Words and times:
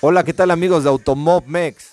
Hola, 0.00 0.24
¿qué 0.24 0.32
tal 0.32 0.50
amigos 0.50 0.84
de 0.84 0.90
Automob 0.90 1.46
Mex? 1.46 1.92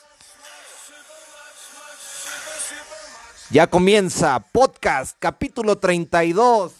Ya 3.49 3.67
comienza 3.67 4.39
podcast 4.39 5.15
capítulo 5.19 5.77
32. 5.77 6.73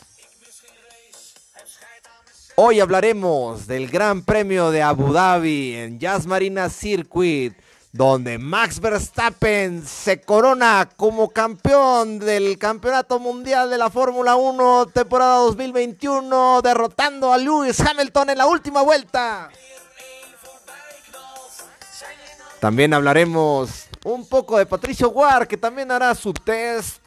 Hoy 2.55 2.79
hablaremos 2.79 3.65
del 3.65 3.89
Gran 3.89 4.21
Premio 4.21 4.69
de 4.69 4.83
Abu 4.83 5.11
Dhabi 5.13 5.75
en 5.75 5.99
Jazz 5.99 6.27
Marina 6.27 6.69
Circuit, 6.69 7.53
donde 7.93 8.39
Max 8.39 8.79
Verstappen 8.79 9.85
se 9.85 10.19
corona 10.19 10.89
como 10.97 11.29
campeón 11.29 12.17
del 12.17 12.57
Campeonato 12.57 13.19
Mundial 13.19 13.69
de 13.69 13.77
la 13.77 13.91
Fórmula 13.91 14.35
1 14.35 14.87
temporada 14.87 15.37
2021, 15.37 16.61
derrotando 16.63 17.31
a 17.31 17.37
Lewis 17.37 17.79
Hamilton 17.79 18.31
en 18.31 18.37
la 18.39 18.47
última 18.47 18.81
vuelta. 18.81 19.51
También 22.59 22.95
hablaremos 22.95 23.85
un 24.03 24.27
poco 24.27 24.57
de 24.57 24.65
Patricio 24.65 25.11
War, 25.11 25.47
que 25.47 25.57
también 25.57 25.91
hará 25.91 26.15
su 26.15 26.33
test. 26.33 26.97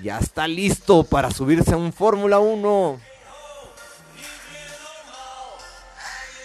Ya 0.00 0.18
está 0.18 0.48
listo 0.48 1.04
para 1.04 1.30
subirse 1.30 1.74
a 1.74 1.76
un 1.76 1.92
Fórmula 1.92 2.40
1. 2.40 3.00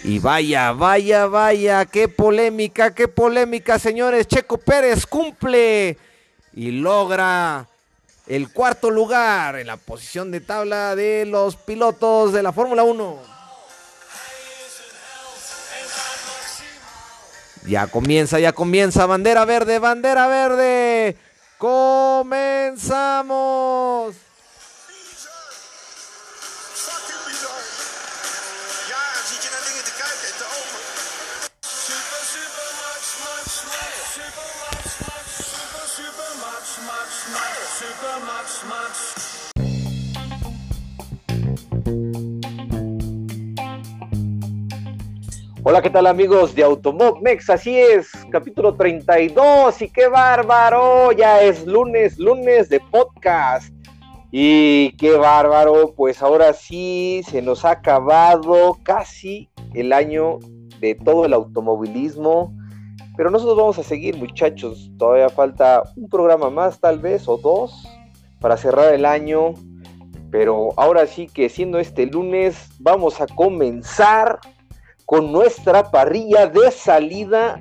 Y 0.02 0.18
vaya, 0.18 0.72
vaya, 0.72 1.26
vaya, 1.26 1.84
qué 1.84 2.08
polémica, 2.08 2.94
qué 2.94 3.06
polémica, 3.06 3.78
señores. 3.78 4.26
Checo 4.26 4.56
Pérez 4.56 5.04
cumple 5.04 5.98
y 6.54 6.70
logra 6.70 7.68
el 8.26 8.50
cuarto 8.50 8.90
lugar 8.90 9.56
en 9.56 9.66
la 9.66 9.76
posición 9.76 10.30
de 10.30 10.40
tabla 10.40 10.96
de 10.96 11.26
los 11.26 11.56
pilotos 11.56 12.32
de 12.32 12.42
la 12.42 12.52
Fórmula 12.52 12.82
1. 12.82 13.18
Ya 17.66 17.86
comienza, 17.86 18.38
ya 18.40 18.52
comienza. 18.52 19.04
Bandera 19.04 19.44
verde, 19.44 19.78
bandera 19.78 20.26
verde. 20.28 21.18
Comenzamos. 21.58 22.70
Hola, 45.70 45.82
¿qué 45.82 45.90
tal 45.90 46.08
amigos 46.08 46.52
de 46.56 46.64
Automob 46.64 47.22
Mex? 47.22 47.48
Así 47.48 47.78
es, 47.78 48.10
capítulo 48.32 48.74
32 48.74 49.82
y 49.82 49.88
qué 49.88 50.08
bárbaro, 50.08 51.12
ya 51.12 51.42
es 51.42 51.64
lunes, 51.64 52.18
lunes 52.18 52.68
de 52.68 52.80
podcast. 52.80 53.72
Y 54.32 54.90
qué 54.96 55.12
bárbaro, 55.12 55.94
pues 55.94 56.22
ahora 56.22 56.54
sí 56.54 57.22
se 57.24 57.40
nos 57.40 57.64
ha 57.64 57.70
acabado 57.70 58.78
casi 58.82 59.48
el 59.72 59.92
año 59.92 60.40
de 60.80 60.96
todo 60.96 61.24
el 61.24 61.34
automovilismo. 61.34 62.52
Pero 63.16 63.30
nosotros 63.30 63.56
vamos 63.56 63.78
a 63.78 63.84
seguir 63.84 64.16
muchachos, 64.16 64.90
todavía 64.98 65.28
falta 65.28 65.84
un 65.94 66.08
programa 66.08 66.50
más 66.50 66.80
tal 66.80 66.98
vez 66.98 67.28
o 67.28 67.36
dos 67.36 67.86
para 68.40 68.56
cerrar 68.56 68.92
el 68.92 69.04
año. 69.04 69.54
Pero 70.32 70.70
ahora 70.76 71.06
sí 71.06 71.28
que 71.28 71.48
siendo 71.48 71.78
este 71.78 72.06
lunes 72.06 72.70
vamos 72.80 73.20
a 73.20 73.28
comenzar 73.28 74.40
con 75.10 75.32
nuestra 75.32 75.90
parrilla 75.90 76.46
de 76.46 76.70
salida. 76.70 77.60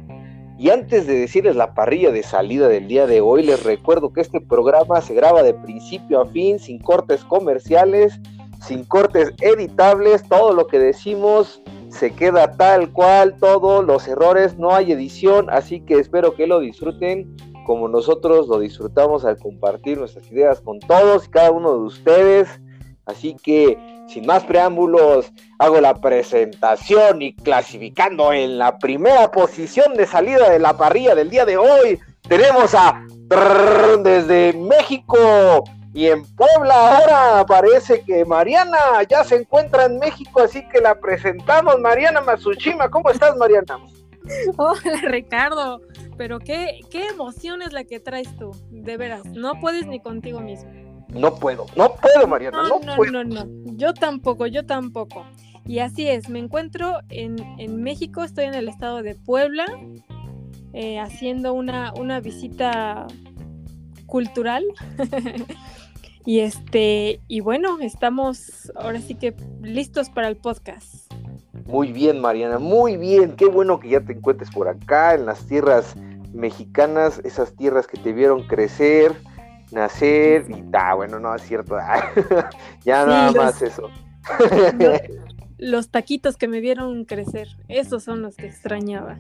Y 0.59 0.69
antes 0.69 1.07
de 1.07 1.21
decirles 1.21 1.55
la 1.55 1.73
parrilla 1.73 2.11
de 2.11 2.21
salida 2.21 2.67
del 2.67 2.87
día 2.87 3.07
de 3.07 3.21
hoy, 3.21 3.41
les 3.41 3.63
recuerdo 3.63 4.13
que 4.13 4.21
este 4.21 4.39
programa 4.39 5.01
se 5.01 5.15
graba 5.15 5.41
de 5.41 5.55
principio 5.55 6.21
a 6.21 6.27
fin, 6.27 6.59
sin 6.59 6.77
cortes 6.77 7.23
comerciales, 7.23 8.19
sin 8.61 8.83
cortes 8.83 9.33
editables, 9.41 10.21
todo 10.29 10.53
lo 10.53 10.67
que 10.67 10.77
decimos 10.77 11.63
se 11.87 12.11
queda 12.11 12.51
tal 12.51 12.93
cual, 12.93 13.35
todos 13.39 13.83
los 13.83 14.07
errores, 14.07 14.59
no 14.59 14.75
hay 14.75 14.91
edición, 14.91 15.49
así 15.49 15.79
que 15.81 15.95
espero 15.95 16.35
que 16.35 16.45
lo 16.45 16.59
disfruten 16.59 17.35
como 17.65 17.87
nosotros 17.87 18.47
lo 18.47 18.59
disfrutamos 18.59 19.25
al 19.25 19.39
compartir 19.39 19.97
nuestras 19.97 20.31
ideas 20.31 20.61
con 20.61 20.79
todos 20.79 21.25
y 21.25 21.29
cada 21.31 21.49
uno 21.49 21.71
de 21.71 21.79
ustedes. 21.79 22.61
Así 23.07 23.35
que 23.41 23.75
sin 24.11 24.25
más 24.25 24.43
preámbulos, 24.43 25.31
hago 25.59 25.79
la 25.79 25.93
presentación 25.95 27.21
y 27.21 27.35
clasificando 27.35 28.33
en 28.33 28.57
la 28.57 28.77
primera 28.77 29.31
posición 29.31 29.93
de 29.95 30.05
salida 30.05 30.49
de 30.49 30.59
la 30.59 30.75
parrilla 30.75 31.15
del 31.15 31.29
día 31.29 31.45
de 31.45 31.57
hoy, 31.57 31.99
tenemos 32.27 32.73
a 32.75 33.05
desde 34.03 34.53
México 34.53 35.63
y 35.93 36.07
en 36.07 36.23
Puebla 36.35 36.97
ahora 36.97 37.45
parece 37.45 38.01
que 38.01 38.25
Mariana 38.25 38.77
ya 39.07 39.23
se 39.23 39.35
encuentra 39.35 39.85
en 39.85 39.99
México, 39.99 40.41
así 40.41 40.67
que 40.69 40.81
la 40.81 40.99
presentamos, 40.99 41.79
Mariana 41.79 42.21
Matsushima. 42.21 42.89
¿Cómo 42.89 43.09
estás, 43.09 43.35
Mariana? 43.37 43.79
Hola, 44.57 45.01
Ricardo. 45.03 45.81
Pero 46.17 46.39
qué, 46.39 46.81
qué 46.91 47.07
emoción 47.07 47.61
es 47.61 47.71
la 47.71 47.85
que 47.85 47.99
traes 47.99 48.35
tú, 48.37 48.51
de 48.69 48.97
veras. 48.97 49.25
No 49.25 49.59
puedes 49.59 49.87
ni 49.87 49.99
contigo 49.99 50.41
mismo. 50.41 50.88
No 51.09 51.35
puedo, 51.35 51.65
no 51.75 51.95
puedo, 51.95 52.27
Mariana, 52.27 52.63
no, 52.63 52.79
no, 52.79 52.95
puedo. 52.95 53.11
no, 53.11 53.23
no, 53.23 53.45
yo 53.75 53.93
tampoco, 53.93 54.45
yo 54.45 54.65
tampoco. 54.65 55.25
Y 55.65 55.79
así 55.79 56.07
es, 56.07 56.29
me 56.29 56.39
encuentro 56.39 56.99
en, 57.09 57.37
en 57.57 57.81
México, 57.81 58.23
estoy 58.23 58.45
en 58.45 58.53
el 58.53 58.67
estado 58.67 59.01
de 59.01 59.15
Puebla, 59.15 59.65
eh, 60.73 60.99
haciendo 60.99 61.53
una, 61.53 61.93
una 61.93 62.19
visita 62.19 63.07
cultural. 64.05 64.63
y 66.25 66.39
este, 66.39 67.21
y 67.27 67.39
bueno, 67.39 67.79
estamos 67.81 68.71
ahora 68.75 68.99
sí 69.01 69.15
que 69.15 69.35
listos 69.61 70.09
para 70.09 70.27
el 70.27 70.37
podcast. 70.37 71.11
Muy 71.65 71.91
bien, 71.91 72.19
Mariana, 72.19 72.57
muy 72.57 72.97
bien. 72.97 73.35
Qué 73.35 73.45
bueno 73.45 73.79
que 73.79 73.89
ya 73.89 74.01
te 74.01 74.13
encuentres 74.13 74.49
por 74.49 74.67
acá, 74.67 75.13
en 75.13 75.25
las 75.27 75.45
tierras 75.45 75.95
mexicanas, 76.33 77.21
esas 77.23 77.55
tierras 77.55 77.85
que 77.87 77.99
te 77.99 78.13
vieron 78.13 78.47
crecer, 78.47 79.15
nacer 79.71 80.45
y 80.49 80.61
ta, 80.71 80.93
bueno, 80.95 81.19
no 81.19 81.35
es 81.35 81.41
cierto. 81.43 81.77
ya 82.83 83.05
nada 83.05 83.31
más 83.31 83.61
eso. 83.61 83.89
los 85.59 85.89
taquitos 85.89 86.37
que 86.37 86.47
me 86.47 86.61
vieron 86.61 87.03
crecer, 87.03 87.49
esos 87.67 88.03
son 88.03 88.21
los 88.21 88.35
que 88.35 88.47
extrañaba. 88.47 89.19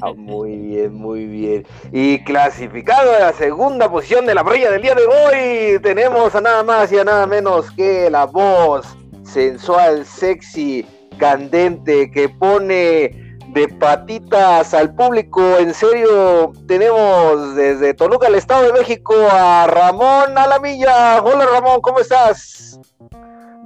Ah, 0.00 0.12
muy 0.16 0.56
bien, 0.56 0.94
muy 0.94 1.26
bien. 1.26 1.66
Y 1.92 2.20
clasificado 2.20 3.12
a 3.14 3.18
la 3.18 3.32
segunda 3.32 3.90
posición 3.90 4.24
de 4.24 4.34
la 4.34 4.44
parrilla 4.44 4.70
del 4.70 4.82
día 4.82 4.94
de 4.94 5.06
hoy, 5.06 5.82
tenemos 5.82 6.34
a 6.34 6.40
nada 6.40 6.62
más 6.62 6.92
y 6.92 6.98
a 6.98 7.04
nada 7.04 7.26
menos 7.26 7.70
que 7.72 8.08
la 8.08 8.26
voz 8.26 8.86
sensual, 9.24 10.06
sexy, 10.06 10.86
candente, 11.18 12.10
que 12.10 12.28
pone 12.28 13.29
de 13.52 13.68
patitas 13.68 14.74
al 14.74 14.94
público. 14.94 15.58
En 15.58 15.74
serio, 15.74 16.52
tenemos 16.66 17.54
desde 17.56 17.94
Toluca, 17.94 18.28
el 18.28 18.36
Estado 18.36 18.66
de 18.66 18.72
México, 18.72 19.14
a 19.30 19.66
Ramón 19.66 20.36
Alamilla. 20.36 21.22
Hola 21.22 21.46
Ramón, 21.46 21.80
¿cómo 21.80 22.00
estás? 22.00 22.80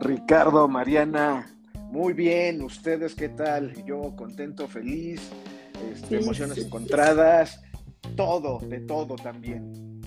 Ricardo, 0.01 0.69
Mariana, 0.69 1.47
muy 1.91 2.13
bien. 2.13 2.63
¿Ustedes 2.63 3.15
qué 3.15 3.29
tal? 3.29 3.73
Yo 3.85 4.15
contento, 4.17 4.67
feliz, 4.67 5.31
este, 5.93 6.21
emociones 6.21 6.59
encontradas, 6.59 7.63
todo, 8.17 8.59
de 8.61 8.81
todo 8.81 9.17
también. 9.17 10.01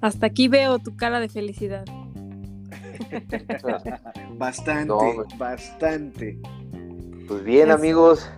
Hasta 0.00 0.26
aquí 0.26 0.48
veo 0.48 0.78
tu 0.78 0.96
cara 0.96 1.20
de 1.20 1.28
felicidad. 1.28 1.84
bastante, 4.38 4.94
bastante. 5.36 6.38
Pues 7.28 7.44
bien, 7.44 7.70
amigos, 7.70 8.28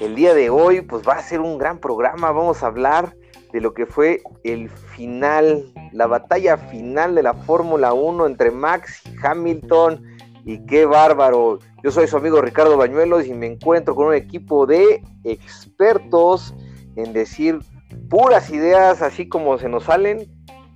el 0.00 0.14
día 0.14 0.34
de 0.34 0.50
hoy 0.50 0.80
pues 0.80 1.06
va 1.06 1.14
a 1.14 1.22
ser 1.22 1.40
un 1.40 1.58
gran 1.58 1.78
programa, 1.78 2.30
vamos 2.30 2.62
a 2.62 2.66
hablar 2.66 3.14
de 3.52 3.60
lo 3.60 3.74
que 3.74 3.86
fue 3.86 4.22
el 4.44 4.68
final, 4.68 5.72
la 5.92 6.06
batalla 6.06 6.56
final 6.56 7.14
de 7.14 7.22
la 7.22 7.34
Fórmula 7.34 7.92
1 7.92 8.26
entre 8.26 8.50
Max 8.50 9.02
y 9.06 9.26
Hamilton 9.26 10.02
y 10.44 10.64
qué 10.66 10.86
bárbaro. 10.86 11.58
Yo 11.82 11.90
soy 11.90 12.06
su 12.06 12.16
amigo 12.16 12.40
Ricardo 12.40 12.76
Bañuelos 12.76 13.26
y 13.26 13.34
me 13.34 13.46
encuentro 13.46 13.94
con 13.94 14.08
un 14.08 14.14
equipo 14.14 14.66
de 14.66 15.02
expertos 15.24 16.54
en 16.96 17.12
decir 17.12 17.60
puras 18.08 18.50
ideas 18.50 19.02
así 19.02 19.28
como 19.28 19.58
se 19.58 19.68
nos 19.68 19.84
salen, 19.84 20.26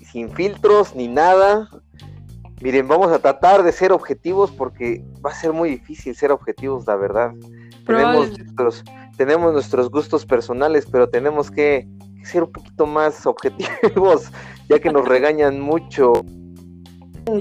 sin 0.01 0.31
filtros 0.31 0.95
ni 0.95 1.09
nada. 1.09 1.69
Miren, 2.61 2.87
vamos 2.87 3.11
a 3.11 3.19
tratar 3.19 3.63
de 3.65 3.73
ser 3.73 3.93
objetivos 3.93 4.51
porque 4.51 5.05
va 5.25 5.31
a 5.31 5.35
ser 5.35 5.53
muy 5.53 5.69
difícil 5.69 6.15
ser 6.15 6.31
objetivos, 6.31 6.87
la 6.87 6.97
verdad. 6.97 7.33
Tenemos 7.85 8.39
nuestros, 8.39 8.85
tenemos 9.17 9.53
nuestros 9.53 9.91
gustos 9.91 10.25
personales, 10.27 10.87
pero 10.91 11.09
tenemos 11.09 11.51
que, 11.51 11.87
ser 12.25 12.45
un 12.45 12.53
poquito 12.53 12.87
más 12.87 13.27
objetivos, 13.27 14.31
ya 14.69 14.79
que 14.79 14.91
nos 14.91 15.07
regañan 15.07 15.61
mucho. 15.61 16.13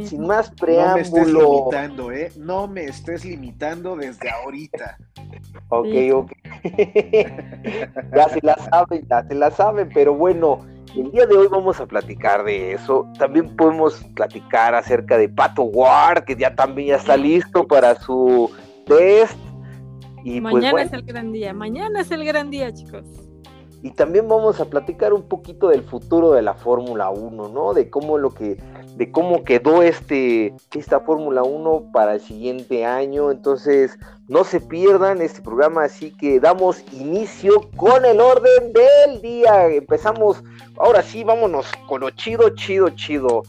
sin 0.04 0.28
más 0.28 0.52
No 0.60 0.96
me 0.96 1.02
estés 1.02 1.12
preámbulo. 1.12 1.42
limitando, 1.42 2.12
¿eh? 2.12 2.32
No 2.38 2.68
me 2.68 2.84
estés 2.86 3.26
limitando 3.26 3.96
desde 3.96 4.30
ahorita. 4.30 4.98
Ok, 5.70 5.88
ok. 6.14 6.32
ya 8.16 8.30
se 8.30 8.40
la 8.42 8.56
saben, 8.70 9.08
ya 9.10 9.24
se 9.28 9.36
la 9.36 9.52
saben, 9.52 9.90
pero 9.94 10.14
bueno, 10.14 10.66
el 10.96 11.12
día 11.12 11.26
de 11.26 11.36
hoy 11.36 11.48
vamos 11.48 11.80
a 11.80 11.86
platicar 11.86 12.44
de 12.44 12.74
eso. 12.74 13.08
También 13.18 13.56
podemos 13.56 14.04
platicar 14.16 14.76
acerca 14.76 15.18
de 15.18 15.30
Pato 15.30 15.64
Ward, 15.64 16.26
que 16.26 16.36
ya 16.36 16.54
también 16.56 16.90
ya 16.90 16.96
está 16.98 17.16
listo 17.16 17.66
para 17.66 17.96
su 17.96 18.52
test. 18.86 19.38
Y 20.24 20.40
pues 20.42 20.54
Mañana 20.54 20.72
bueno, 20.72 20.88
es 20.88 20.94
el 20.94 21.04
gran 21.04 21.32
día, 21.32 21.54
mañana 21.54 22.02
es 22.02 22.12
el 22.12 22.24
gran 22.26 22.50
día, 22.52 22.74
chicos. 22.74 23.06
y 23.84 23.90
también 23.92 24.28
vamos 24.28 24.60
a 24.60 24.66
platicar 24.66 25.12
un 25.14 25.24
poquito 25.24 25.70
del 25.70 25.82
futuro 25.84 26.32
de 26.34 26.44
la 26.44 26.54
Fórmula 26.54 27.10
1, 27.10 27.50
¿no? 27.50 27.74
De 27.74 27.90
cómo 27.90 28.18
lo 28.20 28.32
que 28.32 28.58
de 28.96 29.12
cómo 29.12 29.44
quedó 29.44 29.82
este 29.82 30.54
esta 30.76 31.00
Fórmula 31.00 31.42
1 31.44 31.92
para 31.92 32.14
el 32.16 32.22
siguiente 32.22 32.86
año. 32.86 33.32
Entonces, 33.32 33.98
no 34.28 34.44
se 34.44 34.60
pierdan 34.62 35.22
este 35.22 35.42
programa, 35.42 35.86
así 35.86 36.12
que 36.16 36.40
damos 36.40 36.84
inicio 36.94 37.70
con 37.76 38.06
el 38.06 38.20
orden 38.22 38.72
del 38.74 39.22
día. 39.22 39.68
Empezamos, 39.70 40.44
ahora 40.78 41.02
sí, 41.02 41.24
vámonos 41.24 41.66
con 41.88 42.02
lo 42.02 42.12
chido, 42.12 42.50
chido, 42.50 42.90
chido. 42.90 43.42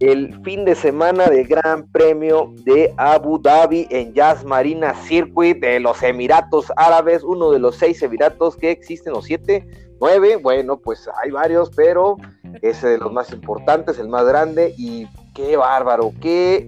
El 0.00 0.42
fin 0.44 0.64
de 0.64 0.74
semana 0.74 1.26
del 1.26 1.46
Gran 1.46 1.86
Premio 1.88 2.54
de 2.64 2.90
Abu 2.96 3.38
Dhabi 3.38 3.86
en 3.90 4.14
Jazz 4.14 4.46
Marina 4.46 4.94
Circuit 4.94 5.60
de 5.60 5.78
los 5.78 6.02
Emiratos 6.02 6.72
Árabes, 6.76 7.22
uno 7.22 7.50
de 7.50 7.58
los 7.58 7.76
seis 7.76 8.02
Emiratos 8.02 8.56
que 8.56 8.70
existen, 8.70 9.12
o 9.12 9.20
siete, 9.20 9.68
nueve, 10.00 10.36
bueno, 10.36 10.78
pues 10.78 11.06
hay 11.22 11.30
varios, 11.30 11.70
pero 11.76 12.16
ese 12.62 12.88
de 12.88 12.96
los 12.96 13.12
más 13.12 13.30
importantes, 13.30 13.98
el 13.98 14.08
más 14.08 14.24
grande, 14.24 14.74
y 14.78 15.06
qué 15.34 15.58
bárbaro, 15.58 16.14
qué 16.18 16.66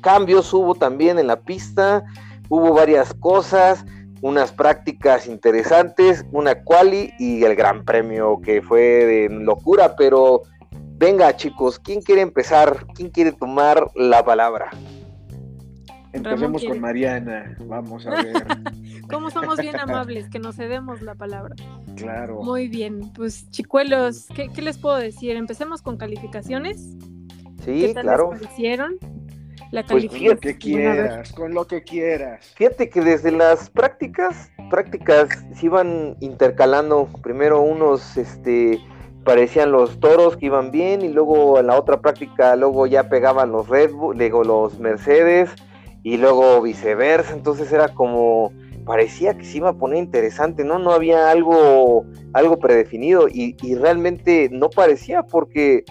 cambios 0.00 0.50
hubo 0.54 0.74
también 0.74 1.18
en 1.18 1.26
la 1.26 1.40
pista, 1.40 2.02
hubo 2.48 2.72
varias 2.72 3.12
cosas, 3.12 3.84
unas 4.22 4.50
prácticas 4.50 5.26
interesantes, 5.26 6.24
una 6.32 6.62
quali 6.64 7.12
y 7.18 7.44
el 7.44 7.54
gran 7.54 7.84
premio 7.84 8.40
que 8.40 8.62
fue 8.62 8.80
de 8.80 9.28
locura, 9.28 9.94
pero 9.94 10.44
venga 11.02 11.34
chicos, 11.36 11.80
¿quién 11.80 12.00
quiere 12.00 12.20
empezar? 12.20 12.86
¿Quién 12.94 13.10
quiere 13.10 13.32
tomar 13.32 13.90
la 13.96 14.24
palabra? 14.24 14.70
Empecemos 16.12 16.64
con 16.64 16.78
Mariana. 16.78 17.56
Vamos 17.66 18.06
a 18.06 18.10
ver. 18.22 18.46
¿Cómo 19.10 19.28
somos 19.30 19.58
bien 19.58 19.74
amables 19.80 20.28
que 20.28 20.38
nos 20.38 20.54
cedemos 20.54 21.02
la 21.02 21.16
palabra? 21.16 21.56
Claro. 21.96 22.40
Muy 22.42 22.68
bien, 22.68 23.12
pues 23.14 23.50
chicuelos, 23.50 24.28
¿qué, 24.36 24.48
qué 24.50 24.62
les 24.62 24.78
puedo 24.78 24.96
decir? 24.96 25.34
Empecemos 25.36 25.82
con 25.82 25.96
calificaciones. 25.96 26.96
Sí, 27.64 27.80
¿Qué 27.80 27.94
tal 27.94 28.04
claro. 28.04 28.30
les 28.32 28.42
parecieron? 28.42 28.98
La 29.72 29.82
Pues 29.82 30.04
Con 30.04 30.08
calificación. 30.08 30.34
lo 30.34 30.40
que 30.40 30.58
quieras, 30.58 31.32
con 31.32 31.54
lo 31.54 31.66
que 31.66 31.82
quieras. 31.82 32.46
Fíjate 32.54 32.90
que 32.90 33.00
desde 33.00 33.32
las 33.32 33.70
prácticas, 33.70 34.52
prácticas 34.70 35.44
se 35.54 35.66
iban 35.66 36.16
intercalando. 36.20 37.08
Primero 37.22 37.60
unos, 37.60 38.16
este, 38.16 38.78
parecían 39.24 39.72
los 39.72 40.00
toros 40.00 40.36
que 40.36 40.46
iban 40.46 40.70
bien 40.70 41.02
y 41.02 41.08
luego 41.08 41.58
en 41.58 41.68
la 41.68 41.78
otra 41.78 42.00
práctica 42.00 42.56
luego 42.56 42.86
ya 42.86 43.08
pegaban 43.08 43.52
los 43.52 43.68
Red 43.68 43.92
Bull, 43.92 44.16
luego 44.16 44.44
los 44.44 44.78
Mercedes 44.78 45.50
y 46.02 46.16
luego 46.16 46.60
viceversa. 46.62 47.34
Entonces 47.34 47.72
era 47.72 47.88
como 47.88 48.52
parecía 48.84 49.36
que 49.38 49.44
se 49.44 49.58
iba 49.58 49.70
a 49.70 49.74
poner 49.74 49.98
interesante, 49.98 50.64
¿no? 50.64 50.78
No 50.78 50.92
había 50.92 51.30
algo, 51.30 52.04
algo 52.32 52.58
predefinido 52.58 53.28
y, 53.28 53.56
y 53.62 53.74
realmente 53.76 54.48
no 54.50 54.70
parecía 54.70 55.22
porque 55.22 55.84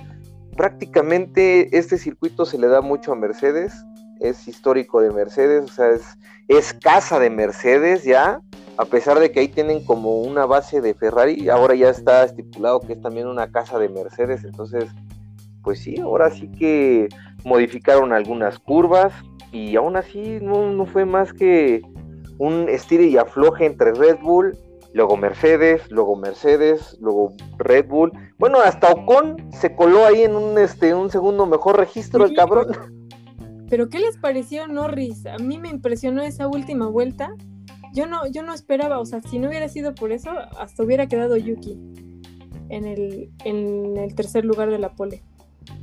prácticamente 0.58 1.78
este 1.78 1.98
circuito 1.98 2.46
se 2.46 2.58
le 2.58 2.68
da 2.68 2.82
mucho 2.82 3.14
a 3.14 3.16
Mercedes, 3.16 3.74
es 4.20 4.48
histórico 4.48 5.02
de 5.02 5.12
Mercedes, 5.12 5.64
o 5.64 5.74
sea, 5.74 5.90
es, 5.90 6.18
es 6.48 6.74
casa 6.74 7.20
de 7.20 7.30
Mercedes 7.30 8.04
ya, 8.04 8.42
a 8.78 8.86
pesar 8.86 9.20
de 9.20 9.32
que 9.32 9.42
ahí 9.42 9.48
tienen 9.48 9.84
como 9.84 10.22
una 10.22 10.46
base 10.46 10.82
de 10.82 10.94
Ferrari, 10.94 11.50
ahora 11.50 11.76
ya 11.76 11.90
está 11.90 12.24
estipulado 12.24 12.80
que 12.80 12.94
es 12.94 13.02
también 13.02 13.28
una 13.28 13.52
casa 13.52 13.78
de 13.80 13.90
Mercedes, 13.90 14.44
entonces, 14.44 14.86
pues 15.64 15.80
sí, 15.80 16.00
ahora 16.00 16.32
sí 16.32 16.50
que 16.52 17.10
modificaron 17.44 18.14
algunas 18.14 18.60
curvas 18.60 19.14
y 19.52 19.76
aún 19.76 19.98
así 19.98 20.40
no, 20.42 20.72
no 20.72 20.86
fue 20.86 21.06
más 21.06 21.34
que 21.34 21.82
un 22.38 22.70
estire 22.70 23.06
y 23.06 23.18
afloje 23.18 23.66
entre 23.66 23.94
Red 23.94 24.20
Bull, 24.22 24.58
luego 24.94 25.18
Mercedes, 25.18 25.90
luego 25.92 26.16
Mercedes, 26.16 26.98
luego 27.00 27.34
Red 27.58 27.88
Bull. 27.88 28.12
Bueno, 28.38 28.60
hasta 28.60 28.92
Ocon 28.92 29.38
se 29.52 29.76
coló 29.76 30.06
ahí 30.06 30.24
en 30.24 30.36
un 30.36 30.58
este 30.58 30.94
un 30.94 31.10
segundo 31.10 31.46
mejor 31.46 31.78
registro 31.78 32.26
el 32.26 32.34
cabrón. 32.34 32.68
Pero 33.70 33.90
¿qué 33.90 34.00
les 34.00 34.18
pareció 34.18 34.68
Norris? 34.68 35.26
A 35.26 35.38
mí 35.38 35.58
me 35.58 35.70
impresionó 35.70 36.22
esa 36.24 36.48
última 36.48 36.88
vuelta. 36.88 37.34
Yo 37.94 38.08
no, 38.08 38.26
yo 38.28 38.44
no 38.44 38.54
esperaba, 38.54 39.00
o 39.00 39.06
sea, 39.06 39.22
si 39.22 39.40
no 39.40 39.50
hubiera 39.50 39.68
sido 39.68 39.94
por 39.94 40.12
eso, 40.12 40.32
hasta 40.58 40.84
hubiera 40.84 41.08
quedado 41.08 41.36
Yuki 41.38 41.78
en 42.70 42.86
el, 42.86 43.32
en 43.44 43.98
el 43.98 44.16
tercer 44.16 44.46
lugar 44.46 44.70
de 44.70 44.80
la 44.80 44.94
pole. 44.94 45.24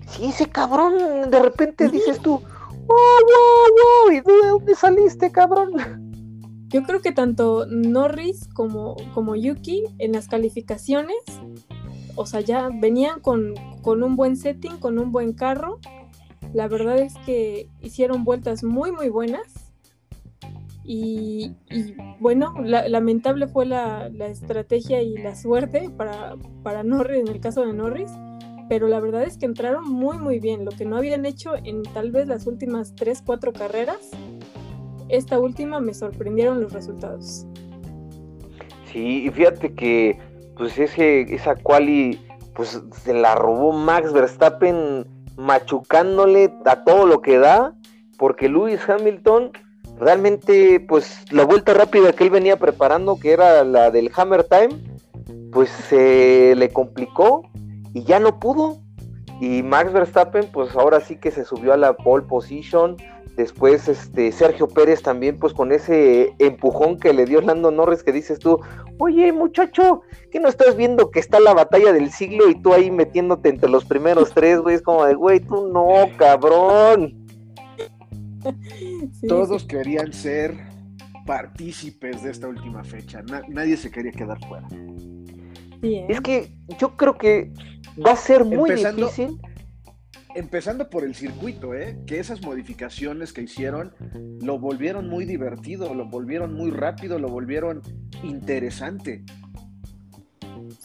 Sí, 0.08 0.24
ese 0.26 0.46
cabrón, 0.46 1.30
de 1.30 1.38
repente 1.38 1.88
dices 1.88 2.20
tú, 2.20 2.32
wow, 2.32 2.88
wow, 2.88 4.06
wow, 4.06 4.12
¿y 4.12 4.20
de 4.20 4.48
dónde 4.48 4.74
saliste, 4.74 5.30
cabrón? 5.30 5.72
Yo 6.68 6.82
creo 6.82 7.00
que 7.00 7.12
tanto 7.12 7.66
Norris 7.66 8.48
como, 8.54 8.96
como 9.14 9.36
Yuki 9.36 9.84
en 9.98 10.12
las 10.12 10.28
calificaciones, 10.28 11.16
o 12.14 12.26
sea, 12.26 12.40
ya 12.40 12.68
venían 12.72 13.20
con, 13.20 13.54
con 13.80 14.02
un 14.02 14.16
buen 14.16 14.36
setting, 14.36 14.76
con 14.78 14.98
un 14.98 15.10
buen 15.12 15.32
carro. 15.32 15.78
La 16.52 16.68
verdad 16.68 16.98
es 16.98 17.14
que 17.24 17.70
hicieron 17.80 18.24
vueltas 18.24 18.64
muy, 18.64 18.92
muy 18.92 19.08
buenas. 19.08 19.57
Y, 20.90 21.54
bueno, 22.18 22.54
la- 22.64 22.88
lamentable 22.88 23.46
fue 23.46 23.66
la, 23.66 24.06
estrategia 24.20 25.02
y 25.02 25.18
la 25.18 25.36
suerte 25.36 25.90
para, 25.94 26.36
para 26.62 26.82
Norris, 26.82 27.20
en 27.20 27.28
el 27.28 27.40
caso 27.40 27.66
de 27.66 27.74
Norris. 27.74 28.10
Pero 28.70 28.88
la 28.88 28.98
verdad 28.98 29.22
es 29.24 29.36
que 29.36 29.44
entraron 29.44 29.84
muy, 29.84 30.18
muy 30.18 30.40
bien. 30.40 30.64
Lo 30.64 30.70
que 30.70 30.86
no 30.86 30.96
habían 30.96 31.26
hecho 31.26 31.52
en 31.62 31.82
tal 31.82 32.10
vez 32.10 32.26
las 32.26 32.46
últimas 32.46 32.94
3, 32.94 33.22
4 33.24 33.52
carreras 33.52 34.10
esta 35.08 35.38
última 35.38 35.80
me 35.80 35.94
sorprendieron 35.94 36.60
los 36.60 36.72
resultados. 36.72 37.46
Sí, 38.92 39.24
y 39.26 39.30
fíjate 39.30 39.74
que 39.74 40.18
pues 40.56 40.78
esa 40.78 41.54
quali 41.56 42.20
pues 42.54 42.82
se 43.04 43.14
la 43.14 43.34
robó 43.34 43.72
Max 43.72 44.12
Verstappen 44.12 45.06
machucándole 45.36 46.52
a 46.64 46.82
todo 46.82 47.06
lo 47.06 47.20
que 47.22 47.38
da, 47.38 47.74
porque 48.18 48.48
Lewis 48.48 48.80
Hamilton 48.88 49.52
realmente 49.98 50.80
pues 50.80 51.24
la 51.30 51.44
vuelta 51.44 51.74
rápida 51.74 52.12
que 52.12 52.24
él 52.24 52.30
venía 52.30 52.56
preparando, 52.56 53.18
que 53.18 53.32
era 53.32 53.64
la 53.64 53.90
del 53.90 54.10
Hammer 54.14 54.44
Time, 54.44 54.80
pues 55.52 55.70
se 55.88 56.54
le 56.56 56.70
complicó 56.70 57.42
y 57.94 58.04
ya 58.04 58.20
no 58.20 58.38
pudo. 58.38 58.78
Y 59.40 59.62
Max 59.62 59.92
Verstappen 59.92 60.50
pues 60.52 60.74
ahora 60.74 61.00
sí 61.00 61.16
que 61.16 61.30
se 61.30 61.44
subió 61.44 61.72
a 61.72 61.76
la 61.76 61.96
pole 61.96 62.24
position, 62.26 62.96
Después, 63.38 63.86
este, 63.86 64.32
Sergio 64.32 64.66
Pérez 64.66 65.00
también, 65.00 65.38
pues 65.38 65.52
con 65.52 65.70
ese 65.70 66.34
empujón 66.40 66.98
que 66.98 67.12
le 67.12 67.24
dio 67.24 67.40
Lando 67.40 67.70
Norris, 67.70 68.02
que 68.02 68.10
dices 68.10 68.40
tú, 68.40 68.58
oye, 68.98 69.32
muchacho, 69.32 70.02
¿qué 70.32 70.40
no 70.40 70.48
estás 70.48 70.74
viendo 70.74 71.12
que 71.12 71.20
está 71.20 71.38
la 71.38 71.54
batalla 71.54 71.92
del 71.92 72.10
siglo 72.10 72.50
y 72.50 72.60
tú 72.60 72.74
ahí 72.74 72.90
metiéndote 72.90 73.48
entre 73.48 73.70
los 73.70 73.84
primeros 73.84 74.32
tres, 74.34 74.58
güey? 74.58 74.74
Es 74.74 74.82
como 74.82 75.04
de, 75.04 75.14
güey, 75.14 75.38
tú 75.38 75.68
no, 75.68 76.08
cabrón. 76.16 77.27
Sí, 79.12 79.26
Todos 79.26 79.62
sí. 79.62 79.68
querían 79.68 80.12
ser 80.12 80.54
partícipes 81.26 82.22
de 82.22 82.30
esta 82.30 82.48
última 82.48 82.84
fecha. 82.84 83.22
Na- 83.22 83.42
nadie 83.48 83.76
se 83.76 83.90
quería 83.90 84.12
quedar 84.12 84.38
fuera. 84.46 84.66
¿eh? 85.82 86.06
Es 86.08 86.20
que 86.20 86.52
yo 86.78 86.96
creo 86.96 87.18
que 87.18 87.52
va 88.04 88.12
a 88.12 88.16
ser 88.16 88.44
muy 88.44 88.70
Empezando- 88.70 89.06
difícil. 89.06 89.40
Empezando 90.34 90.88
por 90.90 91.04
el 91.04 91.14
circuito, 91.14 91.74
¿eh? 91.74 91.98
que 92.06 92.20
esas 92.20 92.42
modificaciones 92.42 93.32
que 93.32 93.42
hicieron 93.42 93.92
lo 94.40 94.58
volvieron 94.58 95.08
muy 95.08 95.24
divertido, 95.24 95.94
lo 95.94 96.06
volvieron 96.06 96.54
muy 96.54 96.70
rápido, 96.70 97.18
lo 97.18 97.28
volvieron 97.28 97.82
interesante. 98.22 99.24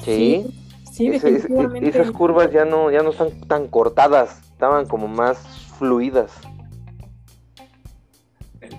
Sí, 0.01 0.45
sí, 0.91 1.07
esas 1.07 2.12
curvas 2.12 2.51
ya 2.51 2.65
no, 2.65 2.89
ya 2.89 3.03
no 3.03 3.12
están 3.12 3.41
tan 3.48 3.67
cortadas, 3.67 4.39
estaban 4.51 4.88
como 4.88 5.07
más 5.07 5.38
fluidas. 5.77 6.31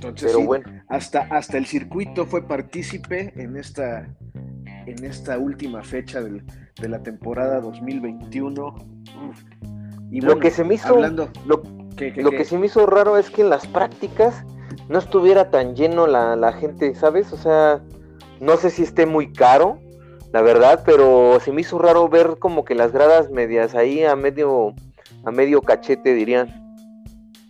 Entonces, 0.09 0.27
Pero 0.29 0.39
sí, 0.41 0.47
bueno, 0.47 0.65
hasta, 0.89 1.21
hasta 1.31 1.59
el 1.59 1.67
circuito 1.67 2.27
fue 2.27 2.47
partícipe 2.47 3.33
en 3.37 3.57
esta, 3.57 4.07
en 4.87 5.05
esta 5.05 5.39
última 5.39 5.83
fecha 5.83 6.21
del- 6.21 6.45
de 6.81 6.89
la 6.89 7.03
temporada 7.03 7.61
2021. 7.61 8.67
Uf. 9.29 9.43
Y 10.11 10.21
lo 10.21 10.27
bueno, 10.29 10.41
que 10.41 10.51
se 10.51 10.65
me 10.65 10.75
hizo, 10.75 10.95
hablando, 10.95 11.29
lo, 11.47 11.63
¿qué, 11.97 12.13
qué, 12.13 12.23
Lo 12.23 12.31
qué? 12.31 12.39
que 12.39 12.45
se 12.45 12.59
me 12.59 12.67
hizo 12.67 12.87
raro 12.87 13.17
es 13.19 13.31
que 13.31 13.43
en 13.43 13.51
las 13.51 13.67
prácticas 13.67 14.45
no 14.89 14.99
estuviera 14.99 15.51
tan 15.51 15.75
lleno 15.75 16.07
la, 16.07 16.37
la 16.37 16.53
gente, 16.53 16.95
¿sabes? 16.95 17.33
O 17.33 17.37
sea, 17.37 17.83
no 18.41 18.57
sé 18.57 18.71
si 18.71 18.83
esté 18.83 19.07
muy 19.07 19.33
caro, 19.33 19.79
la 20.33 20.43
verdad, 20.43 20.83
pero 20.85 21.39
se 21.41 21.53
me 21.53 21.61
hizo 21.63 21.79
raro 21.79 22.09
ver 22.09 22.37
como 22.39 22.65
que 22.65 22.75
las 22.75 22.93
gradas 22.93 23.31
medias 23.31 23.75
ahí 23.75 24.05
a 24.05 24.15
medio, 24.17 24.75
a 25.25 25.31
medio 25.31 25.63
cachete 25.63 26.13
dirían. 26.15 26.63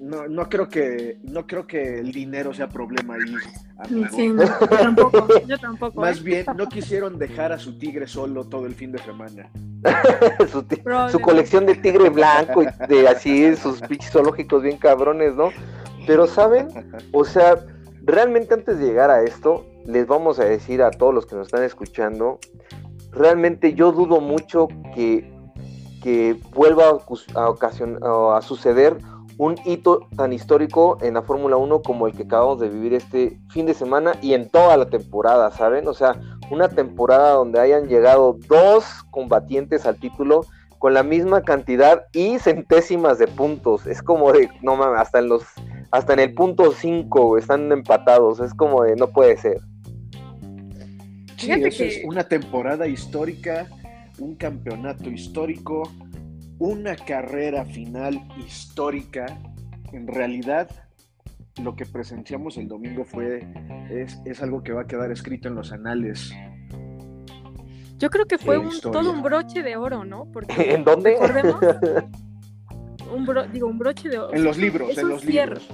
No, 0.00 0.26
no 0.28 0.48
creo 0.48 0.68
que 0.68 1.18
no 1.22 1.46
creo 1.46 1.66
que 1.66 1.98
el 1.98 2.12
dinero 2.12 2.52
sea 2.52 2.68
problema 2.68 3.14
ahí. 3.14 3.34
amigo. 3.78 4.06
Sí, 4.14 4.28
no, 4.28 4.42
yo 4.44 4.68
tampoco, 4.68 5.28
yo 5.46 5.58
tampoco. 5.58 6.00
Más 6.00 6.18
¿eh? 6.18 6.22
bien, 6.22 6.46
no 6.56 6.68
quisieron 6.68 7.18
dejar 7.18 7.52
a 7.52 7.58
su 7.58 7.78
tigre 7.78 8.06
solo 8.06 8.44
todo 8.44 8.66
el 8.66 8.74
fin 8.74 8.92
de 8.92 8.98
semana. 8.98 9.50
su, 11.10 11.20
colección 11.20 11.66
de 11.66 11.74
tigre 11.74 12.08
blanco 12.08 12.62
y 12.62 12.66
de 12.88 13.06
así, 13.08 13.54
sus 13.56 13.80
pinches 13.82 14.10
zoológicos 14.10 14.62
bien 14.62 14.78
cabrones, 14.78 15.34
¿no? 15.34 15.50
Pero, 16.06 16.26
¿saben? 16.26 16.68
O 17.12 17.24
sea, 17.24 17.56
realmente 18.02 18.54
antes 18.54 18.78
de 18.78 18.86
llegar 18.86 19.10
a 19.10 19.22
esto, 19.22 19.66
les 19.86 20.06
vamos 20.06 20.38
a 20.38 20.44
decir 20.44 20.82
a 20.82 20.90
todos 20.90 21.14
los 21.14 21.26
que 21.26 21.36
nos 21.36 21.48
están 21.48 21.62
escuchando, 21.64 22.38
realmente 23.12 23.74
yo 23.74 23.92
dudo 23.92 24.20
mucho 24.20 24.68
que, 24.94 25.30
que 26.02 26.36
vuelva 26.54 26.88
a, 26.88 26.92
ocus- 26.92 27.30
a 27.34 27.48
ocasion- 27.48 27.98
a 28.36 28.40
suceder 28.42 28.96
un 29.38 29.56
hito 29.64 30.06
tan 30.16 30.32
histórico 30.32 30.98
en 31.00 31.14
la 31.14 31.22
Fórmula 31.22 31.56
1 31.56 31.82
como 31.82 32.06
el 32.06 32.14
que 32.14 32.22
acabamos 32.24 32.60
de 32.60 32.68
vivir 32.68 32.94
este 32.94 33.38
fin 33.50 33.66
de 33.66 33.74
semana 33.74 34.12
y 34.22 34.34
en 34.34 34.48
toda 34.48 34.76
la 34.76 34.86
temporada, 34.86 35.50
¿saben? 35.50 35.88
O 35.88 35.94
sea, 35.94 36.20
una 36.50 36.68
temporada 36.68 37.32
donde 37.32 37.60
hayan 37.60 37.88
llegado 37.88 38.36
dos 38.48 38.84
combatientes 39.10 39.86
al 39.86 39.96
título 39.96 40.42
con 40.78 40.94
la 40.94 41.02
misma 41.02 41.42
cantidad 41.42 42.04
y 42.12 42.38
centésimas 42.38 43.18
de 43.18 43.26
puntos. 43.26 43.86
Es 43.86 44.02
como 44.02 44.32
de, 44.32 44.50
no 44.62 44.76
mames, 44.76 45.00
hasta 45.00 45.18
en 45.18 45.28
los 45.28 45.44
hasta 45.90 46.12
en 46.12 46.18
el 46.20 46.34
punto 46.34 46.72
5 46.72 47.38
están 47.38 47.70
empatados, 47.70 48.40
es 48.40 48.52
como 48.52 48.82
de 48.82 48.96
no 48.96 49.08
puede 49.08 49.36
ser. 49.36 49.60
Sí, 51.36 51.52
eso 51.52 51.84
es 51.84 51.98
que- 51.98 52.02
una 52.06 52.24
temporada 52.24 52.86
histórica, 52.86 53.68
un 54.18 54.34
campeonato 54.34 55.08
histórico, 55.10 55.88
una 56.58 56.96
carrera 56.96 57.64
final 57.64 58.20
histórica. 58.38 59.26
En 59.92 60.06
realidad, 60.06 60.68
lo 61.62 61.76
que 61.76 61.86
presenciamos 61.86 62.56
el 62.56 62.68
domingo 62.68 63.04
fue 63.04 63.46
es, 63.90 64.20
es 64.24 64.42
algo 64.42 64.62
que 64.62 64.72
va 64.72 64.82
a 64.82 64.86
quedar 64.86 65.10
escrito 65.12 65.48
en 65.48 65.54
los 65.54 65.72
anales. 65.72 66.32
Yo 67.98 68.10
creo 68.10 68.26
que 68.26 68.38
fue 68.38 68.58
un, 68.58 68.80
todo 68.80 69.12
un 69.12 69.22
broche 69.22 69.62
de 69.62 69.76
oro, 69.76 70.04
¿no? 70.04 70.26
Porque 70.32 70.54
¿En 70.74 70.84
dónde? 70.84 71.16
recordemos, 71.20 71.60
un 73.12 73.26
bro- 73.26 73.46
digo, 73.52 73.68
un 73.68 73.78
broche 73.78 74.08
de 74.08 74.18
oro. 74.18 74.32
En 74.34 74.44
los 74.44 74.56
libros, 74.56 74.90
Es 74.90 74.98
en 74.98 75.04
un 75.06 75.10
los 75.12 75.22
cierre, 75.22 75.60
libros. 75.60 75.68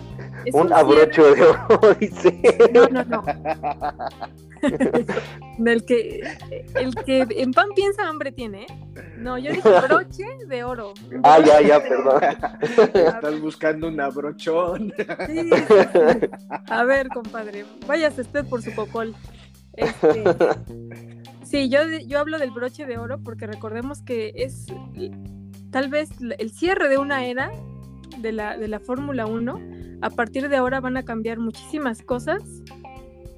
es 0.45 0.55
un 0.55 0.69
cierre- 0.69 0.75
abrocho 0.81 1.35
de 1.35 1.43
oro, 1.43 1.95
dice. 2.01 2.41
No, 2.73 2.87
no, 2.89 3.05
no. 3.05 3.23
Del 5.59 5.85
que 5.85 6.21
el 6.75 6.95
que 6.95 7.27
en 7.31 7.53
pan 7.53 7.69
piensa 7.75 8.07
hambre 8.07 8.31
tiene, 8.33 8.63
¿eh? 8.65 8.67
No, 9.19 9.39
yo 9.39 9.53
dije 9.53 9.69
broche 9.89 10.25
de 10.47 10.65
oro. 10.65 10.93
Ah, 11.23 11.39
ya, 11.45 11.61
ya, 11.63 11.81
perdón. 11.83 12.21
Estás 12.95 13.41
buscando 13.41 13.89
un 13.89 14.01
abrochón. 14.01 14.93
Sí, 15.27 15.51
sí, 15.51 15.51
sí. 15.67 16.29
A 16.69 16.85
ver, 16.85 17.09
compadre, 17.09 17.65
váyase 17.87 18.23
usted 18.23 18.45
por 18.47 18.63
su 18.63 18.75
cocol. 18.75 19.15
Este, 19.75 20.25
sí, 21.45 21.69
yo, 21.71 21.79
yo 22.07 22.19
hablo 22.19 22.39
del 22.39 22.51
broche 22.51 22.87
de 22.87 22.99
oro 22.99 23.19
porque 23.23 23.47
recordemos 23.47 24.03
que 24.03 24.33
es 24.35 24.67
tal 25.71 25.89
vez 25.89 26.11
el 26.39 26.51
cierre 26.51 26.89
de 26.89 26.99
una 26.99 27.25
era 27.25 27.51
de 28.19 28.33
la, 28.33 28.57
de 28.57 28.69
la 28.69 28.81
Fórmula 28.81 29.27
1. 29.27 29.61
A 30.03 30.11
partir 30.11 30.49
de 30.49 30.57
ahora 30.57 30.81
van 30.81 30.97
a 30.97 31.05
cambiar 31.05 31.39
muchísimas 31.39 32.03
cosas 32.03 32.43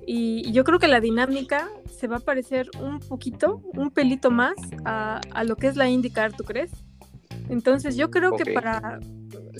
y, 0.07 0.49
y 0.49 0.53
yo 0.53 0.65
creo 0.65 0.79
que 0.79 0.89
la 0.89 1.01
dinámica 1.01 1.69
se 1.87 2.07
va 2.07 2.17
a 2.17 2.21
parecer 2.21 2.69
un 2.81 3.01
poquito, 3.01 3.62
un 3.75 3.91
pelito 3.91 4.31
más 4.31 4.55
a, 4.85 5.21
a 5.31 5.45
lo 5.45 5.57
que 5.57 5.69
es 5.69 5.77
la 5.77 5.89
IndyCar, 5.89 6.33
¿tú 6.33 6.45
crees? 6.45 6.71
Entonces 7.49 7.97
yo 7.97 8.11
creo 8.11 8.37
que 8.37 8.53
para, 8.53 9.01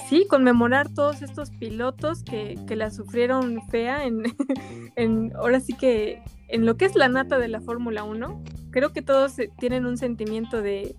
sí, 0.09 0.27
conmemorar 0.29 0.89
todos 0.93 1.23
estos 1.23 1.51
pilotos 1.51 2.23
que, 2.23 2.59
que 2.67 2.77
la 2.77 2.91
sufrieron 2.91 3.61
fea 3.69 4.05
en, 4.07 4.23
en, 4.97 5.33
ahora 5.37 5.61
sí 5.61 5.75
que 5.75 6.23
en 6.49 6.67
lo 6.67 6.77
que 6.77 6.85
es 6.85 6.95
la 6.95 7.09
nata 7.09 7.39
de 7.39 7.49
la 7.49 7.61
Fórmula 7.61 8.05
1, 8.05 8.43
creo 8.71 8.93
que 8.93 9.03
todos 9.03 9.39
eh, 9.39 9.51
tienen 9.59 9.87
un 9.87 9.97
sentimiento 9.97 10.63
de, 10.63 10.97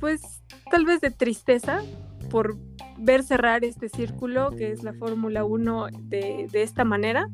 pues, 0.00 0.42
tal 0.70 0.84
vez 0.84 1.00
de 1.00 1.10
tristeza 1.10 1.82
por 2.30 2.56
ver 2.98 3.22
cerrar 3.22 3.64
este 3.64 3.88
círculo 3.88 4.50
que 4.50 4.72
es 4.72 4.82
la 4.82 4.92
Fórmula 4.94 5.44
1 5.44 5.88
de, 6.02 6.48
esta 6.52 6.84
manera. 6.84 7.28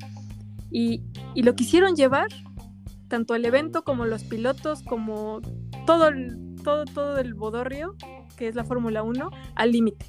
Y, 0.70 1.02
y 1.34 1.42
lo 1.42 1.54
quisieron 1.54 1.94
llevar, 1.94 2.28
tanto 3.08 3.34
el 3.34 3.44
evento 3.44 3.84
como 3.84 4.06
los 4.06 4.24
pilotos, 4.24 4.82
como 4.82 5.40
todo 5.86 6.08
el, 6.08 6.56
todo, 6.62 6.84
todo 6.84 7.18
el 7.18 7.34
bodorrio 7.34 7.94
que 8.36 8.48
es 8.48 8.54
la 8.54 8.64
Fórmula 8.64 9.02
1, 9.02 9.30
al 9.54 9.72
límite. 9.72 10.06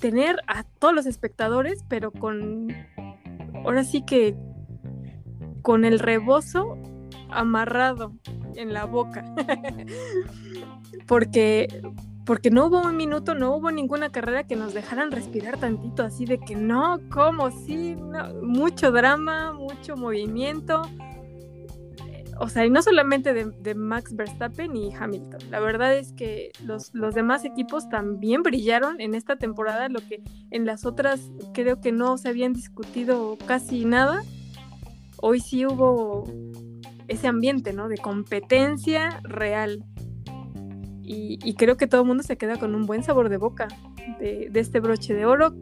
Tener 0.00 0.36
a 0.46 0.64
todos 0.64 0.94
los 0.94 1.06
espectadores, 1.06 1.84
pero 1.88 2.10
con, 2.10 2.68
ahora 3.64 3.84
sí 3.84 4.02
que, 4.04 4.36
con 5.62 5.84
el 5.84 5.98
rebozo 5.98 6.76
amarrado 7.30 8.12
en 8.56 8.72
la 8.72 8.84
boca. 8.84 9.24
porque, 11.06 11.82
porque 12.24 12.50
no 12.50 12.66
hubo 12.66 12.82
un 12.82 12.96
minuto, 12.96 13.34
no 13.34 13.56
hubo 13.56 13.70
ninguna 13.70 14.10
carrera 14.10 14.44
que 14.44 14.56
nos 14.56 14.74
dejaran 14.74 15.10
respirar 15.10 15.58
tantito, 15.58 16.02
así 16.02 16.24
de 16.24 16.38
que 16.38 16.56
no, 16.56 16.98
¿cómo? 17.10 17.50
Sí, 17.50 17.96
no, 17.96 18.34
mucho 18.42 18.92
drama, 18.92 19.52
mucho 19.52 19.96
movimiento. 19.96 20.82
O 22.40 22.48
sea, 22.48 22.66
y 22.66 22.70
no 22.70 22.82
solamente 22.82 23.32
de, 23.32 23.74
Max 23.74 24.14
Verstappen 24.16 24.74
y 24.74 24.92
Hamilton. 24.92 25.50
La 25.50 25.60
verdad 25.60 25.96
es 25.96 26.12
que 26.12 26.50
los, 26.64 26.92
los 26.92 27.14
demás 27.14 27.44
equipos 27.44 27.88
también 27.88 28.42
brillaron 28.42 29.00
en 29.00 29.14
esta 29.14 29.36
temporada, 29.36 29.88
lo 29.88 30.00
que 30.00 30.22
en 30.50 30.66
las 30.66 30.84
otras 30.84 31.30
creo 31.52 31.80
que 31.80 31.92
no 31.92 32.18
se 32.18 32.28
habían 32.28 32.52
discutido 32.52 33.38
casi 33.46 33.84
nada. 33.84 34.22
Hoy 35.18 35.40
sí 35.40 35.64
hubo 35.64 36.24
ese 37.08 37.26
ambiente, 37.28 37.72
¿no? 37.72 37.88
De 37.88 37.98
competencia 37.98 39.20
real. 39.22 39.84
Y, 41.02 41.38
y 41.44 41.54
creo 41.54 41.76
que 41.76 41.86
todo 41.86 42.02
el 42.02 42.06
mundo 42.06 42.22
se 42.22 42.36
queda 42.36 42.56
con 42.56 42.74
un 42.74 42.86
buen 42.86 43.02
sabor 43.02 43.28
de 43.28 43.36
boca 43.36 43.68
de, 44.20 44.48
de 44.50 44.60
este 44.60 44.80
broche 44.80 45.12
de 45.12 45.26
oro 45.26 45.54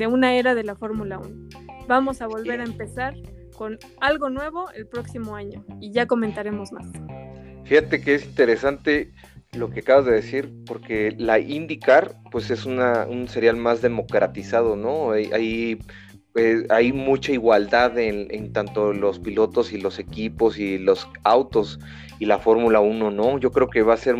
de 0.00 0.06
una 0.06 0.34
era 0.34 0.54
de 0.54 0.64
la 0.64 0.76
Fórmula 0.76 1.18
1. 1.18 1.48
Vamos 1.88 2.22
a 2.22 2.26
volver 2.26 2.60
a 2.60 2.64
empezar 2.64 3.14
con 3.56 3.78
algo 4.00 4.30
nuevo 4.30 4.70
el 4.70 4.86
próximo 4.86 5.36
año 5.36 5.64
y 5.80 5.92
ya 5.92 6.06
comentaremos 6.06 6.72
más. 6.72 6.86
Fíjate 7.64 8.00
que 8.00 8.14
es 8.14 8.24
interesante 8.24 9.12
lo 9.52 9.70
que 9.70 9.80
acabas 9.80 10.06
de 10.06 10.12
decir, 10.12 10.50
porque 10.64 11.14
la 11.18 11.38
IndyCar, 11.38 12.14
pues 12.30 12.50
es 12.50 12.64
una, 12.66 13.06
un 13.06 13.28
serial 13.28 13.56
más 13.56 13.82
democratizado, 13.82 14.76
¿no? 14.76 15.10
Hay, 15.10 15.30
hay, 15.32 15.78
eh, 16.36 16.64
hay 16.70 16.92
mucha 16.92 17.32
igualdad 17.32 17.98
en, 17.98 18.28
en, 18.30 18.52
tanto 18.52 18.92
los 18.92 19.18
pilotos 19.18 19.72
y 19.72 19.80
los 19.80 19.98
equipos 19.98 20.58
y 20.58 20.78
los 20.78 21.08
autos 21.24 21.78
y 22.18 22.26
la 22.26 22.38
Fórmula 22.38 22.80
1, 22.80 23.10
¿no? 23.10 23.38
Yo 23.38 23.50
creo 23.50 23.68
que 23.68 23.82
va 23.82 23.94
a 23.94 23.96
ser 23.96 24.16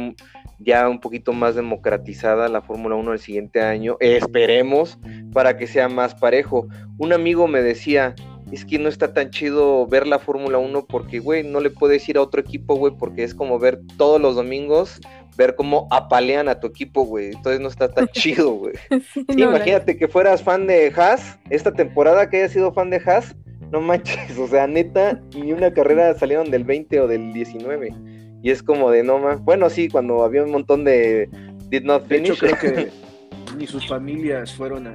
ya 0.60 0.88
un 0.88 1.00
poquito 1.00 1.32
más 1.32 1.54
democratizada 1.54 2.48
la 2.48 2.62
Fórmula 2.62 2.94
1 2.96 3.12
el 3.14 3.18
siguiente 3.18 3.62
año, 3.62 3.96
esperemos, 4.00 4.98
para 5.32 5.56
que 5.56 5.66
sea 5.66 5.88
más 5.88 6.14
parejo. 6.14 6.68
Un 6.98 7.12
amigo 7.12 7.48
me 7.48 7.62
decía, 7.62 8.14
es 8.52 8.64
que 8.64 8.78
no 8.78 8.88
está 8.88 9.12
tan 9.12 9.30
chido 9.30 9.86
ver 9.86 10.06
la 10.06 10.18
Fórmula 10.18 10.58
1 10.58 10.86
porque, 10.86 11.20
güey, 11.20 11.44
no 11.44 11.60
le 11.60 11.70
puedes 11.70 12.08
ir 12.08 12.16
a 12.16 12.22
otro 12.22 12.40
equipo, 12.40 12.74
güey, 12.76 12.92
porque 12.98 13.22
es 13.22 13.34
como 13.34 13.58
ver 13.58 13.80
todos 13.96 14.20
los 14.20 14.34
domingos, 14.34 15.00
ver 15.36 15.54
cómo 15.54 15.86
apalean 15.90 16.48
a 16.48 16.58
tu 16.58 16.66
equipo, 16.66 17.04
güey. 17.04 17.26
Entonces 17.26 17.60
no 17.60 17.68
está 17.68 17.88
tan 17.88 18.08
chido, 18.12 18.52
güey. 18.52 18.74
Sí, 19.12 19.24
no, 19.36 19.50
imagínate 19.50 19.96
que 19.96 20.08
fueras 20.08 20.42
fan 20.42 20.66
de 20.66 20.92
Haas, 20.94 21.38
esta 21.50 21.72
temporada 21.72 22.28
que 22.28 22.38
hayas 22.38 22.52
sido 22.52 22.72
fan 22.72 22.90
de 22.90 23.00
Haas, 23.04 23.36
no 23.70 23.80
manches, 23.80 24.36
o 24.36 24.48
sea, 24.48 24.66
neta, 24.66 25.20
ni 25.34 25.52
una 25.52 25.72
carrera 25.72 26.12
salieron 26.14 26.50
del 26.50 26.64
20 26.64 27.00
o 27.00 27.06
del 27.06 27.32
19. 27.32 27.94
Y 28.42 28.50
es 28.50 28.62
como 28.62 28.90
de 28.90 29.04
no 29.04 29.18
más. 29.18 29.40
Bueno, 29.44 29.70
sí, 29.70 29.88
cuando 29.88 30.24
había 30.24 30.42
un 30.42 30.50
montón 30.50 30.84
de 30.84 31.28
did 31.68 31.82
not 31.84 32.08
De 32.08 32.16
hecho, 32.16 32.34
finish. 32.34 32.58
creo 32.58 32.74
que 32.74 32.90
ni 33.58 33.66
sus 33.66 33.86
familias 33.86 34.54
fueron 34.54 34.86
a, 34.86 34.94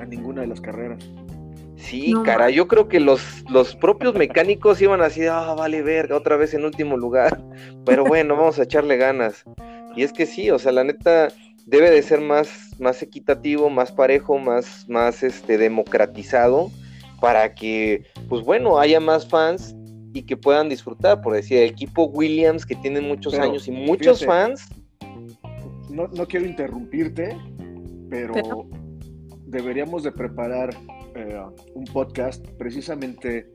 a 0.00 0.04
ninguna 0.04 0.42
de 0.42 0.48
las 0.48 0.60
carreras. 0.60 1.08
Sí, 1.76 2.12
No 2.12 2.22
cara, 2.22 2.50
yo 2.50 2.66
creo 2.68 2.88
que 2.88 3.00
los, 3.00 3.20
los 3.50 3.76
propios 3.76 4.14
mecánicos 4.14 4.80
iban 4.80 5.02
así, 5.02 5.26
ah, 5.26 5.54
vale 5.56 5.82
verga, 5.82 6.16
otra 6.16 6.36
vez 6.36 6.54
en 6.54 6.64
último 6.64 6.96
lugar. 6.96 7.38
Pero 7.84 8.04
bueno, 8.04 8.36
vamos 8.36 8.58
a 8.58 8.62
echarle 8.64 8.96
ganas. 8.96 9.44
Y 9.94 10.02
es 10.02 10.12
que 10.12 10.26
sí, 10.26 10.50
o 10.50 10.58
sea, 10.58 10.72
la 10.72 10.84
neta 10.84 11.28
debe 11.66 11.90
de 11.90 12.02
ser 12.02 12.20
más, 12.20 12.70
más 12.78 13.02
equitativo, 13.02 13.70
más 13.70 13.92
parejo, 13.92 14.38
más, 14.38 14.86
más 14.88 15.22
este, 15.22 15.58
democratizado, 15.58 16.70
para 17.20 17.54
que, 17.54 18.04
pues 18.28 18.42
bueno, 18.44 18.78
haya 18.78 19.00
más 19.00 19.28
fans 19.28 19.74
y 20.12 20.22
que 20.22 20.36
puedan 20.36 20.68
disfrutar. 20.68 21.20
Por 21.22 21.34
decir, 21.34 21.58
el 21.58 21.70
equipo 21.70 22.04
Williams, 22.06 22.64
que 22.66 22.74
tiene 22.76 23.00
muchos 23.00 23.32
Pero, 23.34 23.44
años 23.44 23.68
y 23.68 23.70
muchos 23.70 24.20
fíjate. 24.20 24.26
fans, 24.26 24.68
No, 25.90 26.08
no 26.08 26.26
quiero 26.26 26.46
interrumpirte, 26.46 27.36
pero, 28.10 28.34
Pero- 28.34 28.66
deberíamos 29.46 30.02
de 30.02 30.12
preparar 30.12 30.70
eh, 31.16 31.40
un 31.74 31.84
podcast 31.84 32.46
precisamente 32.58 33.50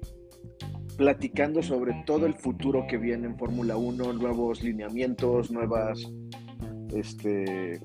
platicando 0.97 1.63
sobre 1.63 2.03
todo 2.05 2.25
el 2.25 2.35
futuro 2.35 2.85
que 2.87 2.97
viene 2.97 3.27
en 3.27 3.37
Fórmula 3.37 3.77
1, 3.77 4.13
nuevos 4.13 4.61
lineamientos, 4.61 5.51
nuevas, 5.51 5.99
este, 6.93 7.81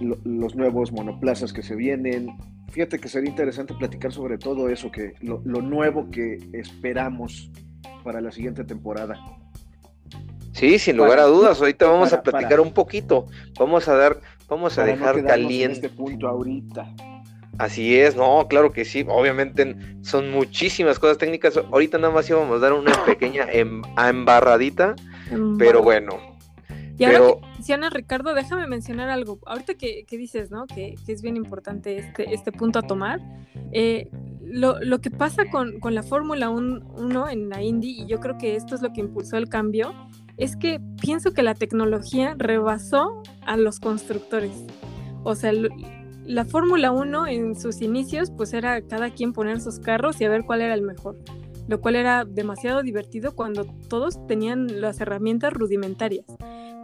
los 0.00 0.54
nuevos 0.54 0.92
monoplazas 0.92 1.52
que 1.52 1.62
se 1.62 1.74
vienen. 1.74 2.36
Fíjate 2.70 2.98
que 2.98 3.08
sería 3.08 3.30
interesante 3.30 3.74
platicar 3.74 4.12
sobre 4.12 4.38
todo 4.38 4.68
eso, 4.68 4.90
que 4.90 5.14
lo, 5.20 5.40
nuevo 5.42 6.10
que 6.10 6.38
esperamos 6.52 7.50
para 8.02 8.20
la 8.20 8.32
siguiente 8.32 8.64
temporada. 8.64 9.16
Sí, 10.52 10.78
sin 10.78 10.96
lugar 10.96 11.18
a 11.18 11.24
dudas. 11.24 11.60
Ahorita 11.60 11.86
vamos 11.86 12.12
a 12.12 12.22
platicar 12.22 12.60
un 12.60 12.72
poquito. 12.72 13.26
Vamos 13.58 13.88
a 13.88 13.96
dar, 13.96 14.20
vamos 14.48 14.78
a 14.78 14.84
dejar 14.84 15.24
caliente. 15.24 15.74
este 15.74 15.88
punto 15.88 16.28
ahorita. 16.28 16.94
Así 17.58 17.96
es, 17.96 18.16
no, 18.16 18.46
claro 18.48 18.72
que 18.72 18.84
sí. 18.84 19.04
Obviamente 19.08 19.76
son 20.02 20.30
muchísimas 20.30 20.98
cosas 20.98 21.18
técnicas. 21.18 21.56
Ahorita 21.56 21.98
nada 21.98 22.12
más 22.12 22.28
íbamos 22.28 22.56
a 22.56 22.58
dar 22.58 22.72
una 22.72 22.92
pequeña 23.06 23.46
em, 23.50 23.82
embarradita, 23.96 24.94
pero 25.58 25.82
bueno. 25.82 26.34
Y 26.96 27.04
ahora 27.04 27.18
que 27.18 27.46
menciona 27.56 27.90
Ricardo, 27.90 28.34
déjame 28.34 28.66
mencionar 28.66 29.08
algo. 29.08 29.40
Ahorita 29.46 29.74
que, 29.74 30.04
dices, 30.10 30.50
¿no? 30.50 30.66
Que, 30.66 30.94
es 31.06 31.22
bien 31.22 31.36
importante 31.36 31.96
este, 31.98 32.32
este 32.32 32.52
punto 32.52 32.78
a 32.78 32.82
tomar. 32.82 33.20
Eh, 33.72 34.08
lo, 34.40 35.00
que 35.00 35.10
pasa 35.10 35.44
con, 35.50 35.80
la 35.82 36.02
Fórmula 36.02 36.50
1 36.50 37.28
en 37.30 37.48
la 37.48 37.62
Indy, 37.62 38.02
y 38.02 38.06
yo 38.06 38.20
creo 38.20 38.38
que 38.38 38.56
esto 38.56 38.74
es 38.74 38.82
lo 38.82 38.92
que 38.92 39.00
impulsó 39.00 39.36
el 39.36 39.48
cambio, 39.48 39.92
es 40.36 40.56
que 40.56 40.80
pienso 41.00 41.32
que 41.32 41.42
la 41.42 41.54
tecnología 41.54 42.34
rebasó 42.36 43.22
a 43.46 43.56
los 43.56 43.80
constructores. 43.80 44.52
O 45.24 45.34
sea, 45.34 45.52
la 46.26 46.44
Fórmula 46.44 46.90
1 46.90 47.26
en 47.26 47.60
sus 47.60 47.82
inicios, 47.82 48.30
pues 48.30 48.52
era 48.54 48.80
cada 48.82 49.10
quien 49.10 49.32
poner 49.32 49.60
sus 49.60 49.78
carros 49.78 50.20
y 50.20 50.24
a 50.24 50.30
ver 50.30 50.44
cuál 50.44 50.62
era 50.62 50.74
el 50.74 50.82
mejor, 50.82 51.18
lo 51.68 51.80
cual 51.80 51.96
era 51.96 52.24
demasiado 52.24 52.82
divertido 52.82 53.34
cuando 53.34 53.64
todos 53.88 54.26
tenían 54.26 54.80
las 54.80 55.00
herramientas 55.00 55.52
rudimentarias. 55.52 56.26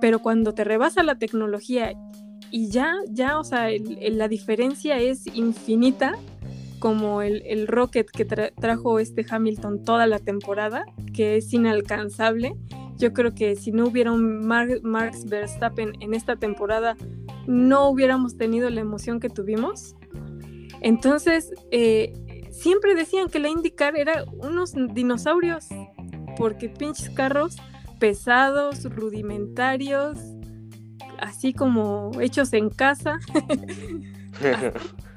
Pero 0.01 0.21
cuando 0.21 0.55
te 0.55 0.65
rebasa 0.65 1.03
la 1.03 1.19
tecnología 1.19 1.93
y 2.51 2.69
ya, 2.69 2.95
ya, 3.09 3.39
o 3.39 3.45
sea, 3.45 3.69
la 4.11 4.29
diferencia 4.29 4.99
es 4.99 5.27
infinita, 5.35 6.15
como 6.81 7.23
el, 7.23 7.69
Rocket 7.69 8.11
que 8.11 8.25
trajo 8.25 8.99
este 8.99 9.25
Hamilton 9.29 9.85
toda 9.85 10.07
la 10.09 10.19
temporada, 10.19 10.85
que 11.15 11.37
es 11.37 11.53
inalcanzable. 11.53 12.57
Yo 12.97 13.13
creo 13.13 13.35
que 13.35 13.55
si 13.55 13.71
no 13.71 13.87
hubiera 13.87 14.11
un 14.11 14.45
Max 14.47 15.25
Verstappen 15.27 15.93
en 16.01 16.15
esta 16.15 16.37
temporada, 16.37 16.97
no 17.47 17.89
hubiéramos 17.89 18.37
tenido 18.37 18.69
la 18.71 18.81
emoción 18.81 19.21
que 19.21 19.29
tuvimos. 19.29 19.95
Entonces, 20.81 21.53
eh, 21.71 22.13
siempre 22.51 22.95
decían 22.95 23.29
que 23.29 23.39
la 23.39 23.49
IndyCar 23.49 23.97
era 23.97 24.25
unos 24.43 24.75
dinosaurios, 24.93 25.69
porque 26.37 26.69
pinches 26.69 27.11
carros 27.11 27.57
pesados, 27.99 28.85
rudimentarios, 28.85 30.19
así 31.19 31.53
como 31.53 32.11
hechos 32.21 32.53
en 32.53 32.71
casa. 32.71 33.19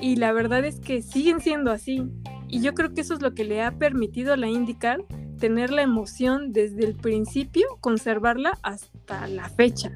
y 0.00 0.16
la 0.16 0.32
verdad 0.32 0.64
es 0.64 0.80
que 0.80 1.02
siguen 1.02 1.40
siendo 1.40 1.70
así. 1.70 2.02
Y 2.48 2.60
yo 2.60 2.74
creo 2.74 2.92
que 2.92 3.02
eso 3.02 3.14
es 3.14 3.22
lo 3.22 3.34
que 3.34 3.44
le 3.44 3.62
ha 3.62 3.72
permitido 3.72 4.32
a 4.32 4.36
la 4.36 4.48
IndyCar 4.48 5.04
tener 5.38 5.70
la 5.70 5.82
emoción 5.82 6.52
desde 6.52 6.84
el 6.84 6.94
principio, 6.94 7.66
conservarla 7.80 8.58
hasta 8.62 9.26
la 9.28 9.48
fecha 9.48 9.92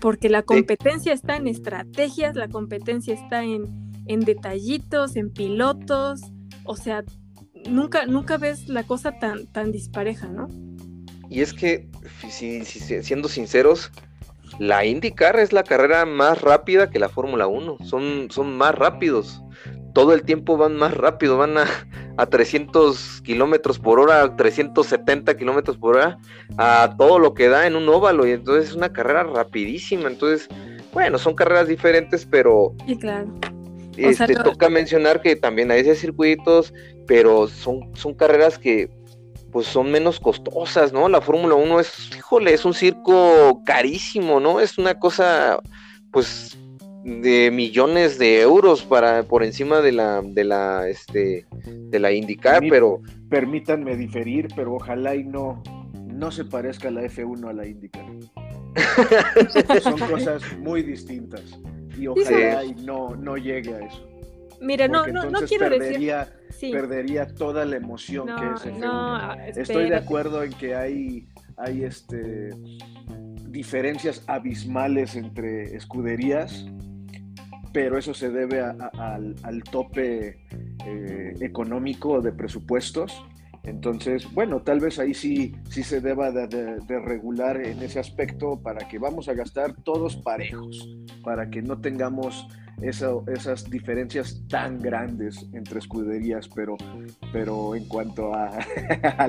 porque 0.00 0.28
la 0.28 0.42
competencia 0.42 1.12
está 1.12 1.36
en 1.36 1.46
estrategias, 1.46 2.34
la 2.34 2.48
competencia 2.48 3.14
está 3.14 3.44
en, 3.44 3.90
detallitos, 4.06 5.14
en 5.14 5.30
pilotos, 5.30 6.22
o 6.64 6.76
sea, 6.76 7.04
nunca, 7.68 8.06
nunca 8.06 8.38
ves 8.38 8.68
la 8.68 8.82
cosa 8.82 9.18
tan, 9.18 9.46
tan 9.46 9.70
dispareja, 9.70 10.28
¿no? 10.28 10.48
Y 11.28 11.42
es 11.42 11.52
que, 11.52 11.88
siendo 13.02 13.28
sinceros, 13.28 13.92
la 14.58 14.84
IndyCar 14.84 15.38
es 15.38 15.52
la 15.52 15.62
carrera 15.62 16.04
más 16.06 16.40
rápida 16.40 16.90
que 16.90 16.98
la 16.98 17.08
Fórmula 17.08 17.46
1, 17.46 17.78
son, 17.84 18.28
son 18.30 18.56
más 18.56 18.74
rápidos 18.74 19.42
todo 19.92 20.12
el 20.14 20.22
tiempo 20.22 20.56
van 20.56 20.76
más 20.76 20.94
rápido, 20.94 21.36
van 21.36 21.58
a, 21.58 21.66
a 22.16 22.26
300 22.26 23.22
kilómetros 23.22 23.78
por 23.78 24.00
hora, 24.00 24.36
370 24.36 25.36
kilómetros 25.36 25.76
por 25.76 25.96
hora, 25.96 26.18
a 26.58 26.94
todo 26.98 27.18
lo 27.18 27.34
que 27.34 27.48
da 27.48 27.66
en 27.66 27.76
un 27.76 27.88
óvalo, 27.88 28.26
y 28.26 28.32
entonces 28.32 28.70
es 28.70 28.76
una 28.76 28.92
carrera 28.92 29.24
rapidísima. 29.24 30.08
Entonces, 30.08 30.48
bueno, 30.92 31.18
son 31.18 31.34
carreras 31.34 31.68
diferentes, 31.68 32.26
pero. 32.26 32.74
Sí, 32.86 32.96
claro. 32.96 33.28
Este, 33.96 34.34
Toca 34.34 34.70
mencionar 34.70 35.20
que 35.20 35.36
también 35.36 35.70
hay 35.70 35.80
ese 35.80 35.94
circuitos, 35.94 36.72
pero 37.06 37.48
son, 37.48 37.90
son 37.94 38.14
carreras 38.14 38.58
que 38.58 38.88
pues 39.52 39.66
son 39.66 39.90
menos 39.90 40.20
costosas, 40.20 40.92
¿no? 40.92 41.08
La 41.08 41.20
Fórmula 41.20 41.54
1 41.54 41.80
es, 41.80 42.10
híjole, 42.16 42.54
es 42.54 42.64
un 42.64 42.74
circo 42.74 43.62
carísimo, 43.64 44.40
¿no? 44.40 44.60
Es 44.60 44.78
una 44.78 44.98
cosa, 44.98 45.60
pues, 46.12 46.56
de 47.04 47.50
millones 47.50 48.18
de 48.18 48.40
euros 48.40 48.82
para 48.82 49.22
por 49.22 49.42
encima 49.42 49.80
de 49.80 49.92
la 49.92 50.20
de 50.22 50.44
la 50.44 50.86
este 50.88 51.46
de 51.64 51.98
la 51.98 52.12
indicar 52.12 52.62
pero 52.68 53.00
permítanme 53.30 53.96
diferir 53.96 54.48
pero 54.54 54.74
ojalá 54.74 55.14
y 55.14 55.24
no 55.24 55.62
no 55.94 56.30
se 56.30 56.44
parezca 56.44 56.90
la 56.90 57.02
F1 57.04 57.48
a 57.48 57.52
la 57.54 57.66
indicar 57.66 58.04
son 59.82 59.98
cosas 60.10 60.42
muy 60.58 60.82
distintas 60.82 61.42
y 61.98 62.06
ojalá 62.06 62.64
y 62.64 62.74
no 62.74 63.16
no 63.16 63.38
llegue 63.38 63.74
a 63.74 63.78
eso 63.86 64.09
Mira, 64.60 64.88
no, 64.88 65.06
no, 65.06 65.30
no 65.30 65.40
quiero 65.40 65.68
perdería, 65.68 66.28
decir. 66.46 66.72
Perdería 66.72 67.26
toda 67.26 67.64
la 67.64 67.76
emoción 67.76 68.26
que 68.26 68.70
es 68.70 68.78
No, 68.78 69.34
Estoy 69.34 69.88
de 69.88 69.96
acuerdo 69.96 70.42
en 70.42 70.52
que 70.52 70.74
hay, 70.74 71.28
hay 71.56 71.84
este, 71.84 72.50
diferencias 73.48 74.22
abismales 74.26 75.16
entre 75.16 75.74
escuderías, 75.76 76.66
pero 77.72 77.98
eso 77.98 78.14
se 78.14 78.30
debe 78.30 78.60
al, 78.60 79.62
tope 79.70 80.46
eh, 80.86 81.34
económico 81.40 82.20
de 82.20 82.32
presupuestos. 82.32 83.24
Entonces, 83.62 84.32
bueno, 84.32 84.62
tal 84.62 84.80
vez 84.80 84.98
ahí 84.98 85.12
sí, 85.12 85.54
sí 85.68 85.82
se 85.82 86.00
deba 86.00 86.30
de, 86.30 86.78
regular 87.04 87.60
en 87.60 87.82
ese 87.82 87.98
aspecto 87.98 88.60
para 88.62 88.88
que 88.88 88.98
vamos 88.98 89.28
a 89.28 89.34
gastar 89.34 89.74
todos 89.84 90.16
parejos, 90.16 90.88
para 91.22 91.50
que 91.50 91.60
no 91.60 91.80
tengamos 91.80 92.48
esas 92.82 93.68
diferencias 93.70 94.42
tan 94.48 94.80
grandes 94.80 95.46
entre 95.52 95.78
escuderías, 95.78 96.48
pero, 96.48 96.76
pero 97.32 97.74
en 97.74 97.84
cuanto 97.86 98.34
a, 98.34 98.50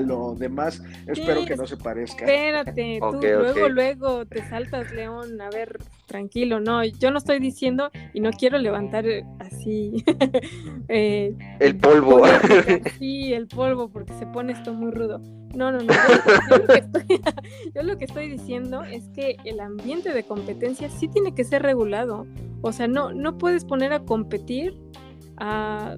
lo 0.00 0.34
demás, 0.34 0.82
espero 1.06 1.44
que 1.44 1.56
no 1.56 1.66
se 1.66 1.76
parezca. 1.76 2.24
Espérate, 2.24 2.98
tú 3.00 3.20
luego, 3.20 3.68
luego 3.68 4.26
te 4.26 4.48
saltas, 4.48 4.92
León, 4.92 5.40
a 5.40 5.50
ver, 5.50 5.78
tranquilo, 6.12 6.60
no, 6.60 6.84
yo 6.84 7.10
no 7.10 7.16
estoy 7.16 7.38
diciendo 7.38 7.90
y 8.12 8.20
no 8.20 8.32
quiero 8.32 8.58
levantar 8.58 9.06
así 9.38 10.04
eh, 10.88 11.34
el 11.58 11.78
polvo. 11.78 12.22
Sí, 12.98 13.32
el 13.32 13.48
polvo, 13.48 13.88
porque 13.88 14.12
se 14.12 14.26
pone 14.26 14.52
esto 14.52 14.74
muy 14.74 14.90
rudo. 14.90 15.20
No, 15.54 15.72
no, 15.72 15.78
no. 15.78 15.92
Yo, 17.74 17.82
lo 17.82 17.96
que 17.96 18.04
estoy, 18.04 18.28
diciendo 18.28 18.82
es 18.82 19.08
que 19.14 19.36
el 19.44 19.58
ambiente 19.60 20.12
de 20.12 20.22
competencia 20.22 20.90
sí 20.90 21.08
tiene 21.08 21.34
que 21.34 21.44
ser 21.44 21.62
regulado. 21.62 22.26
O 22.60 22.72
sea, 22.72 22.88
no, 22.88 23.12
no 23.12 23.38
puedes 23.38 23.64
poner 23.64 23.94
a 23.94 24.00
competir 24.00 24.78
a, 25.38 25.96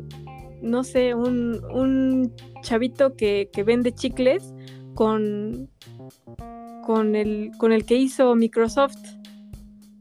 no 0.62 0.84
sé, 0.84 1.14
un, 1.14 2.32
chavito 2.62 3.16
que, 3.16 3.50
vende 3.66 3.92
chicles 3.92 4.54
con, 4.94 5.68
con, 6.86 7.16
el, 7.16 7.50
con 7.58 7.72
el 7.72 7.84
que 7.84 7.96
hizo 7.96 8.36
Microsoft 8.36 9.23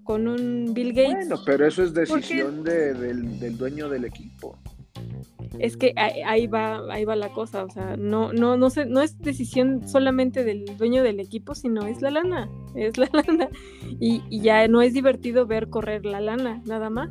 con 0.03 0.27
un 0.27 0.73
Bill 0.73 0.93
Gates. 0.93 1.27
Bueno, 1.27 1.41
pero 1.45 1.67
eso 1.67 1.83
es 1.83 1.93
decisión 1.93 2.63
del, 2.63 3.39
del, 3.39 3.57
dueño 3.57 3.89
del 3.89 4.05
equipo 4.05 4.57
es 5.59 5.77
que 5.77 5.93
ahí 5.97 6.47
va, 6.47 6.81
ahí 6.91 7.05
va 7.05 7.15
la 7.15 7.29
cosa, 7.29 7.63
o 7.63 7.69
sea, 7.69 7.95
no, 7.97 8.33
no, 8.33 8.57
no, 8.57 8.69
no 8.87 9.01
es 9.01 9.19
decisión 9.19 9.87
solamente 9.87 10.43
del 10.43 10.65
dueño 10.77 11.03
del 11.03 11.19
equipo, 11.19 11.53
sino 11.53 11.85
es 11.85 12.01
la 12.01 12.09
lana, 12.09 12.49
es 12.75 12.97
la 12.97 13.09
lana. 13.13 13.49
Y, 13.99 14.21
ya 14.41 14.67
no 14.67 14.81
es 14.81 14.93
divertido 14.93 15.45
ver 15.45 15.69
correr 15.69 16.05
la 16.05 16.19
lana, 16.21 16.61
nada 16.65 16.89
más. 16.89 17.09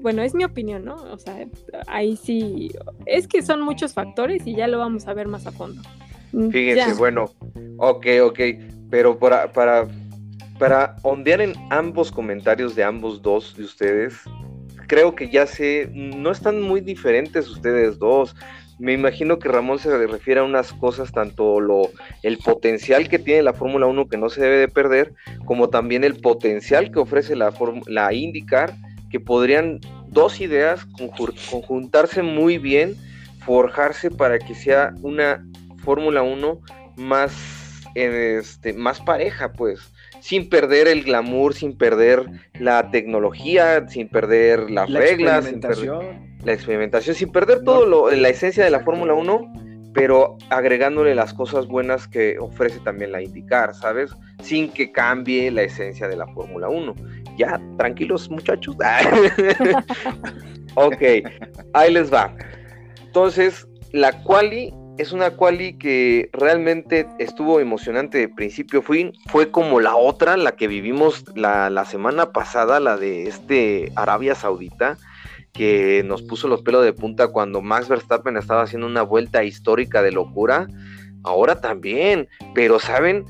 Bueno, 0.00 0.22
es 0.22 0.34
mi 0.34 0.44
opinión, 0.44 0.84
¿no? 0.84 0.94
O 0.94 1.18
sea, 1.18 1.46
ahí 1.86 2.16
sí, 2.16 2.70
es 3.06 3.26
que 3.26 3.42
son 3.42 3.62
muchos 3.62 3.94
factores 3.94 4.46
y 4.46 4.54
ya 4.54 4.68
lo 4.68 4.78
vamos 4.78 5.08
a 5.08 5.14
ver 5.14 5.28
más 5.28 5.46
a 5.46 5.52
fondo. 5.52 5.82
Mm, 6.32 6.50
Fíjense, 6.50 6.94
bueno, 6.94 7.24
ok, 7.78 8.06
ok, 8.22 8.40
pero 8.90 9.18
para, 9.18 9.52
para, 9.52 9.88
para 10.58 10.96
ondear 11.02 11.40
en 11.40 11.54
ambos 11.70 12.10
comentarios 12.10 12.74
de 12.74 12.84
ambos 12.84 13.22
dos 13.22 13.56
de 13.56 13.64
ustedes, 13.64 14.14
creo 14.88 15.14
que 15.14 15.28
ya 15.28 15.46
sé, 15.46 15.88
no 15.92 16.32
están 16.32 16.60
muy 16.60 16.80
diferentes 16.80 17.48
ustedes 17.48 17.98
dos. 17.98 18.34
Me 18.78 18.92
imagino 18.92 19.38
que 19.38 19.48
Ramón 19.48 19.78
se 19.78 20.06
refiere 20.06 20.40
a 20.40 20.44
unas 20.44 20.72
cosas, 20.72 21.12
tanto 21.12 21.60
lo, 21.60 21.90
el 22.22 22.38
potencial 22.38 23.08
que 23.08 23.18
tiene 23.18 23.42
la 23.42 23.52
Fórmula 23.52 23.86
1 23.86 24.08
que 24.08 24.16
no 24.16 24.28
se 24.28 24.40
debe 24.40 24.58
de 24.58 24.68
perder, 24.68 25.14
como 25.44 25.68
también 25.68 26.04
el 26.04 26.20
potencial 26.20 26.90
que 26.90 27.00
ofrece 27.00 27.36
la, 27.36 27.52
la 27.86 28.12
IndyCar, 28.12 28.74
que 29.10 29.20
podrían 29.20 29.80
dos 30.08 30.40
ideas 30.40 30.86
conjuntarse 31.50 32.22
muy 32.22 32.58
bien, 32.58 32.96
forjarse 33.44 34.10
para 34.10 34.38
que 34.38 34.54
sea 34.54 34.94
una 35.02 35.44
Fórmula 35.84 36.22
1 36.22 36.60
más, 36.96 37.32
este, 37.94 38.72
más 38.72 39.00
pareja, 39.00 39.52
pues 39.52 39.80
sin 40.20 40.48
perder 40.48 40.88
el 40.88 41.04
glamour, 41.04 41.54
sin 41.54 41.76
perder 41.76 42.24
la 42.54 42.90
tecnología, 42.90 43.86
sin 43.88 44.08
perder 44.08 44.70
las 44.70 44.90
reglas, 44.90 45.46
sin 45.46 45.60
perder 45.60 46.28
la 46.44 46.52
experimentación, 46.52 47.16
sin 47.16 47.30
perder 47.30 47.62
todo 47.64 47.86
lo, 47.86 48.10
la 48.10 48.28
esencia 48.28 48.64
de 48.64 48.70
la 48.70 48.80
Fórmula 48.80 49.14
1, 49.14 49.52
pero 49.94 50.36
agregándole 50.50 51.14
las 51.14 51.34
cosas 51.34 51.66
buenas 51.66 52.06
que 52.06 52.38
ofrece 52.38 52.78
también 52.80 53.12
la 53.12 53.22
indicar, 53.22 53.74
¿sabes? 53.74 54.10
Sin 54.42 54.70
que 54.70 54.92
cambie 54.92 55.50
la 55.50 55.62
esencia 55.62 56.08
de 56.08 56.16
la 56.16 56.26
Fórmula 56.28 56.68
1. 56.68 56.94
Ya, 57.36 57.60
tranquilos 57.76 58.30
muchachos. 58.30 58.76
ok, 60.74 61.02
ahí 61.72 61.92
les 61.92 62.12
va. 62.12 62.34
Entonces, 63.04 63.66
la 63.92 64.22
quali 64.22 64.72
es 64.98 65.12
una 65.12 65.30
quali 65.30 65.78
que 65.78 66.28
realmente 66.32 67.06
estuvo 67.18 67.60
emocionante 67.60 68.18
de 68.18 68.28
principio 68.28 68.82
fue, 68.82 69.12
como 69.50 69.80
la 69.80 69.96
otra, 69.96 70.36
la 70.36 70.56
que 70.56 70.66
vivimos 70.66 71.24
la 71.34 71.84
semana 71.84 72.32
pasada, 72.32 72.80
la 72.80 72.96
de 72.96 73.28
este 73.28 73.92
Arabia 73.94 74.34
Saudita, 74.34 74.98
que 75.52 76.02
nos 76.04 76.22
puso 76.22 76.48
los 76.48 76.62
pelos 76.62 76.84
de 76.84 76.92
punta 76.92 77.28
cuando 77.28 77.62
Max 77.62 77.88
Verstappen 77.88 78.36
estaba 78.36 78.62
haciendo 78.62 78.86
una 78.86 79.02
vuelta 79.02 79.44
histórica 79.44 80.02
de 80.02 80.12
locura. 80.12 80.66
Ahora 81.24 81.60
también, 81.60 82.28
pero 82.54 82.78
saben, 82.78 83.24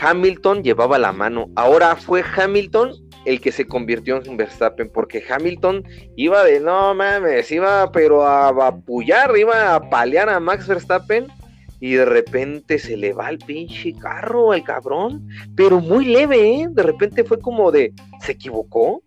Hamilton 0.00 0.62
llevaba 0.62 0.98
la 0.98 1.12
mano. 1.12 1.48
Ahora 1.56 1.96
fue 1.96 2.24
Hamilton 2.36 2.92
el 3.24 3.40
que 3.40 3.52
se 3.52 3.66
convirtió 3.66 4.22
en 4.24 4.36
Verstappen, 4.36 4.90
porque 4.92 5.22
Hamilton 5.28 5.84
iba 6.16 6.44
de 6.44 6.60
no 6.60 6.94
mames, 6.94 7.50
iba 7.52 7.90
pero 7.92 8.26
a 8.26 8.48
apullar, 8.66 9.36
iba 9.36 9.74
a 9.74 9.90
palear 9.90 10.28
a 10.28 10.40
Max 10.40 10.66
Verstappen 10.66 11.26
y 11.82 11.94
de 11.94 12.04
repente 12.04 12.78
se 12.78 12.96
le 12.96 13.12
va 13.12 13.28
el 13.28 13.38
pinche 13.38 13.92
carro 13.94 14.52
al 14.52 14.62
cabrón, 14.62 15.26
pero 15.56 15.80
muy 15.80 16.04
leve, 16.04 16.60
¿eh? 16.60 16.68
De 16.70 16.82
repente 16.84 17.24
fue 17.24 17.40
como 17.40 17.72
de, 17.72 17.92
¿se 18.20 18.32
equivocó? 18.32 19.02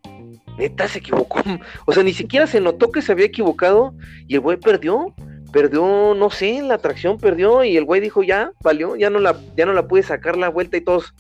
Neta, 0.57 0.87
se 0.87 0.99
equivocó. 0.99 1.41
O 1.85 1.93
sea, 1.93 2.03
ni 2.03 2.13
siquiera 2.13 2.47
se 2.47 2.59
notó 2.59 2.91
que 2.91 3.01
se 3.01 3.13
había 3.13 3.27
equivocado 3.27 3.93
y 4.27 4.35
el 4.35 4.41
güey 4.41 4.57
perdió. 4.57 5.13
Perdió, 5.53 6.13
no 6.15 6.29
sé, 6.29 6.61
la 6.61 6.73
atracción 6.73 7.17
perdió 7.17 7.63
y 7.63 7.77
el 7.77 7.85
güey 7.85 8.01
dijo, 8.01 8.23
ya, 8.23 8.51
valió, 8.61 8.97
ya 8.97 9.09
no 9.09 9.19
la, 9.19 9.37
ya 9.55 9.65
no 9.65 9.71
la 9.71 9.87
pude 9.87 10.03
sacar 10.03 10.35
la 10.35 10.49
vuelta 10.49 10.75
y 10.75 10.81
todos, 10.81 11.13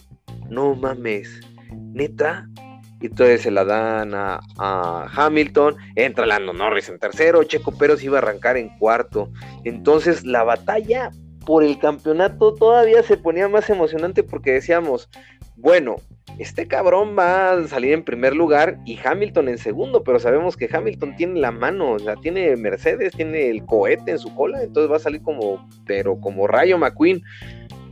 no 0.49 0.75
mames, 0.75 1.39
neta, 1.93 2.49
y 3.01 3.07
entonces 3.07 3.41
se 3.41 3.51
la 3.51 3.65
dan 3.65 4.13
a, 4.13 4.39
Hamilton, 5.15 5.75
entra 5.95 6.25
Lando 6.25 6.53
Norris 6.53 6.89
en 6.89 6.99
tercero, 6.99 7.43
Checo 7.43 7.71
Pérez 7.77 8.03
iba 8.03 8.17
a 8.17 8.21
arrancar 8.21 8.57
en 8.57 8.69
cuarto. 8.77 9.31
Entonces 9.63 10.25
la 10.25 10.43
batalla 10.43 11.11
por 11.45 11.63
el 11.63 11.77
campeonato 11.77 12.53
todavía 12.53 13.03
se 13.03 13.17
ponía 13.17 13.47
más 13.47 13.69
emocionante 13.69 14.23
porque 14.23 14.53
decíamos, 14.53 15.09
bueno, 15.55 15.97
este 16.39 16.67
cabrón 16.67 17.15
va 17.17 17.53
a 17.53 17.67
salir 17.67 17.93
en 17.93 18.03
primer 18.03 18.35
lugar 18.35 18.77
y 18.85 18.99
Hamilton 19.01 19.49
en 19.49 19.57
segundo, 19.57 20.03
pero 20.03 20.19
sabemos 20.19 20.57
que 20.57 20.69
Hamilton 20.71 21.15
tiene 21.15 21.39
la 21.39 21.51
mano, 21.51 21.91
o 21.93 21.99
sea, 21.99 22.15
tiene 22.15 22.55
Mercedes, 22.57 23.13
tiene 23.13 23.49
el 23.49 23.65
cohete 23.65 24.11
en 24.11 24.19
su 24.19 24.33
cola, 24.35 24.61
entonces 24.61 24.91
va 24.91 24.97
a 24.97 24.99
salir 24.99 25.21
como, 25.21 25.65
pero 25.85 26.19
como 26.19 26.47
Rayo 26.47 26.77
McQueen. 26.77 27.21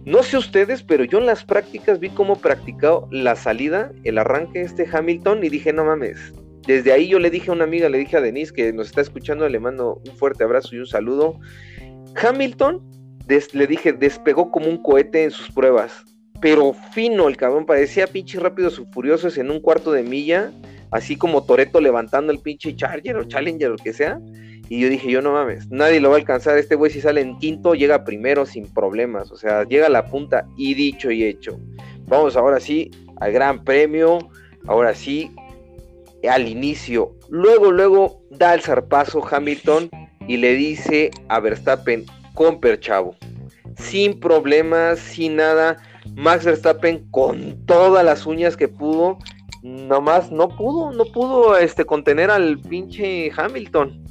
No 0.05 0.21
sé 0.21 0.37
ustedes, 0.37 0.83
pero 0.83 1.05
yo 1.05 1.19
en 1.19 1.25
las 1.25 1.45
prácticas 1.45 1.99
vi 1.99 2.09
cómo 2.09 2.35
practicó 2.35 3.07
la 3.11 3.35
salida, 3.35 3.91
el 4.03 4.17
arranque 4.17 4.61
este 4.61 4.85
Hamilton 4.91 5.43
y 5.43 5.49
dije, 5.49 5.71
no 5.71 5.85
mames. 5.85 6.33
Desde 6.67 6.91
ahí 6.91 7.07
yo 7.07 7.19
le 7.19 7.29
dije 7.29 7.49
a 7.49 7.53
una 7.53 7.63
amiga, 7.63 7.87
le 7.87 7.97
dije 7.97 8.17
a 8.17 8.21
Denise 8.21 8.53
que 8.53 8.73
nos 8.73 8.87
está 8.87 9.01
escuchando, 9.01 9.47
le 9.47 9.59
mando 9.59 10.01
un 10.05 10.15
fuerte 10.17 10.43
abrazo 10.43 10.75
y 10.75 10.79
un 10.79 10.87
saludo. 10.87 11.39
Hamilton, 12.21 12.81
le 13.53 13.67
dije, 13.67 13.93
despegó 13.93 14.51
como 14.51 14.67
un 14.67 14.81
cohete 14.81 15.23
en 15.23 15.31
sus 15.31 15.49
pruebas, 15.51 16.03
pero 16.41 16.73
fino 16.73 17.29
el 17.29 17.37
cabrón, 17.37 17.65
parecía 17.65 18.07
pinche 18.07 18.39
rápido 18.39 18.69
sus 18.69 18.87
furiosos 18.91 19.37
en 19.37 19.49
un 19.51 19.61
cuarto 19.61 19.93
de 19.93 20.03
milla, 20.03 20.51
así 20.91 21.15
como 21.15 21.45
Toreto 21.45 21.79
levantando 21.79 22.33
el 22.33 22.39
pinche 22.39 22.75
Charger 22.75 23.15
o 23.15 23.23
Challenger 23.23 23.69
o 23.69 23.71
lo 23.71 23.77
que 23.77 23.93
sea. 23.93 24.19
Y 24.69 24.79
yo 24.79 24.89
dije, 24.89 25.11
yo 25.11 25.21
no 25.21 25.33
mames, 25.33 25.69
nadie 25.69 25.99
lo 25.99 26.09
va 26.09 26.15
a 26.15 26.19
alcanzar. 26.19 26.57
Este 26.57 26.75
güey 26.75 26.91
si 26.91 27.01
sale 27.01 27.21
en 27.21 27.37
quinto, 27.37 27.75
llega 27.75 28.05
primero 28.05 28.45
sin 28.45 28.71
problemas. 28.73 29.31
O 29.31 29.37
sea, 29.37 29.63
llega 29.63 29.87
a 29.87 29.89
la 29.89 30.05
punta 30.05 30.47
y 30.57 30.73
dicho 30.73 31.11
y 31.11 31.23
hecho. 31.23 31.59
Vamos 32.07 32.35
ahora 32.35 32.59
sí 32.59 32.91
al 33.17 33.31
gran 33.31 33.63
premio. 33.63 34.19
Ahora 34.65 34.95
sí, 34.95 35.29
al 36.29 36.47
inicio. 36.47 37.11
Luego, 37.29 37.71
luego 37.71 38.21
da 38.29 38.53
el 38.53 38.61
zarpazo 38.61 39.21
Hamilton 39.29 39.89
y 40.27 40.37
le 40.37 40.53
dice 40.53 41.11
a 41.27 41.39
Verstappen, 41.39 42.05
comper 42.33 42.79
chavo. 42.79 43.15
Sin 43.77 44.19
problemas, 44.19 44.99
sin 44.99 45.35
nada. 45.35 45.77
Max 46.15 46.45
Verstappen 46.45 47.09
con 47.11 47.65
todas 47.65 48.05
las 48.05 48.25
uñas 48.25 48.55
que 48.55 48.67
pudo. 48.67 49.17
Nomás 49.63 50.31
no 50.31 50.49
pudo, 50.49 50.91
no 50.91 51.05
pudo 51.05 51.57
este, 51.57 51.85
contener 51.85 52.29
al 52.29 52.59
pinche 52.59 53.31
Hamilton. 53.35 54.02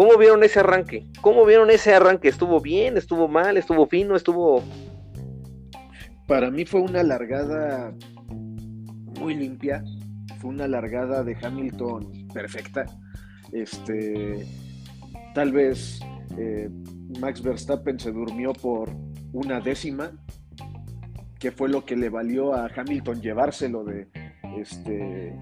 ¿Cómo 0.00 0.16
vieron 0.16 0.42
ese 0.42 0.60
arranque? 0.60 1.06
¿Cómo 1.20 1.44
vieron 1.44 1.68
ese 1.68 1.92
arranque? 1.92 2.28
¿Estuvo 2.28 2.58
bien? 2.58 2.96
¿Estuvo 2.96 3.28
mal? 3.28 3.58
¿Estuvo 3.58 3.86
fino? 3.86 4.16
¿Estuvo...? 4.16 4.64
Para 6.26 6.50
mí 6.50 6.64
fue 6.64 6.80
una 6.80 7.02
largada 7.02 7.92
muy 9.18 9.34
limpia. 9.34 9.84
Fue 10.38 10.48
una 10.48 10.66
largada 10.66 11.22
de 11.22 11.36
Hamilton 11.42 12.28
perfecta. 12.32 12.86
Este, 13.52 14.46
tal 15.34 15.52
vez 15.52 16.00
eh, 16.38 16.70
Max 17.20 17.42
Verstappen 17.42 18.00
se 18.00 18.10
durmió 18.10 18.54
por 18.54 18.88
una 19.34 19.60
décima, 19.60 20.12
que 21.38 21.50
fue 21.50 21.68
lo 21.68 21.84
que 21.84 21.96
le 21.96 22.08
valió 22.08 22.54
a 22.54 22.70
Hamilton 22.74 23.20
llevárselo 23.20 23.84
de 23.84 24.08
este, 24.56 25.38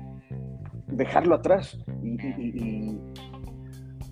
dejarlo 0.88 1.36
atrás. 1.36 1.78
y 2.02 2.98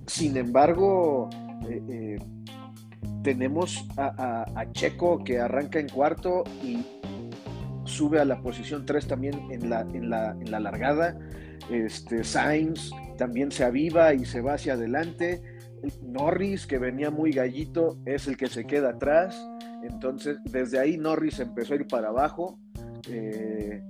sin 0.06 0.36
embargo, 0.36 1.28
eh, 1.68 1.82
eh, 1.88 2.18
tenemos 3.22 3.86
a, 3.96 4.66
Checo 4.72 5.22
que 5.24 5.40
arranca 5.40 5.80
en 5.80 5.88
cuarto 5.88 6.44
y 6.62 6.84
sube 7.84 8.20
a 8.20 8.24
la 8.24 8.40
posición 8.40 8.86
3 8.86 9.06
también 9.06 9.50
en 9.50 9.70
la, 9.70 9.80
en 9.80 10.10
la, 10.10 10.60
largada. 10.60 11.18
Este, 11.70 12.24
Sainz 12.24 12.90
también 13.16 13.50
se 13.50 13.64
aviva 13.64 14.14
y 14.14 14.24
se 14.24 14.40
va 14.40 14.54
hacia 14.54 14.74
adelante. 14.74 15.42
Norris, 16.02 16.66
que 16.66 16.78
venía 16.78 17.10
muy 17.10 17.32
gallito, 17.32 17.98
es 18.06 18.26
el 18.26 18.36
que 18.36 18.46
se 18.48 18.64
queda 18.64 18.90
atrás. 18.90 19.36
Entonces, 19.82 20.38
desde 20.44 20.78
ahí 20.78 20.96
Norris 20.96 21.38
empezó 21.40 21.74
a 21.74 21.76
ir 21.76 21.86
para 21.86 22.08
abajo. 22.08 22.58
Eh, 23.08 23.82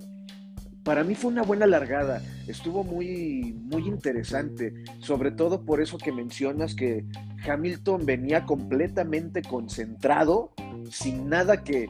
para 0.87 1.03
mí 1.03 1.15
fue 1.15 1.31
una 1.31 1.43
buena 1.43 1.67
largada, 1.67 2.21
estuvo 2.47 2.81
muy, 2.81 3.53
muy 3.65 3.89
interesante, 3.89 4.73
sobre 4.99 5.31
todo 5.31 5.65
por 5.65 5.81
eso 5.81 5.97
que 5.97 6.13
mencionas 6.13 6.75
que 6.75 7.03
Hamilton 7.45 8.05
venía 8.05 8.45
completamente 8.45 9.41
concentrado, 9.41 10.53
sin 10.89 11.27
nada 11.27 11.61
que... 11.61 11.89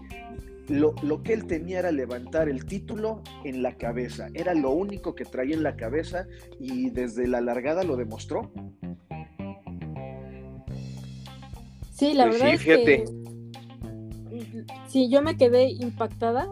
Lo, 0.67 0.95
lo 1.01 1.23
que 1.23 1.31
él 1.31 1.45
tenía 1.45 1.79
era 1.79 1.91
levantar 1.91 2.49
el 2.49 2.65
título 2.65 3.21
en 3.45 3.61
la 3.61 3.77
cabeza, 3.77 4.29
era 4.33 4.53
lo 4.53 4.71
único 4.71 5.15
que 5.15 5.23
traía 5.23 5.55
en 5.55 5.63
la 5.63 5.77
cabeza 5.77 6.25
y 6.59 6.89
desde 6.89 7.25
la 7.27 7.39
largada 7.39 7.83
lo 7.83 7.95
demostró. 7.95 8.51
Sí, 11.91 12.13
la 12.15 12.25
pues 12.25 12.41
verdad 12.41 12.55
es 12.55 12.63
que 12.63 13.05
sí, 14.87 15.09
yo 15.09 15.21
me 15.21 15.37
quedé 15.37 15.69
impactada 15.69 16.49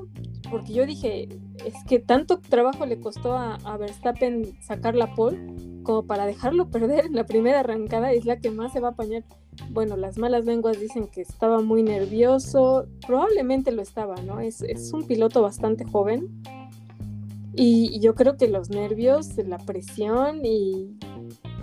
porque 0.49 0.73
yo 0.73 0.85
dije, 0.85 1.29
es 1.65 1.73
que 1.87 1.99
tanto 1.99 2.39
trabajo 2.39 2.85
le 2.85 2.99
costó 2.99 3.33
a, 3.33 3.77
Verstappen 3.77 4.57
sacar 4.61 4.95
la 4.95 5.13
pole 5.15 5.39
como 5.83 6.05
para 6.05 6.25
dejarlo 6.25 6.69
perder 6.71 7.05
en 7.05 7.15
la 7.15 7.25
primera 7.25 7.61
arrancada 7.61 8.11
es 8.11 8.25
la 8.25 8.39
que 8.39 8.51
más 8.51 8.73
se 8.73 8.79
va 8.79 8.89
a 8.89 8.91
apañar. 8.91 9.23
Bueno, 9.69 9.95
las 9.95 10.17
malas 10.17 10.45
lenguas 10.45 10.79
dicen 10.79 11.07
que 11.07 11.21
estaba 11.21 11.61
muy 11.61 11.83
nervioso, 11.83 12.87
probablemente 13.05 13.71
lo 13.71 13.81
estaba, 13.81 14.15
¿no? 14.21 14.39
Es, 14.39 14.63
un 14.93 15.07
piloto 15.07 15.41
bastante 15.41 15.85
joven 15.85 16.41
y, 17.53 17.99
yo 17.99 18.15
creo 18.15 18.35
que 18.35 18.47
los 18.47 18.69
nervios, 18.69 19.37
la 19.37 19.57
presión 19.57 20.45
y 20.45 20.97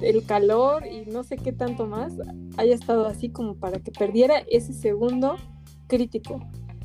el 0.00 0.24
calor 0.24 0.86
y 0.86 1.04
no 1.10 1.22
sé 1.22 1.36
qué 1.36 1.52
tanto 1.52 1.86
más 1.86 2.14
haya 2.56 2.74
estado 2.74 3.06
así 3.06 3.28
como 3.28 3.56
para 3.56 3.78
que 3.78 3.92
perdiera 3.92 4.38
ese 4.50 4.72
segundo 4.72 5.36
crítico. 5.86 6.40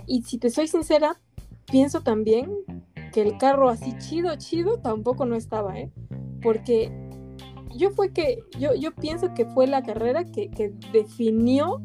Y 0.06 0.24
si 0.24 0.38
te 0.38 0.50
soy 0.50 0.68
sincera, 0.68 1.20
pienso 1.68 2.02
también 2.02 2.52
que 3.14 3.22
el 3.22 3.38
carro 3.38 3.70
así 3.70 3.96
chido, 3.98 4.36
chido, 4.36 4.80
tampoco 4.80 5.26
no 5.26 5.36
estaba, 5.36 5.78
¿eh? 5.80 5.92
Porque 6.42 6.92
yo 7.76 7.92
fue 7.92 8.12
que, 8.12 8.40
yo, 8.60 8.74
yo 8.74 8.94
pienso 8.94 9.34
que 9.34 9.46
fue 9.46 9.68
la 9.68 9.84
carrera 9.84 10.26
que, 10.26 10.50
definió 10.92 11.82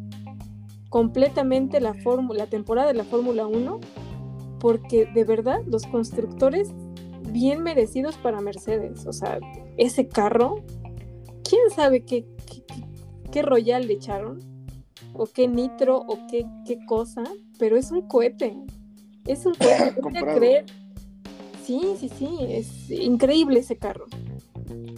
completamente 0.89 1.81
la, 1.81 1.95
la 2.35 2.47
temporada 2.47 2.89
de 2.89 2.95
la 2.95 3.05
Fórmula 3.05 3.47
1, 3.47 3.81
porque 4.59 5.07
de 5.07 5.25
verdad 5.25 5.61
los 5.67 5.87
constructores 5.87 6.73
bien 7.31 7.63
merecidos 7.63 8.17
para 8.17 8.41
Mercedes, 8.41 9.07
o 9.07 9.13
sea, 9.13 9.39
ese 9.77 10.07
carro, 10.07 10.57
quién 11.49 11.71
sabe 11.75 12.05
qué, 12.05 12.27
qué, 13.31 13.43
royal 13.43 13.87
le 13.87 13.95
echaron, 13.95 14.41
o 15.15 15.27
qué 15.27 15.49
nitro, 15.49 15.99
o 15.99 16.19
qué, 16.31 16.47
qué 16.67 16.79
cosa, 16.87 17.25
pero 17.59 17.77
es 17.77 17.91
un 17.91 18.03
cohete, 18.03 18.57
es 19.27 19.47
un 19.47 19.55
cohete, 19.55 20.01
creer 20.37 20.65
Sí, 21.65 21.81
sí, 21.99 22.09
sí, 22.09 22.29
es 22.41 22.91
increíble 22.91 23.61
ese 23.61 23.77
carro. 23.77 24.07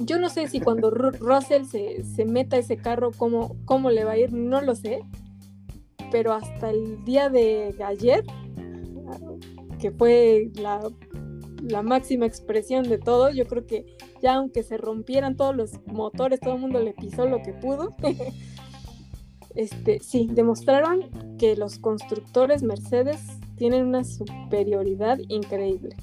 Yo 0.01 0.19
no 0.19 0.31
sé 0.31 0.49
si 0.49 0.61
cuando 0.61 0.91
Russell 1.21 1.65
se, 1.65 2.03
se 2.05 2.25
meta 2.25 2.57
ese 2.57 2.79
carro, 2.79 3.11
cómo, 3.17 3.57
cómo 3.67 3.91
le 3.91 4.05
va 4.05 4.13
a 4.13 4.19
ir, 4.19 4.33
no 4.33 4.61
lo 4.63 4.75
sé. 4.75 5.03
Pero 6.11 6.33
hasta 6.33 6.71
el 6.71 7.05
día 7.05 7.29
de 7.29 7.75
ayer, 7.85 8.25
que 9.79 9.91
fue 9.91 10.51
la, 10.55 10.81
la 11.63 11.83
máxima 11.83 12.25
expresión 12.25 12.89
de 12.89 12.99
todo, 12.99 13.31
yo 13.31 13.47
creo 13.47 13.67
que 13.67 13.85
ya 14.23 14.35
aunque 14.35 14.63
se 14.63 14.79
rompieran 14.79 15.37
todos 15.37 15.55
los 15.55 15.73
motores, 15.87 16.41
todo 16.41 16.55
el 16.55 16.61
mundo 16.61 16.81
le 16.81 16.95
pisó 16.95 17.27
lo 17.27 17.43
que 17.43 17.53
pudo. 17.53 17.95
este, 19.55 20.01
sí, 20.01 20.29
demostraron 20.33 21.37
que 21.37 21.57
los 21.57 21.79
constructores 21.79 22.63
Mercedes 22.63 23.21
tienen 23.57 23.87
una 23.87 24.05
superioridad 24.05 25.19
increíble. 25.29 25.97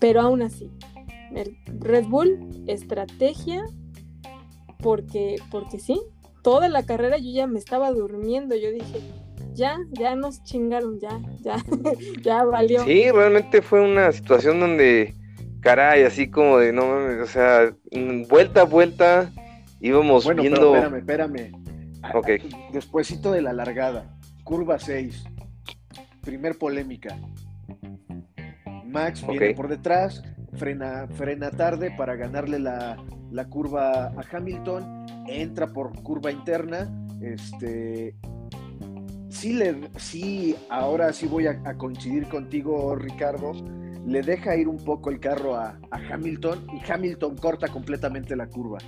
Pero 0.00 0.20
aún 0.20 0.42
así, 0.42 0.70
Red 1.80 2.06
Bull, 2.06 2.64
estrategia, 2.66 3.64
porque, 4.80 5.36
porque 5.50 5.78
sí, 5.78 6.00
toda 6.42 6.68
la 6.68 6.84
carrera 6.84 7.18
yo 7.18 7.30
ya 7.32 7.46
me 7.46 7.58
estaba 7.58 7.90
durmiendo, 7.90 8.54
yo 8.54 8.70
dije, 8.70 9.00
ya, 9.54 9.78
ya 9.92 10.14
nos 10.14 10.42
chingaron, 10.44 10.98
ya, 11.00 11.20
ya, 11.42 11.56
ya 12.22 12.44
valió. 12.44 12.84
Sí, 12.84 13.10
realmente 13.10 13.62
fue 13.62 13.80
una 13.80 14.12
situación 14.12 14.60
donde, 14.60 15.14
caray, 15.60 16.02
así 16.02 16.30
como 16.30 16.58
de, 16.58 16.72
no 16.72 16.86
mames, 16.86 17.20
o 17.20 17.26
sea, 17.26 17.74
vuelta 18.28 18.62
a 18.62 18.64
vuelta 18.64 19.32
íbamos 19.80 20.24
bueno, 20.24 20.42
viendo... 20.42 20.72
Pero 20.72 20.96
espérame, 20.96 21.36
espérame. 21.36 21.64
Ok. 22.14 22.72
Despuésito 22.72 23.32
de 23.32 23.42
la 23.42 23.52
largada, 23.52 24.18
curva 24.42 24.78
6, 24.78 25.24
primer 26.24 26.56
polémica. 26.58 27.16
Max 28.84 29.26
viene 29.26 29.54
por 29.54 29.68
detrás, 29.68 30.22
frena, 30.56 31.06
frena 31.08 31.50
tarde 31.50 31.92
para 31.96 32.14
ganarle 32.16 32.58
la, 32.58 32.96
curva 33.48 34.06
a 34.06 34.24
Hamilton, 34.32 35.06
entra 35.28 35.66
por 35.66 35.92
curva 36.02 36.30
interna, 36.30 36.88
este, 37.20 38.14
sí, 39.28 39.52
le, 39.52 39.90
sí, 39.96 40.56
ahora 40.70 41.12
sí 41.12 41.26
voy 41.26 41.46
a, 41.46 41.60
coincidir 41.76 42.28
contigo, 42.28 42.94
Ricardo, 42.94 43.52
le 44.06 44.22
deja 44.22 44.56
ir 44.56 44.68
un 44.68 44.84
poco 44.84 45.10
el 45.10 45.18
carro 45.18 45.56
a, 45.56 45.78
a, 45.90 45.96
Hamilton 46.12 46.66
y 46.72 46.92
Hamilton 46.92 47.36
corta 47.36 47.68
completamente 47.68 48.36
la 48.36 48.46
curva. 48.46 48.78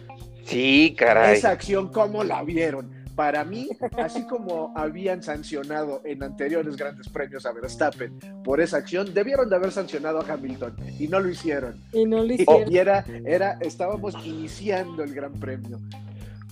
Sí, 0.45 0.95
caray. 0.97 1.37
Esa 1.37 1.51
acción, 1.51 1.89
¿cómo 1.89 2.23
la 2.23 2.45
vieron? 2.45 2.96
Para 3.17 3.45
mí, 3.45 3.71
así 3.97 4.25
como 4.27 4.73
habían 4.77 5.23
sancionado 5.23 6.03
en 6.05 6.23
anteriores 6.23 6.77
grandes 6.77 7.09
premios 7.09 7.47
a 7.47 7.53
Verstappen 7.53 8.19
por 8.45 8.61
esa 8.61 8.77
acción, 8.77 9.13
debieron 9.15 9.49
de 9.49 9.57
haber 9.57 9.73
sancionado 9.73 10.21
a 10.21 10.33
Hamilton 10.33 10.77
y 10.99 11.09
no 11.09 11.19
lo 11.19 11.31
hicieron. 11.31 11.83
Y 11.93 12.05
no 12.05 12.23
lo 12.23 12.33
hicieron. 12.33 12.71
Y 12.71 12.77
era, 12.77 13.05
era, 13.25 13.59
estábamos 13.63 14.15
iniciando 14.25 15.03
el 15.03 15.15
gran 15.15 15.33
premio. 15.33 15.81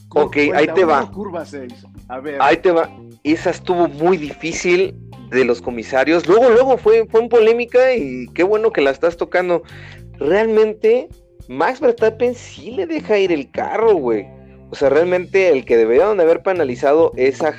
Ok, 0.08 0.36
ahí 0.54 0.66
te 0.74 0.84
va. 0.84 1.10
Curva 1.10 1.44
6. 1.44 1.72
A 2.08 2.20
ver. 2.20 2.40
Ahí 2.40 2.56
te 2.56 2.70
va. 2.70 2.88
Esa 3.24 3.50
estuvo 3.50 3.88
muy 3.88 4.16
difícil 4.16 4.96
de 5.30 5.44
los 5.44 5.60
comisarios. 5.60 6.26
Luego, 6.26 6.50
luego 6.50 6.78
fue, 6.78 7.06
fue 7.06 7.20
en 7.20 7.28
polémica 7.28 7.94
y 7.94 8.26
qué 8.28 8.42
bueno 8.42 8.72
que 8.72 8.80
la 8.80 8.90
estás 8.90 9.16
tocando. 9.16 9.62
Realmente, 10.18 11.08
Max 11.48 11.80
Verstappen 11.80 12.34
sí 12.34 12.70
le 12.70 12.86
deja 12.86 13.18
ir 13.18 13.32
el 13.32 13.50
carro, 13.50 13.94
güey. 13.96 14.26
O 14.74 14.76
sea, 14.76 14.88
realmente 14.88 15.50
el 15.50 15.64
que 15.64 15.76
deberían 15.76 16.18
haber 16.18 16.42
penalizado 16.42 17.12
es 17.14 17.40
a, 17.42 17.54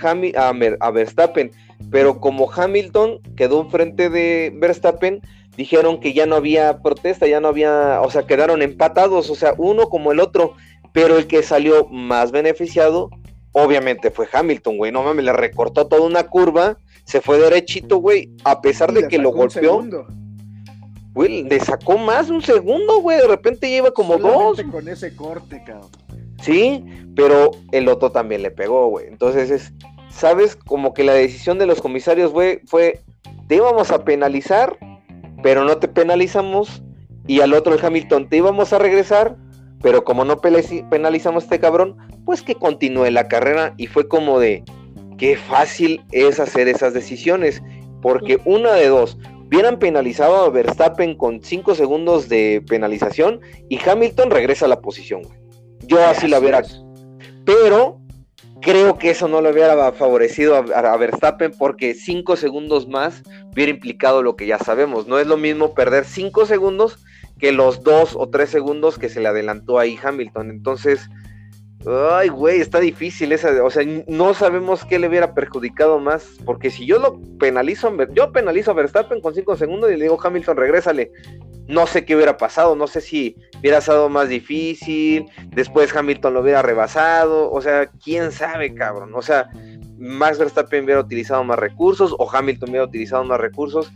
a, 0.82 0.92
Verstappen. 0.92 1.50
Pero 1.90 2.20
como 2.20 2.52
Hamilton 2.52 3.22
quedó 3.38 3.62
enfrente 3.62 4.10
de 4.10 4.52
Verstappen, 4.54 5.22
dijeron 5.56 6.02
que 6.02 6.12
ya 6.12 6.26
no 6.26 6.36
había 6.36 6.80
protesta, 6.80 7.26
ya 7.26 7.40
no 7.40 7.48
había, 7.48 8.02
o 8.02 8.12
sea, 8.12 8.28
quedaron 8.28 8.62
empatados, 8.62 9.30
o 9.30 9.36
sea, 9.36 9.54
uno 9.58 9.88
como 9.88 10.12
el 10.12 10.20
otro. 10.20 10.56
Pero 10.92 11.18
el 11.18 11.26
que 11.26 11.42
salió 11.42 11.88
más 11.88 12.34
beneficiado, 12.34 13.10
obviamente 13.54 14.12
fue 14.12 14.28
Hamilton, 14.30 14.76
güey. 14.76 14.92
No 14.92 15.02
mames, 15.02 15.24
le 15.24 15.32
recortó 15.32 15.88
toda 15.88 16.02
una 16.02 16.24
curva, 16.28 16.78
se 17.06 17.22
fue 17.22 17.40
derechito, 17.40 18.00
güey, 18.00 18.30
a 18.44 18.60
pesar 18.60 18.92
de 18.92 19.08
que 19.08 19.20
lo 19.20 19.32
golpeó. 19.32 19.82
Güey, 21.14 21.44
le 21.44 21.62
sacó 21.62 21.98
más 21.98 22.28
de 22.28 22.34
un 22.34 22.42
segundo, 22.42 23.00
güey. 23.00 23.20
De 23.20 23.28
repente 23.30 23.70
lleva 23.70 23.92
como 23.92 24.18
dos. 24.18 24.62
con 24.70 24.90
ese 24.90 25.16
corte, 25.16 25.64
cabrón. 25.66 26.05
Sí, 26.42 26.84
pero 27.16 27.52
el 27.72 27.88
otro 27.88 28.12
también 28.12 28.42
le 28.42 28.52
pegó, 28.52 28.88
güey. 28.88 29.08
Entonces 29.08 29.50
es, 29.52 29.74
¿sabes? 30.10 30.56
Como 30.56 30.94
que 30.94 31.04
la 31.04 31.14
decisión 31.14 31.58
de 31.60 31.66
los 31.66 31.82
comisarios, 31.82 32.32
güey, 32.32 32.60
fue, 32.66 33.02
te 33.48 33.56
íbamos 33.56 33.92
a 33.92 34.04
penalizar, 34.04 34.78
pero 35.44 35.64
no 35.64 35.78
te 35.78 35.88
penalizamos. 35.88 36.84
Y 37.28 37.42
al 37.42 37.54
otro, 37.54 37.74
el 37.74 37.84
Hamilton, 37.84 38.30
te 38.30 38.38
íbamos 38.38 38.74
a 38.74 38.80
regresar, 38.80 39.36
pero 39.82 40.04
como 40.04 40.26
no 40.26 40.40
penalizamos 40.40 41.44
a 41.44 41.46
este 41.46 41.60
cabrón, 41.60 41.98
pues 42.26 42.42
que 42.42 42.56
continúe 42.56 43.10
la 43.10 43.28
carrera. 43.28 43.74
Y 43.78 43.88
fue 43.88 44.08
como 44.08 44.40
de, 44.40 44.64
qué 45.18 45.38
fácil 45.38 46.04
es 46.12 46.40
hacer 46.40 46.68
esas 46.68 46.94
decisiones. 46.94 47.62
Porque 48.02 48.40
una 48.46 48.74
de 48.74 48.88
dos, 48.88 49.18
hubieran 49.48 49.80
penalizado 49.80 50.44
a 50.44 50.50
Verstappen 50.50 51.16
con 51.16 51.42
5 51.42 51.76
segundos 51.76 52.30
de 52.30 52.64
penalización 52.68 53.42
y 53.70 53.80
Hamilton 53.80 54.30
regresa 54.32 54.66
a 54.66 54.70
la 54.70 54.82
posición, 54.82 55.24
güey. 55.24 55.45
Yo 55.88 56.06
así 56.06 56.28
la 56.28 56.40
hubiera. 56.40 56.64
Pero 57.46 58.00
creo 58.62 58.98
que 58.98 59.12
eso 59.12 59.28
no 59.28 59.42
le 59.42 59.52
hubiera 59.52 59.92
favorecido 59.92 60.56
a, 60.56 60.98
Verstappen 60.98 61.52
porque 61.58 61.94
cinco 61.94 62.36
segundos 62.36 62.88
más 62.88 63.22
hubiera 63.52 63.72
implicado 63.72 64.24
lo 64.24 64.36
que 64.36 64.48
ya 64.48 64.58
sabemos. 64.58 65.08
No 65.08 65.20
es 65.20 65.28
lo 65.28 65.38
mismo 65.38 65.74
perder 65.74 66.06
cinco 66.06 66.46
segundos 66.46 67.00
que 67.40 67.52
los 67.52 67.84
dos 67.84 68.16
o 68.16 68.30
tres 68.30 68.50
segundos 68.50 68.98
que 68.98 69.10
se 69.10 69.20
le 69.20 69.28
adelantó 69.28 69.78
ahí 69.78 70.00
Hamilton. 70.02 70.50
Entonces, 70.50 71.08
ay, 71.86 72.30
güey, 72.30 72.62
está 72.62 72.80
difícil 72.80 73.32
esa. 73.34 73.64
O 73.64 73.70
sea, 73.70 73.84
no 74.08 74.34
sabemos 74.34 74.86
qué 74.86 74.98
le 74.98 75.10
hubiera 75.10 75.34
perjudicado 75.34 76.00
más. 76.00 76.26
Porque 76.46 76.72
si 76.72 76.86
yo 76.86 76.98
lo 76.98 77.20
penalizo, 77.38 77.96
yo 78.14 78.32
penalizo 78.32 78.72
a 78.72 78.76
Verstappen 78.76 79.22
con 79.22 79.36
cinco 79.36 79.56
segundos 79.56 79.92
y 79.92 79.98
le 79.98 80.06
digo, 80.06 80.18
Hamilton, 80.22 80.58
regrésale 80.58 81.12
no 81.68 81.88
sé 81.88 82.06
qué 82.06 82.16
hubiera 82.16 82.38
pasado, 82.38 82.76
no 82.76 82.88
sé 82.88 83.02
si 83.02 83.36
hubiera 83.60 83.82
sido 83.82 84.10
más 84.10 84.30
difícil, 84.30 85.26
después 85.48 85.96
Hamilton 85.96 86.34
lo 86.34 86.42
hubiera 86.42 86.62
rebasado, 86.62 87.52
o 87.52 87.62
sea, 87.62 87.88
quién 88.04 88.32
sabe, 88.32 88.74
cabrón, 88.74 89.12
o 89.16 89.22
sea, 89.22 89.50
Max 89.98 90.38
Verstappen 90.38 90.84
hubiera 90.84 91.02
utilizado 91.02 91.44
más 91.44 91.58
recursos 91.58 92.16
o 92.18 92.30
Hamilton 92.32 92.70
hubiera 92.70 92.86
utilizado 92.86 93.24
más 93.24 93.40
recursos, 93.40 93.92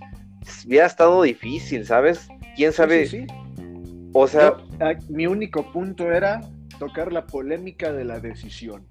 hubiera 0.65 0.87
estado 0.87 1.21
difícil, 1.21 1.85
¿sabes? 1.85 2.27
¿Quién 2.55 2.73
sabe? 2.73 3.05
Sí, 3.05 3.27
O 4.13 4.27
sea, 4.27 4.57
ah, 4.79 4.93
mi 5.09 5.27
único 5.27 5.71
punto 5.71 6.11
era 6.11 6.41
tocar 6.79 7.11
la 7.11 7.25
polémica 7.25 7.91
de 7.93 8.05
la 8.05 8.19
decisión, 8.19 8.87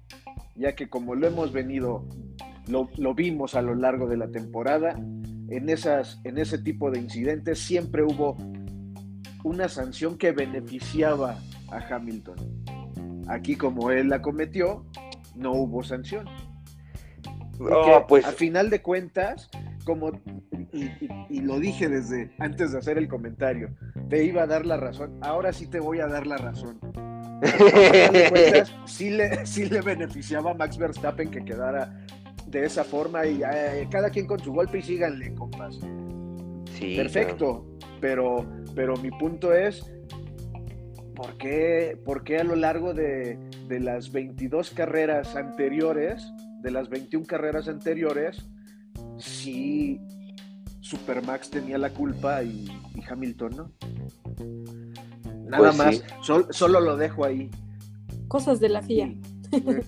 ya 0.55 0.75
que 0.75 0.87
como 0.87 1.15
lo 1.15 1.27
hemos 1.27 1.51
venido, 1.51 2.07
lo, 2.67 2.89
lo 2.97 3.13
vimos 3.13 3.55
a 3.55 3.61
lo 3.61 3.75
largo 3.75 4.07
de 4.07 4.17
la 4.17 4.29
temporada, 4.29 4.95
en, 5.49 5.69
esas, 5.69 6.21
en 6.23 6.37
ese 6.37 6.59
tipo 6.59 6.91
de 6.91 6.99
incidentes 6.99 7.59
siempre 7.59 8.03
hubo 8.03 8.37
una 9.43 9.69
sanción 9.69 10.17
que 10.17 10.31
beneficiaba 10.31 11.39
a 11.71 11.77
Hamilton. 11.77 12.37
Aquí 13.27 13.55
como 13.55 13.91
él 13.91 14.09
la 14.09 14.21
cometió, 14.21 14.85
no 15.35 15.51
hubo 15.53 15.83
sanción. 15.83 16.25
Oh, 17.59 18.05
pues... 18.07 18.25
A 18.25 18.31
final 18.31 18.69
de 18.69 18.81
cuentas, 18.81 19.49
como 19.85 20.11
y, 20.71 21.41
lo 21.41 21.59
dije 21.59 21.89
desde 21.89 22.31
antes 22.39 22.71
de 22.71 22.77
hacer 22.77 22.97
el 22.97 23.07
comentario, 23.07 23.69
te 24.09 24.23
iba 24.23 24.43
a 24.43 24.47
dar 24.47 24.65
la 24.65 24.77
razón, 24.77 25.17
ahora 25.21 25.51
sí 25.53 25.67
te 25.67 25.79
voy 25.79 25.99
a 25.99 26.07
dar 26.07 26.27
la 26.27 26.37
razón. 26.37 26.79
cuentas, 27.41 28.75
sí, 28.85 29.09
le, 29.11 29.45
sí 29.45 29.65
le 29.65 29.81
beneficiaba 29.81 30.51
a 30.51 30.53
Max 30.53 30.77
Verstappen 30.77 31.29
que 31.31 31.43
quedara 31.43 32.05
de 32.47 32.65
esa 32.65 32.83
forma 32.83 33.25
y 33.25 33.41
eh, 33.43 33.87
cada 33.89 34.09
quien 34.09 34.25
con 34.25 34.39
su 34.39 34.53
golpe 34.53 34.79
y 34.79 34.81
síganle, 34.81 35.33
compas. 35.35 35.79
Sí, 36.77 36.95
Perfecto, 36.95 37.65
pero 37.99 38.45
pero 38.75 38.95
mi 38.97 39.11
punto 39.11 39.53
es, 39.53 39.91
¿por 41.15 41.37
qué, 41.37 42.37
a 42.39 42.43
lo 42.43 42.55
largo 42.55 42.93
de, 42.93 43.37
las 43.69 44.11
22 44.11 44.71
carreras 44.71 45.35
anteriores, 45.35 46.31
de 46.61 46.71
las 46.71 46.89
21 46.89 47.25
carreras 47.25 47.67
anteriores, 47.67 48.45
sí 49.17 49.99
Supermax 50.81 51.49
tenía 51.49 51.77
la 51.77 51.89
culpa 51.89 52.43
y, 52.43 52.67
Hamilton 53.09 53.55
no? 53.55 53.71
Nada 55.45 55.71
pues 55.73 55.77
más, 55.77 56.03
solo 56.51 56.79
lo 56.79 56.95
dejo 56.95 57.25
ahí. 57.25 57.49
Cosas 58.27 58.59
de 58.59 58.69
la 58.69 58.81
FIA. 58.81 59.13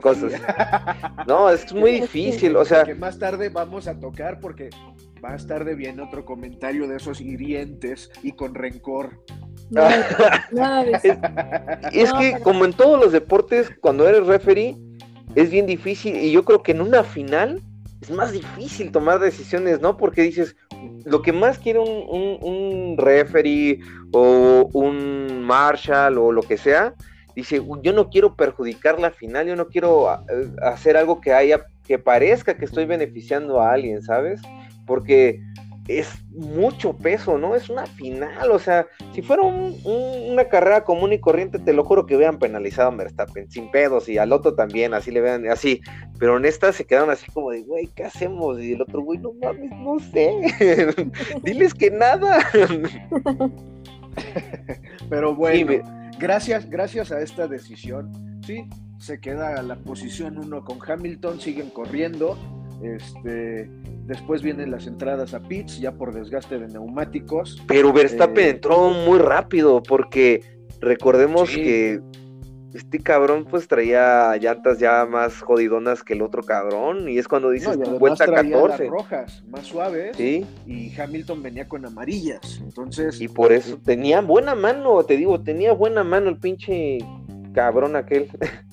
Cosas. 0.00 0.32
No, 1.26 1.50
es 1.50 1.72
muy 1.72 2.00
difícil, 2.00 2.56
o 2.56 2.64
sea. 2.64 2.84
Que 2.84 2.94
más 2.94 3.18
tarde 3.18 3.48
vamos 3.48 3.88
a 3.88 3.98
tocar 3.98 4.38
porque 4.38 4.70
más 5.28 5.46
tarde 5.46 5.74
viene 5.74 6.02
otro 6.02 6.24
comentario 6.24 6.86
de 6.86 6.96
esos 6.96 7.20
hirientes 7.20 8.10
y 8.22 8.32
con 8.32 8.54
rencor. 8.54 9.20
es, 11.92 12.12
que 12.12 12.38
como 12.42 12.64
en 12.64 12.72
todos 12.72 13.00
los 13.00 13.12
deportes, 13.12 13.70
cuando 13.80 14.08
eres 14.08 14.26
referee, 14.26 14.76
es 15.34 15.50
bien 15.50 15.66
difícil 15.66 16.14
y 16.16 16.30
yo 16.30 16.44
creo 16.44 16.62
que 16.62 16.70
en 16.72 16.80
una 16.80 17.02
final 17.02 17.60
es 18.00 18.10
más 18.10 18.30
difícil 18.30 18.92
tomar 18.92 19.18
decisiones, 19.18 19.80
¿no? 19.80 19.96
Porque 19.96 20.22
dices, 20.22 20.54
lo 21.04 21.22
que 21.22 21.32
más 21.32 21.58
quiere 21.58 21.80
un, 21.80 22.04
un, 22.08 22.38
un 22.40 22.96
referee 22.96 23.80
o 24.12 24.70
un 24.72 25.42
marshal 25.42 26.18
o 26.18 26.30
lo 26.30 26.42
que 26.42 26.56
sea, 26.56 26.94
dice, 27.34 27.60
yo 27.82 27.92
no 27.92 28.10
quiero 28.10 28.36
perjudicar 28.36 29.00
la 29.00 29.10
final, 29.10 29.48
yo 29.48 29.56
no 29.56 29.66
quiero 29.66 30.12
eh, 30.12 30.48
hacer 30.62 30.96
algo 30.96 31.20
que 31.20 31.32
haya, 31.32 31.66
que 31.84 31.98
parezca 31.98 32.56
que 32.56 32.64
estoy 32.64 32.86
beneficiando 32.86 33.60
a 33.60 33.72
alguien, 33.72 34.02
¿sabes? 34.02 34.40
Porque 34.86 35.40
es 35.88 36.08
mucho 36.30 36.96
peso, 36.96 37.38
¿no? 37.38 37.54
Es 37.54 37.70
una 37.70 37.86
final, 37.86 38.50
o 38.50 38.58
sea, 38.58 38.86
si 39.14 39.22
fuera 39.22 39.42
una 39.42 40.44
carrera 40.48 40.84
común 40.84 41.12
y 41.12 41.20
corriente, 41.20 41.58
te 41.58 41.72
lo 41.72 41.84
juro 41.84 42.06
que 42.06 42.16
hubieran 42.16 42.38
penalizado 42.38 42.90
a 42.90 42.96
Verstappen, 42.96 43.50
sin 43.50 43.70
pedos, 43.70 44.08
y 44.08 44.18
al 44.18 44.32
otro 44.32 44.54
también, 44.54 44.94
así 44.94 45.10
le 45.10 45.20
vean, 45.20 45.48
así, 45.48 45.80
pero 46.18 46.36
en 46.36 46.44
esta 46.44 46.72
se 46.72 46.84
quedaron 46.84 47.10
así 47.10 47.30
como 47.30 47.50
de, 47.50 47.62
güey, 47.62 47.88
¿qué 47.94 48.04
hacemos? 48.04 48.60
Y 48.60 48.72
el 48.72 48.82
otro, 48.82 49.02
güey, 49.02 49.18
no 49.18 49.32
mames, 49.34 49.70
no 49.70 49.98
sé, 49.98 50.96
diles 51.42 51.72
que 51.72 51.90
nada. 51.90 52.38
pero 55.08 55.34
bueno, 55.34 55.82
gracias, 56.18 56.68
gracias 56.68 57.12
a 57.12 57.20
esta 57.20 57.46
decisión, 57.46 58.40
sí, 58.44 58.68
se 58.98 59.20
queda 59.20 59.62
la 59.62 59.76
posición 59.76 60.38
uno 60.38 60.64
con 60.64 60.78
Hamilton, 60.84 61.40
siguen 61.40 61.70
corriendo, 61.70 62.36
este 62.82 63.70
Después 64.06 64.40
vienen 64.40 64.70
las 64.70 64.86
entradas 64.86 65.34
a 65.34 65.40
pits, 65.40 65.80
ya 65.80 65.90
por 65.90 66.14
desgaste 66.14 66.60
de 66.60 66.68
neumáticos. 66.68 67.60
Pero 67.66 67.92
Verstappen 67.92 68.44
eh, 68.44 68.50
entró 68.50 68.90
muy 68.90 69.18
rápido, 69.18 69.82
porque 69.82 70.44
recordemos 70.80 71.50
que 71.50 72.00
este 72.72 73.00
cabrón 73.00 73.46
pues 73.50 73.66
traía 73.66 74.36
llantas 74.36 74.78
ya 74.78 75.06
más 75.06 75.40
jodidonas 75.40 76.04
que 76.04 76.12
el 76.12 76.22
otro 76.22 76.44
cabrón, 76.44 77.08
y 77.08 77.18
es 77.18 77.26
cuando 77.26 77.50
dices 77.50 77.76
no, 77.76 77.98
vuelta 77.98 78.26
14. 78.26 78.84
Las 78.84 78.92
rojas, 78.92 79.44
más 79.48 79.66
suaves, 79.66 80.16
¿Sí? 80.16 80.46
y 80.66 80.94
Hamilton 80.96 81.42
venía 81.42 81.66
con 81.66 81.84
amarillas, 81.84 82.60
entonces... 82.62 83.20
Y 83.20 83.26
por 83.26 83.52
eso 83.52 83.76
tenía 83.84 84.20
buena 84.20 84.54
mano, 84.54 85.02
te 85.02 85.16
digo, 85.16 85.42
tenía 85.42 85.72
buena 85.72 86.04
mano 86.04 86.28
el 86.28 86.38
pinche 86.38 86.98
cabrón 87.52 87.96
aquel. 87.96 88.28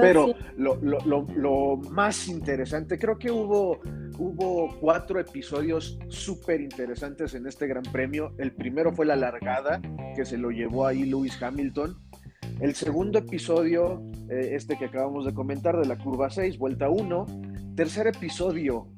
Pero 0.00 0.34
lo, 0.56 1.76
más 1.90 2.28
interesante, 2.28 2.98
creo 2.98 3.18
que 3.18 3.30
hubo, 3.30 3.80
hubo 4.18 4.76
cuatro 4.80 5.20
episodios 5.20 5.98
súper 6.08 6.60
interesantes 6.60 7.34
en 7.34 7.46
este 7.46 7.66
Gran 7.66 7.82
Premio. 7.84 8.32
El 8.38 8.52
primero 8.52 8.92
fue 8.92 9.06
la 9.06 9.16
largada, 9.16 9.80
que 10.14 10.24
se 10.24 10.38
lo 10.38 10.50
llevó 10.50 10.86
ahí 10.86 11.04
Lewis 11.04 11.40
Hamilton. 11.42 11.96
El 12.60 12.74
segundo 12.74 13.18
episodio, 13.18 14.02
eh, 14.28 14.50
este 14.52 14.76
que 14.76 14.86
acabamos 14.86 15.24
de 15.24 15.32
comentar, 15.32 15.76
de 15.78 15.86
la 15.86 15.96
curva 15.96 16.30
6, 16.30 16.58
vuelta 16.58 16.88
1. 16.88 17.26
Tercer 17.76 18.08
episodio, 18.08 18.88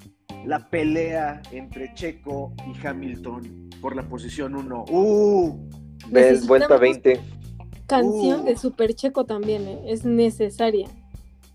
la 0.47 0.71
pelea 0.71 1.43
entre 1.53 1.93
Checo 1.93 2.55
y 2.67 2.87
Hamilton 2.87 3.69
por 3.81 3.95
la 3.95 4.09
posición 4.09 4.55
1. 4.55 4.85
¡Uh! 4.91 5.69
vuelta 6.47 6.79
20 6.79 7.40
canción 7.91 8.45
de 8.45 8.53
uh. 8.53 8.59
Super 8.59 8.95
Checo 8.95 9.25
también, 9.25 9.67
¿eh? 9.67 9.81
es 9.87 10.05
necesaria. 10.05 10.89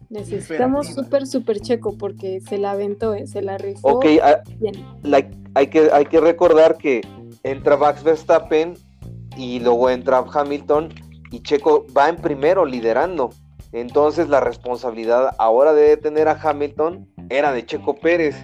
Necesitamos 0.10 0.88
Super 0.88 1.26
Super 1.26 1.60
Checo 1.60 1.98
porque 1.98 2.42
se 2.42 2.58
la 2.58 2.72
aventó, 2.72 3.14
¿eh? 3.16 3.26
se 3.26 3.42
la 3.42 3.58
rifó. 3.58 3.88
Ok, 3.88 4.06
ah, 4.22 4.42
hay, 5.56 5.68
que, 5.68 5.90
hay 5.92 6.06
que 6.06 6.20
recordar 6.20 6.78
que 6.78 7.02
entra 7.44 7.78
Max 7.78 8.04
Verstappen 8.04 8.76
y 9.36 9.60
luego 9.60 9.90
entra 9.90 10.24
Hamilton 10.32 10.94
y 11.32 11.42
Checo 11.42 11.86
va 11.96 12.10
en 12.10 12.18
primero 12.18 12.66
liderando. 12.66 13.32
Entonces 13.72 14.30
la 14.30 14.40
responsabilidad 14.40 15.36
ahora 15.38 15.74
de 15.74 15.90
detener 15.90 16.28
a 16.28 16.40
Hamilton 16.42 17.10
era 17.30 17.52
de 17.52 17.66
Checo 17.66 17.96
Pérez. 17.96 18.36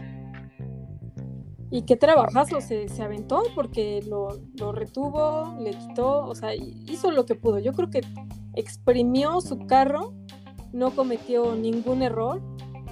Y 1.73 1.83
qué 1.83 1.95
trabajazo 1.95 2.59
se, 2.59 2.89
se 2.89 3.01
aventó 3.01 3.43
porque 3.55 4.03
lo, 4.05 4.27
lo, 4.59 4.73
retuvo, 4.73 5.55
le 5.61 5.71
quitó, 5.71 6.27
o 6.27 6.35
sea, 6.35 6.53
hizo 6.53 7.11
lo 7.11 7.25
que 7.25 7.35
pudo. 7.35 7.59
Yo 7.59 7.71
creo 7.71 7.89
que 7.89 8.01
exprimió 8.55 9.39
su 9.39 9.57
carro, 9.67 10.13
no 10.73 10.93
cometió 10.93 11.55
ningún 11.55 12.01
error. 12.01 12.41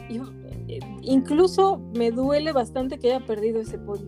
Y, 0.10 0.22
eh, 0.70 0.80
incluso 1.02 1.78
me 1.94 2.12
duele 2.12 2.54
bastante 2.54 2.98
que 3.00 3.12
haya 3.14 3.26
perdido 3.26 3.60
ese 3.60 3.78
podio. 3.78 4.08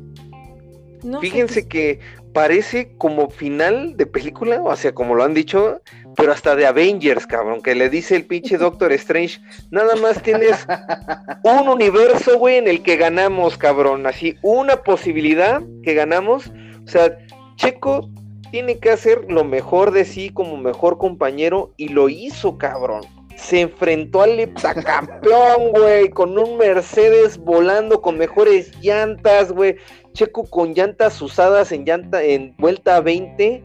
Fíjense 1.20 1.68
que 1.68 2.00
parece 2.34 2.96
como 2.98 3.30
final 3.30 3.96
de 3.98 4.06
película, 4.06 4.62
o 4.62 4.76
sea, 4.76 4.94
como 4.94 5.15
lo 5.15 5.24
han 5.24 5.34
dicho, 5.34 5.82
pero 6.15 6.32
hasta 6.32 6.56
de 6.56 6.65
Avengers, 6.65 7.28
cabrón, 7.28 7.62
que 7.62 7.76
le 7.76 7.89
dice 7.89 8.15
el 8.15 8.26
pinche 8.26 8.58
Doctor 8.60 8.91
Strange, 8.94 9.39
nada 9.70 9.96
más 9.96 10.22
tienes 10.22 10.65
un 11.44 11.67
universo, 11.67 12.38
güey, 12.38 12.58
en 12.58 12.67
el 12.67 12.84
que 12.84 12.98
ganamos, 12.98 13.58
cabrón, 13.58 14.06
así, 14.08 14.38
una 14.41 14.78
posibilidad 14.78 15.62
que 15.84 15.94
ganamos, 15.94 16.52
o 16.84 16.88
sea, 16.88 17.17
Checo 17.56 18.10
tiene 18.52 18.80
que 18.80 18.91
hacer 18.91 19.26
lo 19.30 19.44
mejor 19.44 19.91
de 19.91 20.06
sí 20.06 20.30
como 20.30 20.58
mejor 20.58 20.98
compañero 20.98 21.74
y 21.78 21.88
lo 21.88 22.10
hizo, 22.10 22.58
cabrón. 22.58 23.02
Se 23.38 23.62
enfrentó 23.62 24.22
al 24.22 24.39
heptacampeón, 24.39 25.72
güey, 25.72 26.10
con 26.10 26.38
un 26.38 26.58
Mercedes 26.58 27.38
volando 27.38 28.02
con 28.02 28.17
mejores 28.17 28.72
llantas, 28.82 29.52
güey. 29.52 29.78
Checo 30.13 30.50
con 30.50 30.74
llantas 30.74 31.21
usadas 31.21 31.71
en 31.71 31.86
llanta 31.86 32.24
en 32.24 32.56
vuelta 32.58 33.00
20 33.02 33.63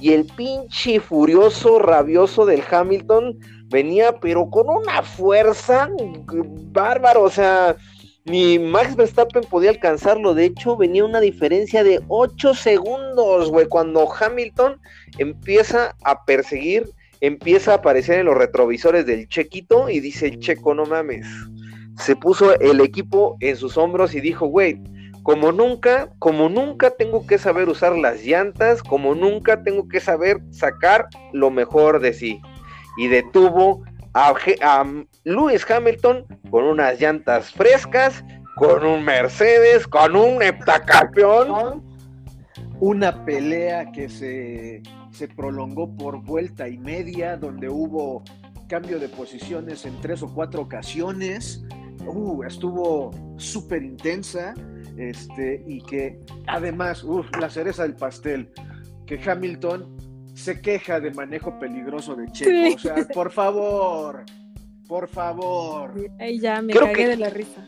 y 0.00 0.12
el 0.12 0.26
pinche 0.26 1.00
furioso, 1.00 1.78
rabioso 1.78 2.46
del 2.46 2.62
Hamilton 2.68 3.38
venía 3.68 4.18
pero 4.20 4.50
con 4.50 4.68
una 4.68 5.02
fuerza 5.02 5.88
bárbaro, 6.72 7.22
o 7.22 7.30
sea, 7.30 7.76
ni 8.24 8.58
Max 8.58 8.96
Verstappen 8.96 9.44
podía 9.44 9.70
alcanzarlo, 9.70 10.34
de 10.34 10.46
hecho 10.46 10.76
venía 10.76 11.04
una 11.04 11.20
diferencia 11.20 11.84
de 11.84 12.00
8 12.08 12.54
segundos, 12.54 13.50
güey, 13.50 13.66
cuando 13.66 14.08
Hamilton 14.12 14.80
empieza 15.18 15.94
a 16.04 16.24
perseguir, 16.24 16.90
empieza 17.20 17.72
a 17.72 17.76
aparecer 17.76 18.20
en 18.20 18.26
los 18.26 18.36
retrovisores 18.36 19.06
del 19.06 19.28
Chequito 19.28 19.88
y 19.88 20.00
dice 20.00 20.26
el 20.26 20.38
Checo, 20.38 20.74
no 20.74 20.86
mames. 20.86 21.26
Se 21.98 22.16
puso 22.16 22.58
el 22.58 22.80
equipo 22.80 23.36
en 23.40 23.56
sus 23.56 23.76
hombros 23.76 24.14
y 24.14 24.20
dijo, 24.20 24.46
güey, 24.46 24.80
como 25.24 25.52
nunca, 25.52 26.10
como 26.18 26.50
nunca 26.50 26.90
tengo 26.90 27.26
que 27.26 27.38
saber 27.38 27.70
usar 27.70 27.96
las 27.96 28.22
llantas, 28.22 28.82
como 28.82 29.14
nunca 29.14 29.62
tengo 29.62 29.88
que 29.88 29.98
saber 29.98 30.38
sacar 30.50 31.08
lo 31.32 31.50
mejor 31.50 32.00
de 32.00 32.12
sí. 32.12 32.42
Y 32.98 33.08
detuvo 33.08 33.82
a, 34.12 34.34
a 34.60 35.04
Lewis 35.24 35.68
Hamilton 35.68 36.26
con 36.50 36.64
unas 36.64 37.00
llantas 37.00 37.50
frescas, 37.52 38.22
con 38.56 38.84
un 38.84 39.02
Mercedes, 39.02 39.88
con 39.88 40.14
un 40.14 40.42
heptacampeón. 40.42 41.82
Una 42.80 43.24
pelea 43.24 43.92
que 43.92 44.10
se, 44.10 44.82
se 45.10 45.26
prolongó 45.26 45.96
por 45.96 46.22
vuelta 46.22 46.68
y 46.68 46.76
media, 46.76 47.38
donde 47.38 47.70
hubo 47.70 48.22
cambio 48.68 48.98
de 48.98 49.08
posiciones 49.08 49.86
en 49.86 49.98
tres 50.02 50.22
o 50.22 50.34
cuatro 50.34 50.60
ocasiones. 50.60 51.64
Uh, 52.06 52.42
estuvo 52.42 53.10
súper 53.38 53.82
intensa 53.82 54.54
este, 54.96 55.62
y 55.66 55.80
que 55.82 56.20
además, 56.46 57.04
la 57.40 57.50
cereza 57.50 57.82
del 57.82 57.94
pastel, 57.94 58.50
que 59.06 59.20
Hamilton 59.24 59.96
se 60.34 60.60
queja 60.60 61.00
de 61.00 61.10
manejo 61.12 61.58
peligroso 61.58 62.14
de 62.16 62.30
Checo. 62.32 62.76
O 62.76 62.78
sea, 62.78 63.08
por 63.12 63.30
favor, 63.30 64.24
por 64.88 65.08
favor. 65.08 65.94
Ahí 66.18 66.40
ya 66.40 66.60
me 66.60 66.74
cagué 66.74 67.08
de 67.08 67.16
la 67.16 67.30
risa. 67.30 67.66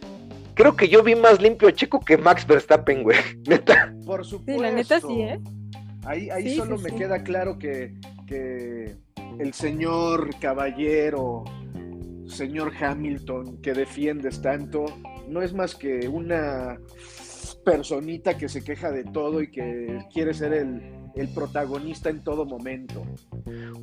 Creo 0.55 0.75
que 0.75 0.89
yo 0.89 1.03
vi 1.03 1.15
más 1.15 1.41
limpio 1.41 1.69
a 1.69 1.73
Checo 1.73 2.01
que 2.01 2.17
Max 2.17 2.47
Verstappen, 2.47 3.03
güey. 3.03 3.19
Neta. 3.47 3.95
Por 4.05 4.25
supuesto. 4.25 4.53
Sí, 4.53 4.59
la 4.59 4.75
neta 4.75 5.01
sí, 5.01 5.21
¿eh? 5.21 5.41
Ahí, 6.05 6.31
ahí 6.31 6.57
solo 6.57 6.79
me 6.79 6.93
queda 6.93 7.23
claro 7.23 7.59
que, 7.59 7.95
que 8.27 8.97
el 9.39 9.53
señor 9.53 10.31
caballero, 10.41 11.45
señor 12.27 12.73
Hamilton, 12.81 13.61
que 13.61 13.75
defiendes 13.75 14.41
tanto, 14.41 14.87
no 15.29 15.43
es 15.43 15.53
más 15.53 15.75
que 15.75 16.09
una 16.09 16.79
personita 17.67 18.39
que 18.39 18.49
se 18.49 18.63
queja 18.63 18.93
de 18.93 19.03
todo 19.03 19.43
y 19.43 19.51
que 19.51 19.99
quiere 20.15 20.33
ser 20.35 20.53
el, 20.53 21.29
protagonista 21.35 22.11
en 22.11 22.23
todo 22.23 22.45
momento. 22.45 23.03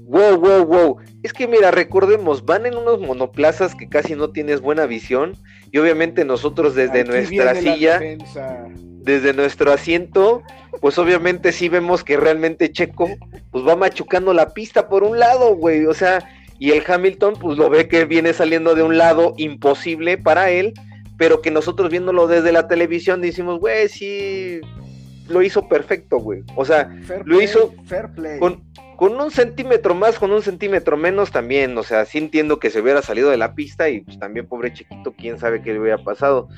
Wow, 0.06 0.38
wow, 0.38 0.66
wow. 0.66 0.98
Es 1.22 1.34
que 1.34 1.48
mira, 1.48 1.70
recordemos, 1.70 2.46
van 2.46 2.66
en 2.66 2.76
unos 2.76 3.02
monoplazas 3.02 3.76
que 3.76 3.90
casi 3.90 4.16
no 4.16 4.30
tienes 4.30 4.62
buena 4.62 4.86
visión 4.86 5.36
y 5.72 5.80
obviamente 5.80 6.24
nosotros 6.24 6.76
desde 6.76 7.04
nuestra 7.04 7.56
silla, 7.56 8.00
desde 9.02 9.34
nuestro 9.34 9.74
asiento, 9.74 10.44
pues 10.80 10.98
obviamente 10.98 11.52
sí 11.52 11.68
vemos 11.68 12.06
que 12.06 12.16
realmente 12.16 12.72
Checo 12.72 13.10
pues 13.52 13.68
va 13.68 13.76
machucando 13.76 14.34
la 14.34 14.54
pista 14.54 14.88
por 14.88 15.04
un 15.04 15.20
lado, 15.20 15.56
güey, 15.58 15.88
o 15.88 15.94
sea, 15.94 16.20
y 16.58 16.72
el 16.72 16.84
Hamilton 16.88 17.34
pues 17.38 17.58
lo 17.58 17.70
ve 17.70 17.90
que 17.90 18.06
viene 18.06 18.32
saliendo 18.32 18.76
de 18.76 18.84
un 18.84 18.98
lado 18.98 19.34
imposible 19.38 20.18
para 20.18 20.52
él 20.52 20.74
pero 21.18 21.42
que 21.42 21.52
nosotros 21.52 21.90
viéndolo 21.90 22.28
desde 22.28 22.52
la 22.52 22.68
televisión 22.68 23.22
decimos, 23.22 23.60
güey, 23.60 23.88
sí, 23.90 24.62
lo 25.28 25.42
hizo 25.42 25.68
perfecto, 25.68 26.18
güey. 26.18 26.44
O 26.56 26.66
sea, 26.66 26.96
lo 27.26 27.42
hizo 27.42 27.74
Con, 28.40 28.64
con, 28.98 29.20
un 29.20 29.32
centímetro 29.32 29.96
más, 29.96 30.20
con 30.20 30.32
un 30.32 30.42
centímetro 30.42 30.98
menos 30.98 31.32
también. 31.32 31.78
O 31.78 31.84
sea, 31.84 32.06
sí 32.06 32.18
entiendo 32.18 32.60
que 32.60 32.70
se 32.70 32.82
hubiera 32.82 33.02
salido 33.02 33.30
de 33.30 33.38
la 33.38 33.56
pista 33.56 33.90
y 33.90 34.02
pues 34.02 34.20
también 34.20 34.48
pobre 34.48 34.74
chiquito, 34.74 35.14
quién 35.18 35.40
sabe 35.40 35.62
qué 35.62 35.74
le 35.74 35.80
hubiera 35.80 36.04
pasado. 36.04 36.50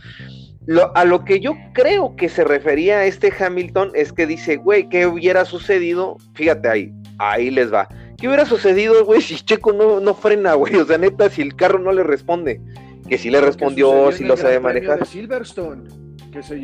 a 0.95 1.06
lo 1.06 1.26
que 1.26 1.39
yo 1.39 1.56
creo 1.74 2.16
que 2.16 2.30
se 2.30 2.43
refería 2.43 2.99
a 2.99 3.06
este 3.06 3.32
Hamilton 3.38 3.91
es 3.93 4.14
que 4.14 4.26
dice, 4.26 4.58
güey, 4.58 4.89
¿qué 4.89 5.06
hubiera 5.06 5.45
sucedido? 5.45 6.18
Fíjate 6.34 6.68
ahí, 6.68 6.93
ahí 7.20 7.51
les 7.51 7.74
va. 7.74 7.88
¿Qué 8.18 8.28
hubiera 8.28 8.45
sucedido, 8.45 9.03
güey, 9.03 9.22
si 9.22 9.36
Checo 9.36 9.74
no, 9.74 9.99
no 9.99 10.14
frena, 10.14 10.53
güey? 10.53 10.76
O 10.78 10.86
sea, 10.86 10.97
neta, 10.97 11.30
si 11.30 11.41
el 11.41 11.56
carro 11.56 11.80
no 11.80 11.91
le 11.91 12.03
responde. 12.03 12.62
Que 13.08 13.18
si 13.18 13.30
le 13.30 13.39
respondió, 13.41 14.12
si 14.12 14.24
lo 14.24 14.36
sabe 14.36 14.60
manejar. 14.60 15.06
Silverstone, 15.06 15.89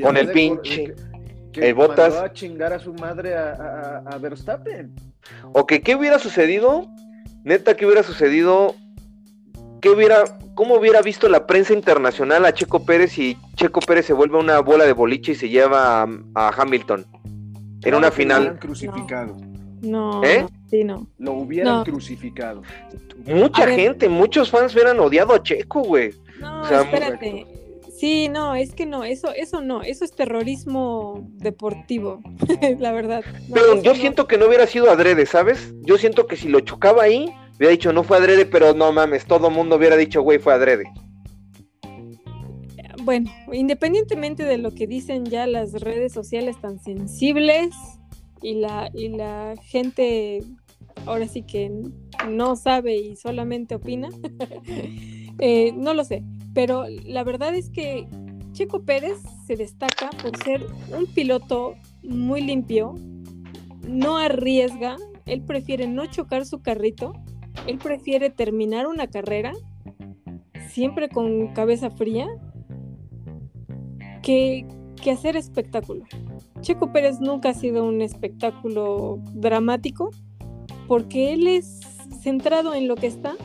Con 0.02 0.18
el 0.18 0.32
pinche. 0.32 0.96
Que, 1.52 1.68
el 1.68 1.74
Botas. 1.74 2.16
a 2.16 2.32
chingar 2.32 2.72
a 2.72 2.80
su 2.80 2.94
madre 2.94 3.36
a, 3.36 4.04
a, 4.06 4.18
Verstappen. 4.18 4.96
Ok, 5.52 5.74
¿qué 5.84 5.96
hubiera 5.96 6.18
sucedido? 6.18 6.88
Neta, 7.44 7.76
¿qué 7.76 7.86
hubiera 7.86 8.04
sucedido? 8.04 8.76
¿Qué 9.82 9.90
hubiera, 9.90 10.24
cómo 10.54 10.76
hubiera 10.76 11.02
visto 11.02 11.28
la 11.28 11.48
prensa 11.48 11.74
internacional 11.74 12.46
a 12.46 12.54
Checo 12.54 12.86
Pérez 12.86 13.18
y 13.18 13.36
Checo 13.56 13.80
Pérez 13.82 14.06
se 14.06 14.14
vuelve 14.14 14.38
una 14.38 14.60
bola 14.60 14.86
de 14.86 14.94
boliche 14.94 15.32
y 15.32 15.36
se 15.36 15.50
lleva 15.50 16.04
a, 16.36 16.50
Hamilton 16.56 17.06
en 17.84 17.96
una 17.96 18.12
final? 18.12 18.60
crucificado. 18.60 19.36
No, 19.82 20.24
¿Eh? 20.24 20.46
sí, 20.70 20.84
no. 20.84 21.08
Lo 21.18 21.34
hubieran 21.34 21.84
crucificado. 21.84 22.62
Mucha 23.26 23.68
gente, 23.68 24.08
muchos 24.08 24.52
fans 24.52 24.74
hubieran 24.74 25.00
odiado 25.00 25.34
a 25.34 25.42
Checo, 25.42 25.82
güey. 25.82 26.14
No, 26.42 26.68
espérate. 26.68 27.46
Sí, 28.02 28.30
no, 28.30 28.56
es 28.56 28.74
que 28.74 28.88
no, 28.88 29.04
eso, 29.04 29.32
eso 29.32 29.62
no, 29.62 29.84
eso 29.84 30.04
es 30.04 30.12
terrorismo 30.12 31.30
deportivo, 31.36 32.20
la 32.80 32.92
verdad. 32.92 33.24
pero 33.54 33.80
yo 33.80 33.94
siento 33.94 34.28
que 34.28 34.40
no 34.40 34.48
hubiera 34.48 34.66
sido 34.66 34.90
adrede, 34.90 35.28
¿sabes? 35.28 35.72
Yo 35.82 36.00
siento 36.00 36.26
que 36.26 36.36
si 36.36 36.50
lo 36.50 36.62
chocaba 36.62 37.04
ahí, 37.04 37.32
hubiera 37.58 37.72
dicho 37.72 37.94
no 37.94 38.04
fue 38.04 38.18
adrede, 38.18 38.48
pero 38.48 38.74
no 38.74 38.92
mames, 38.92 39.26
todo 39.26 39.52
mundo 39.52 39.76
hubiera 39.76 39.98
dicho, 39.98 40.24
güey, 40.24 40.40
fue 40.40 40.52
adrede. 40.52 40.86
Bueno, 43.04 43.30
independientemente 43.52 44.46
de 44.46 44.58
lo 44.58 44.72
que 44.72 44.88
dicen 44.88 45.26
ya 45.26 45.46
las 45.46 45.74
redes 45.74 46.12
sociales 46.12 46.60
tan 46.60 46.80
sensibles 46.80 47.70
y 48.42 48.56
la, 48.56 48.90
y 48.96 49.10
la 49.10 49.54
gente 49.62 50.44
ahora 51.06 51.28
sí 51.28 51.44
que 51.44 51.72
no 52.28 52.56
sabe 52.56 52.96
y 52.96 53.16
solamente 53.16 53.76
opina, 53.76 54.10
eh, 55.42 55.74
no 55.76 55.94
lo 55.94 56.06
sé. 56.06 56.24
Pero 56.54 56.86
la 57.06 57.24
verdad 57.24 57.54
es 57.56 57.70
que 57.70 58.08
Checo 58.54 58.84
Pérez 58.84 59.18
se 59.46 59.56
destaca 59.56 60.10
por 60.22 60.38
ser 60.44 60.66
un 60.98 61.06
piloto 61.08 61.76
muy 62.04 62.42
limpio, 62.42 62.96
no 63.88 64.18
arriesga, 64.18 64.98
él 65.26 65.42
prefiere 65.42 65.88
no 65.88 66.06
chocar 66.06 66.46
su 66.46 66.62
carrito, 66.62 67.14
él 67.68 67.78
prefiere 67.78 68.30
terminar 68.30 68.88
una 68.88 69.08
carrera 69.08 69.54
siempre 70.70 71.10
con 71.10 71.54
cabeza 71.54 71.90
fría 71.90 72.28
que, 74.22 74.66
que 75.02 75.12
hacer 75.12 75.36
espectáculo. 75.36 76.06
Checo 76.62 76.92
Pérez 76.92 77.20
nunca 77.20 77.50
ha 77.50 77.54
sido 77.54 77.86
un 77.86 78.02
espectáculo 78.02 79.20
dramático 79.34 80.12
porque 80.88 81.34
él 81.34 81.48
es 81.48 81.80
centrado 82.22 82.74
en 82.74 82.88
lo 82.88 82.96
que 82.96 83.08
está 83.08 83.36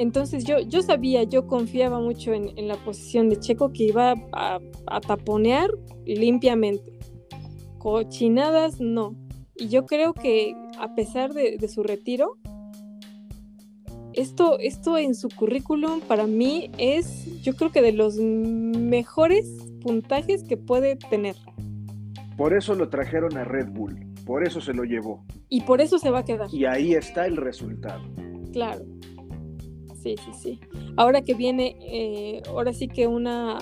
entonces 0.00 0.44
yo, 0.44 0.60
yo 0.60 0.80
sabía, 0.80 1.24
yo 1.24 1.46
confiaba 1.46 2.00
mucho 2.00 2.32
en, 2.32 2.66
la 2.66 2.76
posición 2.76 3.28
de 3.28 3.38
Checo 3.38 3.70
que 3.70 3.84
iba 3.84 4.14
a, 4.32 4.58
taponear 5.06 5.68
limpiamente. 6.06 6.98
Cochinadas 7.76 8.80
no. 8.80 9.14
Y 9.54 9.68
yo 9.68 9.84
creo 9.84 10.14
que 10.14 10.54
a 10.78 10.94
pesar 10.94 11.34
de, 11.34 11.68
su 11.68 11.82
retiro, 11.82 12.38
esto, 14.14 14.58
esto 14.58 14.96
en 14.96 15.14
su 15.14 15.28
currículum 15.28 16.00
para 16.00 16.26
mí 16.26 16.70
es, 16.78 17.42
yo 17.42 17.54
creo 17.54 17.70
que 17.70 17.82
de 17.82 17.92
los 17.92 18.16
mejores 18.16 19.54
puntajes 19.82 20.44
que 20.44 20.56
puede 20.56 20.96
tener. 20.96 21.36
Por 22.38 22.54
eso 22.54 22.74
lo 22.74 22.88
trajeron 22.88 23.36
a 23.36 23.44
Red 23.44 23.68
Bull, 23.72 24.14
por 24.24 24.46
eso 24.46 24.62
se 24.62 24.72
lo 24.72 24.84
llevó. 24.84 25.26
Y 25.50 25.60
por 25.60 25.82
eso 25.82 25.98
se 25.98 26.10
va 26.10 26.20
a 26.20 26.24
quedar. 26.24 26.48
Y 26.54 26.64
ahí 26.64 26.94
está 26.94 27.26
el 27.26 27.36
resultado. 27.36 28.02
Claro 28.54 28.86
sí, 30.02 30.16
sí, 30.16 30.32
sí. 30.34 30.60
Ahora 30.96 31.22
que 31.22 31.34
viene, 31.34 31.76
eh, 31.80 32.42
ahora 32.48 32.72
sí 32.72 32.88
que 32.88 33.06
una, 33.06 33.58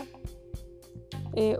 eh, 1.35 1.59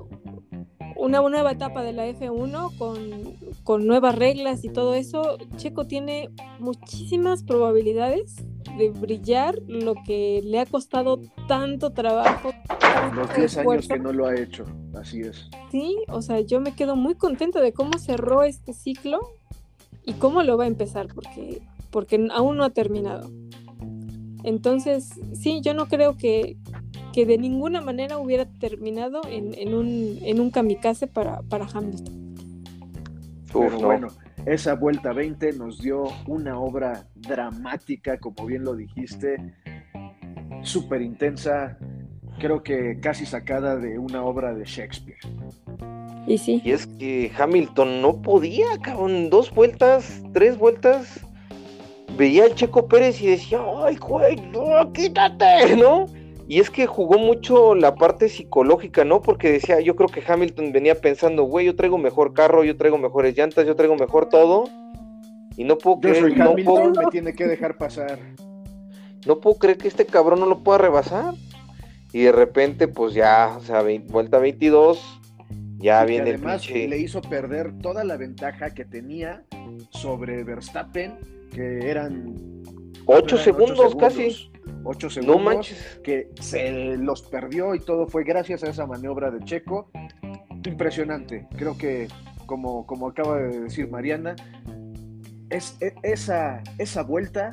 una 0.97 1.21
nueva 1.21 1.53
etapa 1.53 1.83
de 1.83 1.93
la 1.93 2.07
F1 2.09 2.77
con, 2.77 3.37
con, 3.65 3.87
nuevas 3.87 4.17
reglas 4.17 4.65
y 4.65 4.69
todo 4.69 4.95
eso, 4.95 5.39
Checo 5.57 5.87
tiene 5.87 6.29
muchísimas 6.59 7.45
probabilidades 7.45 8.37
de 8.77 8.91
brillar 8.91 9.59
lo 9.67 9.95
que 10.07 10.41
le 10.45 10.61
ha 10.61 10.67
costado 10.67 11.21
tanto 11.47 11.91
trabajo. 11.91 12.51
Los 13.15 13.35
10 13.35 13.59
años 13.59 13.89
que 13.89 13.99
no 13.99 14.13
lo 14.13 14.27
ha 14.27 14.35
hecho, 14.35 14.65
así 14.95 15.21
es. 15.21 15.49
Sí, 15.71 15.97
o 16.09 16.23
sea, 16.23 16.41
yo 16.41 16.61
me 16.61 16.75
quedo 16.75 16.97
muy 16.97 17.15
contenta 17.15 17.61
de 17.61 17.73
cómo 17.73 17.99
cerró 17.99 18.43
este 18.43 18.73
ciclo 18.73 19.21
y 20.05 20.15
cómo 20.15 20.43
lo 20.43 20.57
va 20.57 20.65
a 20.65 20.69
empezar, 20.69 21.09
porque, 21.15 21.61
porque 21.91 22.29
aún 22.33 22.57
no 22.57 22.65
ha 22.65 22.71
terminado. 22.71 23.31
Entonces, 24.45 25.19
sí, 25.33 25.61
yo 25.63 25.75
no 25.75 25.87
creo 25.87 26.17
que, 26.17 26.57
de 27.15 27.37
ninguna 27.37 27.81
manera 27.81 28.19
hubiera 28.19 28.45
terminado 28.45 29.23
en, 29.29 29.75
un, 29.75 30.19
en 30.23 30.41
un 30.41 30.53
kamikaze 30.53 31.09
para, 31.09 31.43
para 31.43 31.67
Hamilton. 31.67 32.35
Pero 33.53 33.81
bueno, 33.81 34.09
esa 34.47 34.75
vuelta 34.75 35.13
20 35.13 35.55
nos 35.55 35.81
dio 35.81 36.05
una 36.27 36.61
obra 36.61 37.09
dramática, 37.17 38.19
como 38.19 38.47
bien 38.47 38.63
lo 38.63 38.77
dijiste, 38.77 39.37
súper 40.63 41.03
intensa, 41.03 41.77
creo 42.39 42.63
que 42.63 43.01
casi 43.01 43.27
sacada 43.27 43.77
de 43.77 43.99
una 43.99 44.23
obra 44.23 44.55
de 44.55 44.65
Shakespeare. 44.65 45.19
Y 46.27 46.39
sí. 46.39 46.63
Y 46.65 46.73
es 46.73 46.87
que 46.87 47.33
Hamilton 47.37 48.03
no 48.03 48.21
podía, 48.23 48.67
cabrón, 48.83 49.31
dos 49.31 49.53
vueltas, 49.53 50.23
tres 50.33 50.59
vueltas, 50.59 51.27
veía 52.19 52.45
al 52.45 52.55
Checo 52.55 52.89
Pérez 52.89 53.23
y 53.23 53.29
decía, 53.29 53.61
ay, 53.85 53.97
güey, 53.97 54.37
no, 54.37 54.93
quítate, 54.93 55.77
¿no? 55.77 56.07
Y 56.49 56.61
es 56.61 56.71
que 56.71 56.87
jugó 56.87 57.19
mucho 57.19 57.75
la 57.75 57.95
parte 57.95 58.29
psicológica, 58.29 59.05
¿no? 59.05 59.23
Porque 59.23 59.53
decía, 59.53 59.81
yo 59.81 59.95
creo 59.97 60.09
que 60.09 60.23
Hamilton 60.27 60.73
venía 60.73 60.95
pensando, 60.95 61.45
güey, 61.45 61.67
yo 61.67 61.77
traigo 61.77 61.99
mejor 61.99 62.33
carro, 62.33 62.65
yo 62.65 62.77
traigo 62.77 62.99
mejores 62.99 63.37
llantas, 63.37 63.67
yo 63.67 63.77
traigo 63.77 63.97
mejor 63.97 64.29
todo. 64.29 64.65
Y 65.57 65.65
no 65.65 65.77
puedo 65.77 66.01
creer, 66.01 66.37
no 66.37 66.55
puedo... 66.57 66.91
me 66.91 67.07
tiene 67.11 67.35
que 67.35 67.47
dejar 67.47 67.77
pasar. 67.77 68.19
No 69.27 69.41
puedo 69.41 69.59
creer 69.59 69.77
que 69.77 69.89
este 69.89 70.07
cabrón 70.07 70.41
no 70.41 70.47
lo 70.47 70.63
pueda 70.63 70.79
rebasar. 70.79 71.35
Y 72.13 72.23
de 72.23 72.33
repente, 72.33 72.89
pues 72.89 73.13
ya, 73.13 73.57
o 73.59 73.61
sea, 73.61 73.85
vuelta 74.07 74.39
22, 74.39 75.21
ya 75.77 76.03
viene 76.07 76.31
además 76.31 76.69
le 76.71 76.99
hizo 76.99 77.21
perder 77.21 77.77
toda 77.79 78.05
la 78.05 78.17
ventaja 78.17 78.71
que 78.71 78.87
tenía 78.87 79.45
sobre 79.91 80.43
Verstappen 80.45 81.38
que 81.51 81.91
eran 81.91 82.35
8 83.07 83.37
segundos, 83.39 83.97
casi. 83.97 84.51
8 84.85 85.11
segundos 85.11 85.75
que 86.03 86.31
se 86.41 86.97
los 86.97 87.23
perdió 87.23 87.75
y 87.75 87.81
todo 87.81 88.07
fue 88.07 88.25
gracias 88.25 88.63
a 88.65 88.71
esa 88.71 88.87
maniobra 88.87 89.31
de 89.31 89.41
Checo. 89.45 89.91
Impresionante. 90.65 91.47
Creo 91.57 91.77
que, 91.77 92.09
como, 92.47 92.87
como 92.87 93.09
acaba 93.09 93.39
de 93.39 93.61
decir 93.61 93.91
Mariana, 93.91 94.37
es, 95.51 95.77
e, 95.81 95.95
esa, 96.03 96.63
esa 96.79 97.03
vuelta 97.03 97.51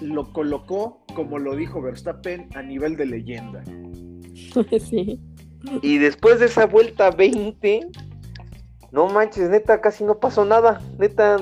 lo 0.00 0.32
colocó, 0.32 1.04
como 1.14 1.38
lo 1.38 1.54
dijo 1.56 1.82
Verstappen, 1.82 2.48
a 2.54 2.62
nivel 2.62 2.96
de 2.96 3.06
leyenda. 3.06 3.62
Sí. 4.80 5.20
Y 5.82 5.98
después 5.98 6.38
de 6.38 6.46
esa 6.46 6.66
vuelta 6.66 7.10
20, 7.10 7.88
no 8.92 9.08
manches, 9.08 9.50
neta, 9.50 9.80
casi 9.80 10.04
no 10.04 10.20
pasó 10.20 10.44
nada. 10.44 10.80
Neta, 10.98 11.36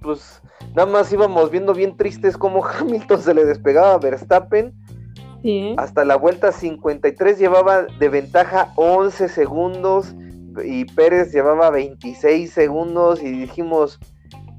pues 0.00 0.40
nada 0.76 0.86
más 0.86 1.10
íbamos 1.10 1.50
viendo 1.50 1.72
bien 1.72 1.96
tristes 1.96 2.36
cómo 2.36 2.64
Hamilton 2.80 3.20
se 3.20 3.34
le 3.34 3.44
despegaba 3.44 3.94
a 3.94 3.98
Verstappen. 3.98 4.72
Hasta 5.76 6.04
la 6.04 6.16
vuelta 6.16 6.50
53 6.50 7.38
llevaba 7.38 7.84
de 7.84 8.08
ventaja 8.08 8.72
11 8.74 9.28
segundos 9.28 10.12
y 10.64 10.86
Pérez 10.86 11.32
llevaba 11.32 11.70
26 11.70 12.50
segundos 12.50 13.22
y 13.22 13.30
dijimos, 13.30 14.00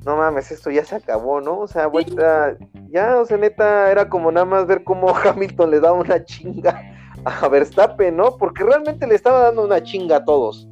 no 0.05 0.15
mames, 0.15 0.49
esto 0.49 0.71
ya 0.71 0.85
se 0.85 0.95
acabó, 0.95 1.41
¿no? 1.41 1.59
O 1.59 1.67
sea, 1.67 1.87
vuelta, 1.87 2.55
ya, 2.89 3.17
o 3.19 3.25
sea, 3.25 3.35
neta, 3.35 3.91
era 3.91 4.07
como 4.07 4.31
nada 4.31 4.45
más 4.45 4.65
ver 4.65 4.85
cómo 4.85 5.13
Hamilton 5.25 5.71
le 5.71 5.81
daba 5.81 5.99
una 5.99 6.23
chinga 6.23 6.81
a 7.25 7.49
Verstappen, 7.49 8.15
¿no? 8.15 8.37
Porque 8.37 8.63
realmente 8.63 9.05
le 9.07 9.15
estaba 9.15 9.41
dando 9.41 9.65
una 9.65 9.83
chinga 9.83 10.17
a 10.17 10.25
todos. 10.25 10.69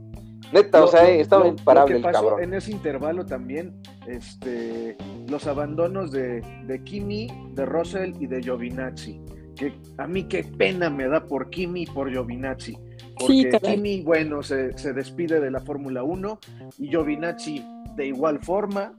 Neta, 0.55 0.85
o 0.85 0.87
sea, 0.87 1.09
estaba 1.09 1.47
imparable 1.47 1.97
el 1.97 2.01
cabrón. 2.01 2.41
En 2.41 2.53
ese 2.53 2.71
intervalo 2.71 3.25
también, 3.25 3.75
este, 4.07 4.95
los 5.27 5.47
abandonos 5.47 6.11
de, 6.11 6.41
de 6.65 6.83
Kimi, 6.83 7.27
de 7.53 7.65
Russell 7.65 8.13
y 8.21 8.27
de 8.27 8.41
Giovinazzi. 8.41 9.19
Que 9.57 9.73
a 9.97 10.07
mí 10.07 10.23
qué 10.23 10.43
pena 10.43 10.89
me 10.89 11.07
da 11.07 11.25
por 11.25 11.49
Kimi 11.49 11.83
y 11.83 11.85
por 11.85 12.09
Giovinazzi. 12.09 12.77
Porque 13.19 13.59
Kimi, 13.61 14.01
bueno, 14.01 14.43
se, 14.43 14.77
se, 14.77 14.93
despide 14.93 15.41
de 15.41 15.51
la 15.51 15.59
Fórmula 15.59 16.03
1 16.03 16.39
y 16.79 16.87
Giovinazzi 16.87 17.65
de 17.97 18.07
igual 18.07 18.39
forma. 18.39 18.93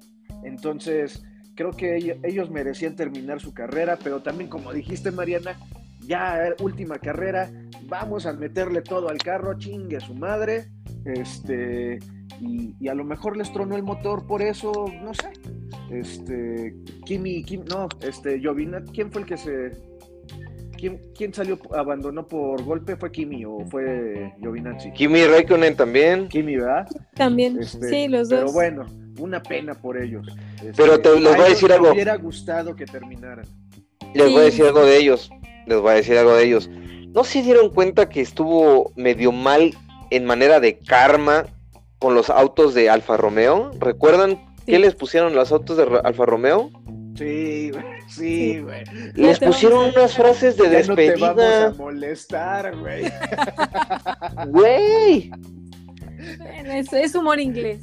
Entonces, 0.44 1.24
creo 1.54 1.70
que 1.70 2.18
ellos 2.22 2.50
merecían 2.50 2.96
terminar 2.96 3.40
su 3.40 3.54
carrera, 3.54 3.98
pero 4.02 4.20
también, 4.20 4.50
como 4.50 4.74
dijiste, 4.74 5.10
Mariana, 5.10 5.58
ya 6.06 6.54
última 6.60 6.98
carrera, 6.98 7.50
vamos 7.82 8.26
a 8.26 8.32
meterle 8.32 8.82
todo 8.82 9.08
al 9.08 9.18
carro, 9.18 9.58
chingue 9.58 9.96
a 9.96 10.00
su 10.00 10.14
madre, 10.14 10.68
este, 11.04 11.98
y, 12.40 12.88
a 12.88 12.94
lo 12.94 13.04
mejor 13.04 13.36
les 13.36 13.52
tronó 13.52 13.76
el 13.76 13.82
motor 13.82 14.26
por 14.26 14.42
eso, 14.42 14.72
no 15.02 15.14
sé. 15.14 15.30
Este, 15.90 16.74
Kimi, 17.04 17.42
Kim, 17.44 17.64
no, 17.64 17.88
este, 18.00 18.40
Jovina, 18.42 18.82
¿quién 18.92 19.10
fue 19.10 19.22
el 19.22 19.28
que 19.28 19.36
se, 19.36 19.70
quién, 20.76 21.00
quién 21.14 21.32
salió, 21.32 21.58
abandonó 21.74 22.26
por 22.26 22.62
golpe? 22.62 22.96
¿Fue 22.96 23.10
Kimi 23.10 23.44
o 23.44 23.60
fue 23.70 24.32
Giovinazzi? 24.40 24.92
Kimi 24.92 25.24
Raikkonen 25.24 25.76
también. 25.76 26.28
Kimi, 26.28 26.56
¿verdad? 26.56 26.86
También, 27.14 27.58
este, 27.60 27.88
sí, 27.88 28.08
los 28.08 28.28
dos. 28.28 28.40
Pero 28.40 28.52
bueno, 28.52 28.86
una 29.18 29.42
pena 29.42 29.74
por 29.74 29.96
ellos. 29.96 30.26
pero 30.76 31.00
te, 31.00 31.20
les 31.20 31.36
voy 31.36 31.46
a 31.46 31.48
decir 31.48 31.72
algo. 31.72 31.86
Me 31.86 31.92
hubiera 31.92 32.16
gustado 32.16 32.74
que 32.76 32.86
terminaran. 32.86 33.46
Les 34.14 34.30
voy 34.30 34.42
a 34.42 34.44
decir 34.44 34.64
algo 34.64 34.84
de 34.84 34.98
ellos. 34.98 35.30
Les 35.66 35.80
voy 35.80 35.92
a 35.92 35.94
decir 35.94 36.16
algo 36.16 36.34
de 36.34 36.44
ellos. 36.44 36.70
¿No 37.14 37.24
se 37.24 37.42
dieron 37.42 37.70
cuenta 37.70 38.08
que 38.08 38.20
estuvo 38.20 38.92
medio 38.94 39.32
mal 39.32 39.74
en 40.10 40.24
manera 40.24 40.60
de 40.60 40.78
karma 40.78 41.46
con 41.98 42.14
los 42.14 42.30
autos 42.30 42.74
de 42.74 42.90
Alfa 42.90 43.16
Romeo? 43.16 43.70
¿Recuerdan 43.78 44.54
qué 44.66 44.78
les 44.78 44.94
pusieron 44.94 45.34
los 45.34 45.50
autos 45.52 45.76
de 45.76 46.00
Alfa 46.04 46.26
Romeo? 46.26 46.70
Sí, 47.16 47.70
güey. 47.70 47.84
Sí, 48.08 48.60
güey. 48.60 48.84
Les 49.14 49.38
pusieron 49.38 49.90
unas 49.94 50.14
frases 50.14 50.56
de 50.56 50.68
despedida. 50.68 51.28
No 51.28 51.34
te 51.34 51.42
vamos 51.42 51.78
a 51.78 51.82
molestar, 51.82 52.76
güey. 52.76 53.04
Güey. 54.48 55.30
es 56.92 57.14
humor 57.14 57.40
inglés. 57.40 57.82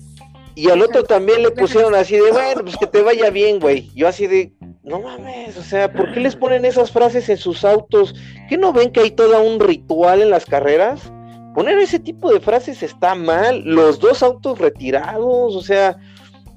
Y 0.56 0.70
al 0.70 0.82
otro 0.82 1.04
también 1.04 1.42
le 1.42 1.52
pusieron 1.52 1.96
así 1.96 2.16
de, 2.16 2.32
bueno, 2.32 2.62
pues 2.64 2.78
que 2.78 2.88
te 2.88 3.02
vaya 3.02 3.30
bien, 3.30 3.60
güey. 3.60 3.90
Yo 3.96 4.08
así 4.08 4.28
de, 4.28 4.54
no 4.84 5.00
mames, 5.00 5.58
o 5.58 5.64
sea, 5.64 5.92
¿por 5.92 6.12
qué 6.14 6.20
les 6.20 6.36
ponen 6.36 6.66
esas 6.66 6.92
frases 6.92 7.30
en 7.30 7.38
sus 7.38 7.64
autos? 7.64 8.14
¿Qué 8.50 8.58
no 8.58 8.74
ven 8.74 8.92
que 8.92 9.00
hay 9.00 9.12
todo 9.12 9.42
un 9.42 9.60
ritual 9.60 10.22
en 10.22 10.30
las 10.30 10.46
carreras? 10.46 11.12
Poner 11.56 11.78
ese 11.78 12.00
tipo 12.00 12.32
de 12.32 12.42
frases 12.42 12.84
está 12.84 13.16
mal. 13.16 13.64
Los 13.64 14.00
dos 14.00 14.22
autos 14.22 14.60
retirados, 14.60 15.56
o 15.56 15.62
sea, 15.62 15.98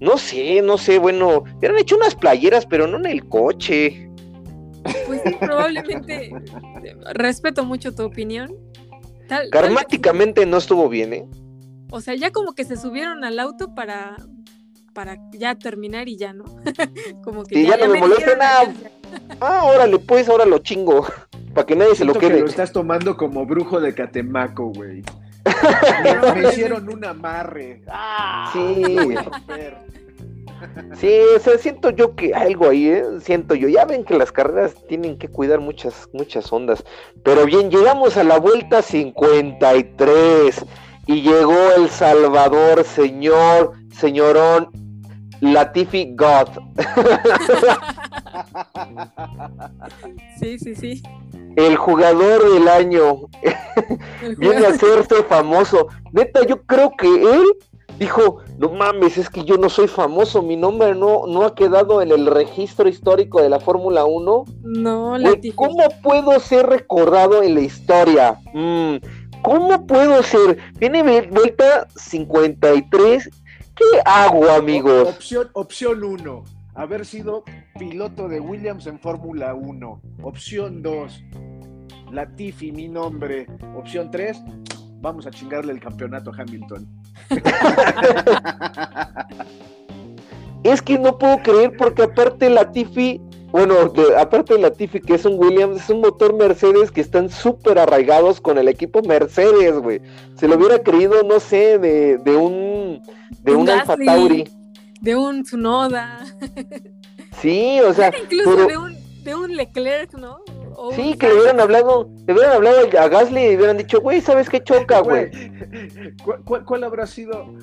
no 0.01 0.18
sé, 0.18 0.61
no 0.62 0.77
sé, 0.77 0.99
bueno, 0.99 1.45
hubieran 1.57 1.79
hecho 1.79 1.97
unas 1.97 2.14
playeras, 2.14 2.66
pero 2.66 2.87
no 2.87 2.97
en 2.99 3.07
el 3.07 3.29
coche. 3.29 4.11
Pues 5.07 5.20
sí, 5.24 5.37
probablemente, 5.41 6.31
respeto 7.14 7.64
mucho 7.64 7.95
tu 7.95 8.05
opinión. 8.05 8.55
Karmáticamente 9.51 10.47
no 10.47 10.59
estuvo 10.59 10.89
bien, 10.89 11.12
¿eh? 11.12 11.29
O 11.91 12.01
sea, 12.01 12.14
ya 12.14 12.31
como 12.33 12.55
que 12.55 12.64
se 12.64 12.77
subieron 12.77 13.24
al 13.24 13.39
auto 13.39 13.74
para, 13.74 14.16
para 14.97 15.18
ya 15.30 15.55
terminar 15.55 16.09
y 16.09 16.16
ya, 16.16 16.32
¿no? 16.32 16.44
como 17.22 17.44
que 17.44 17.66
ya, 17.66 17.76
no 17.76 17.88
me, 17.88 18.01
molesta 18.01 18.34
nada. 18.34 18.72
Ah, 19.42 19.64
órale, 19.64 19.99
pues 19.99 20.26
ahora 20.26 20.47
lo 20.47 20.59
chingo. 20.59 21.07
Para 21.55 21.66
que 21.66 21.76
nadie 21.76 21.94
se 21.94 22.05
lo 22.05 22.14
quede. 22.14 22.36
Que 22.36 22.40
lo 22.40 22.47
estás 22.47 22.72
tomando 22.72 23.16
como 23.16 23.47
brujo 23.47 23.80
de 23.80 23.94
Catemaco, 23.94 24.72
güey. 24.72 25.03
me, 26.34 26.49
hicieron 26.49 26.88
un 26.88 27.05
amarre. 27.05 27.82
Ah, 27.88 28.51
sí. 28.53 28.97
Sí, 30.94 31.18
o 31.34 31.38
sea, 31.38 31.59
siento 31.59 31.90
yo 31.90 32.14
que 32.14 32.34
algo 32.34 32.68
ahí, 32.68 32.88
¿eh? 32.88 33.05
siento 33.20 33.55
yo. 33.55 33.68
Ya 33.68 33.84
ven 33.84 34.05
que 34.05 34.18
las 34.18 34.32
carreras 34.32 34.74
tienen 34.86 35.18
que 35.18 35.28
cuidar 35.28 35.61
muchas, 35.61 36.09
muchas 36.12 36.51
ondas. 36.53 36.84
Pero 37.22 37.44
bien, 37.44 37.70
llegamos 37.70 38.16
a 38.16 38.24
la 38.24 38.38
vuelta 38.38 38.82
53 38.82 40.64
y 41.07 41.22
llegó 41.22 41.72
el 41.76 41.88
Salvador, 41.88 42.84
señor, 42.84 43.72
señorón, 43.99 44.86
Latifi 45.41 46.14
God. 46.14 46.49
Sí, 50.39 50.59
sí, 50.59 50.74
sí. 50.74 51.03
El 51.57 51.76
jugador 51.76 52.53
del 52.53 52.68
año. 52.68 53.22
Viene 54.39 54.66
a 54.66 54.70
hacerse 54.70 55.22
famoso. 55.24 55.89
Neta, 56.12 56.45
yo 56.45 56.62
creo 56.62 56.93
que 56.97 57.09
él 57.09 57.43
dijo, 57.99 58.39
no 58.59 58.70
mames, 58.70 59.16
es 59.16 59.30
que 59.30 59.45
yo 59.45 59.57
no 59.57 59.70
soy 59.70 59.89
famoso, 59.89 60.43
mi 60.43 60.57
nombre 60.57 60.95
no, 60.95 61.26
no 61.26 61.45
ha 61.45 61.55
quedado 61.55 62.03
en 62.03 62.11
el 62.11 62.26
registro 62.26 62.89
histórico 62.89 63.41
de 63.41 63.49
la 63.49 63.61
Fórmula 63.61 64.05
1. 64.05 64.45
No, 64.62 65.18
Latifi. 65.18 65.53
¿Cómo 65.53 65.82
puedo 66.03 66.39
ser 66.41 66.66
recordado 66.66 67.43
en 67.43 67.55
la 67.55 67.61
historia? 67.61 68.39
Mm, 68.53 68.97
¿Cómo 69.43 69.87
puedo 69.87 70.22
ser? 70.22 70.59
Viene 70.78 71.03
vuelta 71.22 71.87
53. 71.97 73.30
¿Qué 73.77 73.85
hago, 74.07 74.51
amigos? 74.51 75.07
Opción, 75.07 75.51
opción 75.53 76.03
1. 76.03 76.45
Haber 76.74 77.05
sido 77.05 77.45
piloto 77.79 78.27
de 78.27 78.41
Williams 78.41 78.87
en 78.87 78.99
Fórmula 78.99 79.55
1. 79.55 80.01
Opción 80.22 80.83
2. 80.83 81.24
Latifi, 82.11 82.72
mi 82.72 82.89
nombre. 82.89 83.47
Opción 83.77 84.11
3. 84.11 84.39
Vamos 85.03 85.27
a 85.27 85.31
chingarle 85.31 85.74
el 85.74 85.81
campeonato 85.81 86.31
a 86.31 86.41
Hamilton. 86.41 86.89
es 90.64 90.81
que 90.81 90.99
no 90.99 91.18
puedo 91.18 91.43
creer 91.43 91.77
porque 91.77 92.05
aparte 92.05 92.49
Latifi 92.49 93.20
bueno, 93.57 93.90
aparte 94.18 94.52
de 94.52 94.61
Latifi, 94.61 95.00
que 95.00 95.14
es 95.14 95.24
un 95.24 95.42
Williams, 95.42 95.84
es 95.84 95.88
un 95.88 96.02
motor 96.02 96.34
Mercedes 96.34 96.90
que 96.90 97.00
están 97.00 97.30
súper 97.30 97.78
arraigados 97.78 98.38
con 98.38 98.59
el 98.59 98.68
equipo 98.68 99.00
Mercedes, 99.00 99.72
güey. 99.78 100.02
Se 100.34 100.46
lo 100.46 100.57
hubiera 100.57 100.82
creído, 100.82 101.22
no 101.22 101.40
sé, 101.40 101.78
de, 101.78 102.18
de 102.18 102.36
un 102.36 103.02
de 103.42 103.54
un, 103.54 103.66
Alfa 103.70 103.96
Tauri. 103.96 104.46
De 105.00 105.16
un 105.16 105.42
Tsunoda. 105.42 106.18
Sí, 107.40 107.80
o 107.80 107.94
sea. 107.94 108.12
Incluso 108.22 108.66
de, 108.66 108.76
un, 108.76 108.94
de 109.24 109.34
un 109.34 109.57
Leclerc, 109.57 110.12
¿no? 110.18 110.36
sí, 110.94 111.16
que 111.16 111.28
le 111.28 111.36
hubieran 111.36 111.59
hablado, 111.59 112.11
le 112.26 112.34
hubieran 112.34 112.57
hablado 112.57 112.80
a 113.00 113.09
Gasly 113.09 113.52
y 113.52 113.57
hubieran 113.57 113.78
dicho, 113.78 114.02
güey, 114.02 114.20
¿sabes 114.20 114.50
qué 114.50 114.62
choca, 114.62 115.00
güey? 115.00 115.30
¿Cuál, 116.44 116.62
cuál 116.66 116.84
habrá 116.84 117.07
sido, 117.07 117.54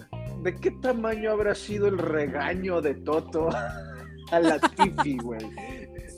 de 0.42 0.56
qué 0.56 0.72
tamaño 0.72 1.30
habrá 1.30 1.54
sido 1.54 1.86
el 1.86 2.00
regaño 2.00 2.82
de 2.82 2.96
Toto 2.96 3.50
a 4.32 4.40
Latifi, 4.40 5.18
güey? 5.18 5.42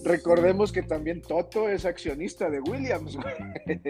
Recordemos 0.04 0.72
que 0.72 0.84
también 0.84 1.22
Toto 1.22 1.68
es 1.68 1.84
accionista 1.84 2.50
de 2.50 2.60
Williams, 2.60 3.18
güey. 3.18 3.82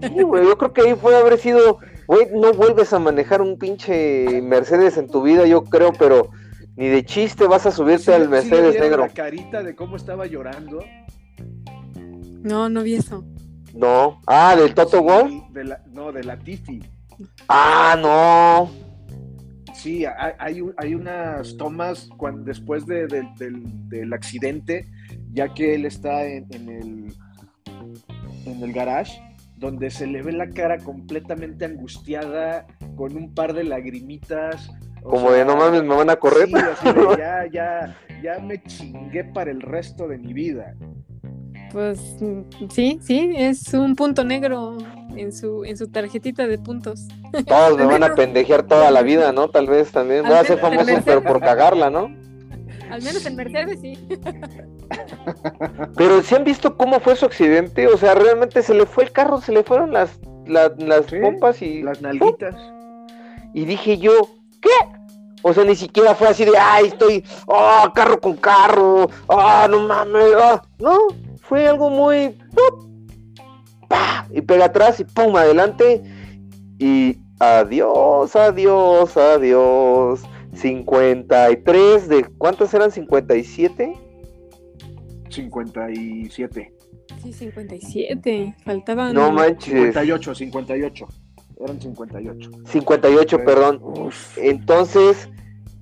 Sí, 0.00 0.22
güey, 0.22 0.44
yo 0.44 0.56
creo 0.56 0.72
que 0.72 0.82
ahí 0.82 0.94
puede 0.94 1.16
haber 1.16 1.38
sido, 1.38 1.78
güey, 2.06 2.28
no 2.32 2.52
vuelves 2.52 2.92
a 2.92 2.98
manejar 2.98 3.42
un 3.42 3.58
pinche 3.58 4.40
Mercedes 4.42 4.96
en 4.96 5.08
tu 5.08 5.22
vida, 5.22 5.46
yo 5.46 5.64
creo, 5.64 5.92
pero 5.92 6.30
ni 6.76 6.88
de 6.88 7.04
chiste 7.04 7.46
vas 7.46 7.66
a 7.66 7.72
subirte 7.72 8.14
al 8.14 8.28
Mercedes 8.28 8.78
negro. 8.78 9.06
la 9.06 9.12
carita 9.12 9.62
de 9.62 9.74
cómo 9.74 9.96
estaba 9.96 10.26
llorando? 10.26 10.84
No, 12.42 12.68
no 12.68 12.82
vi 12.82 12.94
eso. 12.94 13.24
No. 13.74 14.20
Ah, 14.26 14.54
del 14.56 14.74
Toto 14.74 14.98
sí, 14.98 15.42
no, 15.92 16.12
de 16.12 16.24
la 16.24 16.38
Tifi. 16.38 16.80
Ah, 17.48 17.96
no. 18.00 18.83
Sí, 19.84 20.04
hay, 20.38 20.62
hay, 20.78 20.94
unas 20.94 21.58
tomas 21.58 22.08
cuando, 22.16 22.42
después 22.42 22.86
del, 22.86 23.28
del 23.36 24.12
accidente 24.14 24.86
ya 25.34 25.52
que 25.52 25.74
él 25.74 25.84
está 25.84 26.24
en, 26.24 26.46
el, 26.52 27.12
en 28.46 28.62
el 28.62 28.72
garage, 28.72 29.20
donde 29.56 29.90
se 29.90 30.06
le 30.06 30.22
ve 30.22 30.32
la 30.32 30.48
cara 30.48 30.78
completamente 30.78 31.64
angustiada, 31.64 32.66
con 32.96 33.16
un 33.16 33.34
par 33.34 33.52
de 33.52 33.64
lagrimitas. 33.64 34.70
Como 35.02 35.32
de 35.32 35.44
no 35.44 35.56
mames, 35.56 35.82
me 35.82 35.94
van 35.94 36.08
a 36.08 36.16
correr. 36.16 36.48
ya, 37.18 37.46
ya, 37.52 37.96
ya 38.22 38.38
me 38.38 38.62
chingué 38.62 39.24
para 39.24 39.50
el 39.50 39.60
resto 39.60 40.08
de 40.08 40.18
mi 40.18 40.32
vida. 40.32 40.74
Pues 41.72 42.00
sí, 42.70 43.00
sí, 43.02 43.32
es 43.36 43.74
un 43.74 43.96
punto 43.96 44.24
negro 44.24 44.78
en 45.16 45.32
su, 45.32 45.64
en 45.64 45.76
su 45.76 45.88
tarjetita 45.88 46.46
de 46.46 46.58
puntos. 46.58 47.08
Todos 47.46 47.78
me 47.78 47.86
van 47.86 48.02
a 48.02 48.14
pendejear 48.14 48.64
toda 48.64 48.90
la 48.90 49.02
vida, 49.02 49.32
¿no? 49.32 49.48
Tal 49.48 49.66
vez 49.66 49.90
también. 49.90 50.24
Voy 50.24 50.34
a 50.34 50.44
ser 50.44 50.58
famoso, 50.58 50.92
pero 51.04 51.22
por 51.22 51.40
cagarla, 51.40 51.90
¿no? 51.90 52.10
Al 52.90 53.02
menos 53.02 53.26
en 53.26 53.36
Mercedes 53.36 53.80
sí. 53.80 53.98
Pero 55.96 56.22
si 56.22 56.34
han 56.34 56.44
visto 56.44 56.76
cómo 56.76 57.00
fue 57.00 57.16
su 57.16 57.24
accidente, 57.24 57.88
o 57.88 57.96
sea, 57.96 58.14
realmente 58.14 58.62
se 58.62 58.74
le 58.74 58.86
fue 58.86 59.04
el 59.04 59.12
carro, 59.12 59.40
se 59.40 59.52
le 59.52 59.64
fueron 59.64 59.92
las, 59.92 60.20
las, 60.46 60.70
pompas 61.20 61.62
y. 61.62 61.82
Las 61.82 62.02
nalguitas. 62.02 62.54
Y 63.52 63.64
dije 63.64 63.98
yo, 63.98 64.12
¿qué? 64.60 64.68
O 65.42 65.52
sea, 65.52 65.64
ni 65.64 65.76
siquiera 65.76 66.14
fue 66.14 66.28
así 66.28 66.44
de, 66.44 66.56
ay, 66.58 66.86
estoy, 66.86 67.24
oh, 67.46 67.90
carro 67.94 68.20
con 68.20 68.36
carro, 68.36 69.10
ah, 69.28 69.66
no 69.68 69.80
mames, 69.80 70.32
ah". 70.40 70.62
no, 70.78 71.08
fue 71.42 71.68
algo 71.68 71.90
muy, 71.90 72.34
y 74.30 74.40
pega 74.40 74.66
atrás 74.66 75.00
y 75.00 75.04
pum, 75.04 75.36
adelante, 75.36 76.02
y 76.78 77.18
adiós, 77.38 78.34
adiós, 78.36 79.16
adiós. 79.16 80.22
53 80.54 82.08
de 82.08 82.24
¿cuántas 82.38 82.72
eran? 82.74 82.90
57. 82.90 83.92
57. 85.28 86.72
Sí, 87.22 87.32
57. 87.32 88.56
Faltaban 88.64 89.14
No 89.14 89.32
manches. 89.32 89.72
58, 89.72 90.34
58. 90.34 91.08
Eran 91.60 91.80
58. 91.80 92.50
58, 92.66 93.38
perdón. 93.44 93.80
Entonces, 94.36 95.28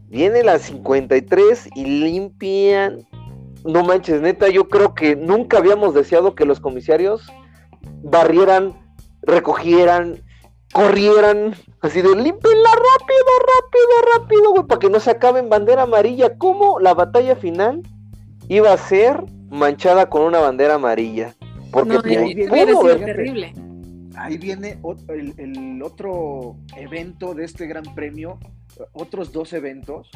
viene 0.09 0.43
la 0.43 0.59
53 0.59 1.69
y 1.75 1.85
limpian 1.85 3.07
no 3.65 3.85
manches, 3.85 4.21
neta, 4.21 4.49
yo 4.49 4.69
creo 4.69 4.95
que 4.95 5.15
nunca 5.17 5.59
habíamos 5.59 5.95
deseado 5.95 6.35
que 6.35 6.45
los 6.45 6.61
comisarios 6.61 7.27
barrieran, 8.03 8.75
recogieran, 9.23 10.23
corrieran, 10.73 11.55
así 11.81 12.03
de 12.03 12.09
límpenla 12.09 12.71
rápido, 12.71 13.33
rápido, 13.41 14.19
rápido, 14.19 14.51
güey, 14.53 14.67
para 14.67 14.79
que 14.79 14.91
no 14.91 15.01
se 15.01 15.11
acabe 15.11 15.41
en 15.41 15.49
bandera 15.49 15.83
amarilla. 15.83 16.37
¿Cómo 16.39 16.81
la 16.81 16.95
batalla 16.95 17.37
final 17.37 17.83
iba 18.49 18.73
a 18.73 18.79
ser 18.79 19.25
manchada 19.51 20.09
con 20.09 20.23
una 20.23 20.41
bandera 20.41 20.75
amarilla? 20.75 21.35
Porque 21.71 21.95
No, 21.95 22.03
terrible. 22.03 23.55
Ahí 24.15 24.37
viene 24.37 24.79
el 25.39 25.83
otro 25.83 26.57
evento 26.77 27.35
de 27.35 27.45
este 27.45 27.67
gran 27.67 27.85
premio, 27.95 28.39
otros 28.93 29.33
dos 29.33 29.53
eventos 29.53 30.11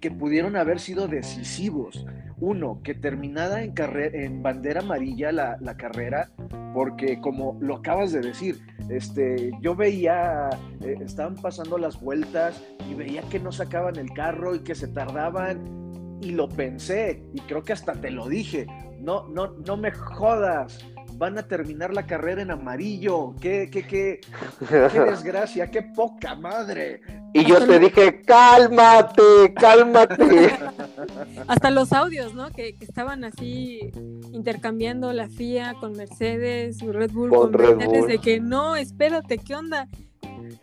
que 0.00 0.10
pudieron 0.10 0.56
haber 0.56 0.78
sido 0.78 1.08
decisivos. 1.08 2.04
Uno, 2.40 2.80
que 2.82 2.94
terminada 2.94 3.62
en, 3.62 3.74
en 3.76 4.42
bandera 4.42 4.80
amarilla 4.80 5.32
la, 5.32 5.56
la 5.60 5.76
carrera, 5.76 6.30
porque 6.72 7.20
como 7.20 7.56
lo 7.60 7.76
acabas 7.76 8.12
de 8.12 8.20
decir, 8.20 8.60
este, 8.88 9.50
yo 9.60 9.74
veía, 9.74 10.50
eh, 10.80 10.96
estaban 11.00 11.34
pasando 11.36 11.78
las 11.78 12.00
vueltas 12.00 12.62
y 12.88 12.94
veía 12.94 13.22
que 13.22 13.40
no 13.40 13.52
sacaban 13.52 13.96
el 13.96 14.12
carro 14.12 14.54
y 14.54 14.60
que 14.60 14.74
se 14.74 14.88
tardaban 14.88 16.18
y 16.20 16.30
lo 16.30 16.48
pensé 16.48 17.22
y 17.34 17.40
creo 17.42 17.62
que 17.62 17.72
hasta 17.72 17.92
te 17.92 18.10
lo 18.10 18.28
dije, 18.28 18.66
no, 19.00 19.28
no, 19.28 19.54
no 19.66 19.76
me 19.76 19.90
jodas, 19.92 20.84
van 21.18 21.36
a 21.36 21.42
terminar 21.42 21.92
la 21.92 22.06
carrera 22.06 22.42
en 22.42 22.52
amarillo, 22.52 23.34
qué, 23.40 23.68
qué, 23.70 23.82
qué, 23.86 24.20
qué 24.68 25.00
desgracia, 25.00 25.68
qué 25.68 25.82
poca 25.82 26.36
madre. 26.36 27.00
y 27.34 27.44
yo 27.44 27.66
te 27.66 27.80
dije, 27.80 28.22
cálmate, 28.22 29.52
cálmate. 29.54 30.52
Hasta 31.48 31.70
los 31.70 31.92
audios, 31.92 32.34
¿no? 32.34 32.50
Que, 32.50 32.76
que 32.76 32.84
estaban 32.84 33.24
así 33.24 33.90
intercambiando 34.32 35.12
la 35.12 35.28
FIA 35.28 35.74
con 35.80 35.92
Mercedes, 35.94 36.80
Red 36.80 37.10
Bull 37.10 37.30
Con 37.30 37.38
con, 37.40 37.52
Red 37.52 37.76
Mercedes, 37.76 38.00
Bull. 38.00 38.08
de 38.08 38.18
que 38.18 38.40
no, 38.40 38.76
espérate, 38.76 39.38
¿qué 39.38 39.56
onda? 39.56 39.88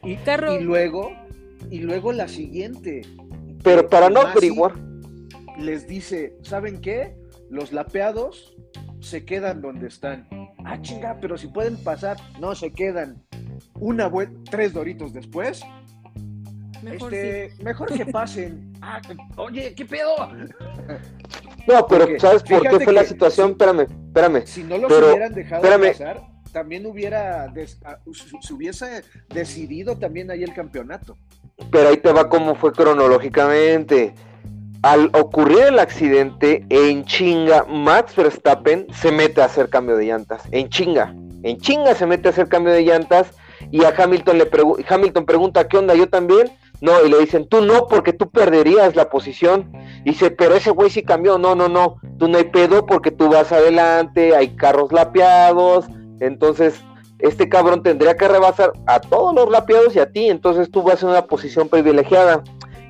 Y, 0.03 0.15
Carro. 0.17 0.55
y 0.55 0.63
luego, 0.63 1.11
y 1.69 1.79
luego 1.79 2.13
la 2.13 2.29
siguiente. 2.29 3.01
Pero 3.61 3.89
para 3.89 4.09
no 4.09 4.21
averiguar, 4.21 4.73
Les 5.59 5.85
dice, 5.87 6.37
¿saben 6.43 6.79
qué? 6.79 7.17
Los 7.49 7.71
lapeados 7.73 8.55
se 8.99 9.23
quedan 9.25 9.61
donde 9.61 9.87
están. 9.87 10.27
Ah, 10.67 10.81
chinga, 10.81 11.17
pero 11.21 11.37
si 11.37 11.47
pueden 11.47 11.77
pasar, 11.83 12.17
no 12.39 12.55
se 12.55 12.71
quedan. 12.71 13.21
Una 13.79 14.07
vuelta, 14.07 14.39
tres 14.49 14.73
doritos 14.73 15.13
después, 15.13 15.61
Mejor 16.81 17.13
este, 17.13 17.51
sí. 17.55 17.63
mejor 17.63 17.93
que 17.93 18.05
pasen. 18.11 18.73
Ah, 18.81 18.99
oye, 19.37 19.73
¿qué 19.75 19.85
pedo? 19.85 20.15
no, 21.67 21.87
pero 21.87 22.05
Porque 22.05 22.19
¿sabes 22.19 22.43
por 22.43 22.61
qué 22.67 22.79
fue 22.79 22.93
la 22.93 23.03
situación? 23.03 23.51
Espérame, 23.51 23.81
espérame. 24.07 24.45
Si 24.45 24.63
no 24.63 24.77
los 24.77 24.91
Pero, 24.91 25.07
hubieran 25.09 25.33
dejado 25.33 25.63
espérame. 25.63 25.91
pasar, 25.91 26.21
también 26.51 26.85
hubiera 26.85 27.47
des- 27.47 27.79
ah, 27.85 27.97
se- 28.13 28.29
se 28.41 28.53
hubiese 28.53 29.03
decidido 29.29 29.97
también 29.97 30.29
ahí 30.31 30.43
el 30.43 30.53
campeonato. 30.53 31.17
Pero 31.71 31.89
ahí 31.89 31.97
te 31.97 32.11
va 32.11 32.27
cómo 32.29 32.55
fue 32.55 32.71
cronológicamente. 32.73 34.13
Al 34.81 35.09
ocurrir 35.13 35.61
el 35.61 35.79
accidente, 35.79 36.65
en 36.69 37.05
chinga, 37.05 37.65
Max 37.67 38.15
Verstappen 38.15 38.87
se 38.93 39.11
mete 39.11 39.41
a 39.41 39.45
hacer 39.45 39.69
cambio 39.69 39.97
de 39.97 40.05
llantas. 40.05 40.43
En 40.51 40.69
chinga. 40.69 41.13
En 41.43 41.57
chinga 41.57 41.95
se 41.95 42.05
mete 42.05 42.27
a 42.27 42.31
hacer 42.31 42.47
cambio 42.47 42.73
de 42.73 42.83
llantas. 42.83 43.31
Y 43.71 43.83
a 43.83 43.93
Hamilton 43.97 44.37
le 44.37 44.49
Hamilton 44.87 45.25
pregunta, 45.25 45.67
¿qué 45.67 45.77
onda? 45.77 45.95
¿Yo 45.95 46.07
también? 46.07 46.51
No, 46.81 47.03
y 47.03 47.09
le 47.09 47.17
dicen, 47.19 47.47
tú 47.47 47.61
no, 47.61 47.87
porque 47.87 48.13
tú 48.13 48.29
perderías 48.29 48.95
la 48.95 49.09
posición. 49.09 49.71
Y 50.03 50.11
dice, 50.11 50.29
pero 50.29 50.55
ese 50.55 50.71
güey 50.71 50.89
sí 50.89 51.03
cambió. 51.03 51.37
No, 51.37 51.55
no, 51.55 51.67
no. 51.67 51.95
Tú 52.19 52.27
no 52.27 52.37
hay 52.37 52.45
pedo 52.45 52.85
porque 52.85 53.11
tú 53.11 53.29
vas 53.29 53.51
adelante, 53.51 54.35
hay 54.35 54.55
carros 54.55 54.91
lapeados. 54.91 55.85
Entonces, 56.19 56.83
este 57.19 57.49
cabrón 57.49 57.81
tendría 57.81 58.15
que 58.15 58.27
rebasar 58.27 58.73
a 58.87 58.99
todos 58.99 59.33
los 59.33 59.49
lapeados 59.49 59.95
y 59.95 59.99
a 59.99 60.11
ti, 60.11 60.29
entonces 60.29 60.69
tú 60.69 60.83
vas 60.83 61.01
en 61.01 61.09
una 61.09 61.25
posición 61.25 61.69
privilegiada. 61.69 62.43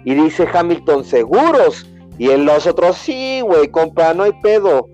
Y 0.05 0.13
dice 0.13 0.47
Hamilton, 0.51 1.03
seguros. 1.03 1.85
Y 2.17 2.29
en 2.29 2.45
los 2.45 2.65
otros, 2.65 2.97
sí, 2.97 3.41
güey, 3.41 3.67
compa, 3.67 4.13
no 4.13 4.23
hay 4.23 4.31
pedo. 4.41 4.87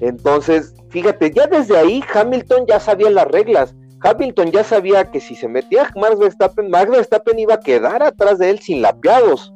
Entonces, 0.00 0.74
fíjate, 0.90 1.32
ya 1.34 1.46
desde 1.46 1.76
ahí 1.76 2.04
Hamilton 2.14 2.66
ya 2.68 2.78
sabía 2.78 3.10
las 3.10 3.26
reglas. 3.26 3.74
Hamilton 4.00 4.52
ya 4.52 4.62
sabía 4.62 5.10
que 5.10 5.20
si 5.20 5.34
se 5.34 5.48
metía 5.48 5.90
Max 5.96 6.18
Verstappen, 6.18 6.70
Max 6.70 6.90
Verstappen 6.90 7.38
iba 7.38 7.54
a 7.54 7.60
quedar 7.60 8.02
atrás 8.02 8.38
de 8.38 8.50
él 8.50 8.60
sin 8.60 8.82
lapeados. 8.82 9.52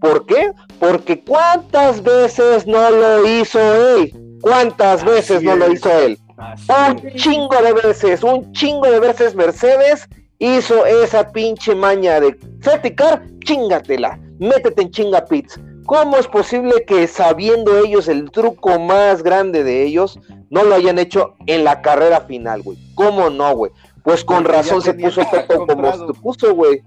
¿Por 0.00 0.24
qué? 0.26 0.50
Porque 0.80 1.22
cuántas 1.22 2.02
veces 2.02 2.66
no 2.66 2.90
lo 2.90 3.28
hizo 3.28 3.58
él. 3.96 4.12
¿Cuántas 4.40 5.02
Así 5.02 5.10
veces 5.10 5.42
no 5.42 5.54
lo 5.54 5.72
hizo 5.72 5.90
él? 5.98 6.18
Así 6.36 6.66
Un 6.72 7.14
chingo 7.14 7.62
de 7.62 7.72
veces, 7.72 8.22
un 8.24 8.52
chingo 8.52 8.90
de 8.90 8.98
veces 8.98 9.36
Mercedes 9.36 10.08
hizo 10.40 10.84
esa 10.84 11.30
pinche 11.30 11.74
maña 11.74 12.18
de 12.18 12.36
safety 12.60 12.96
car, 12.96 13.22
chingatela, 13.44 14.18
métete 14.42 14.82
en 14.82 14.90
chinga 14.90 15.24
pits. 15.24 15.58
¿Cómo 15.86 16.16
es 16.16 16.28
posible 16.28 16.84
que 16.86 17.06
sabiendo 17.06 17.78
ellos 17.78 18.06
el 18.08 18.30
truco 18.30 18.78
más 18.78 19.22
grande 19.22 19.64
de 19.64 19.82
ellos, 19.84 20.18
no 20.50 20.62
lo 20.62 20.74
hayan 20.74 20.98
hecho 20.98 21.34
en 21.46 21.64
la 21.64 21.82
carrera 21.82 22.20
final, 22.22 22.62
güey? 22.62 22.78
¿Cómo 22.94 23.30
no, 23.30 23.54
güey? 23.56 23.72
Pues 24.04 24.24
con 24.24 24.38
Porque 24.38 24.52
razón 24.58 24.82
se 24.82 24.94
puso 24.94 25.22
Toto 25.48 25.66
como 25.66 25.92
se 26.14 26.20
puso, 26.20 26.54
güey. 26.54 26.82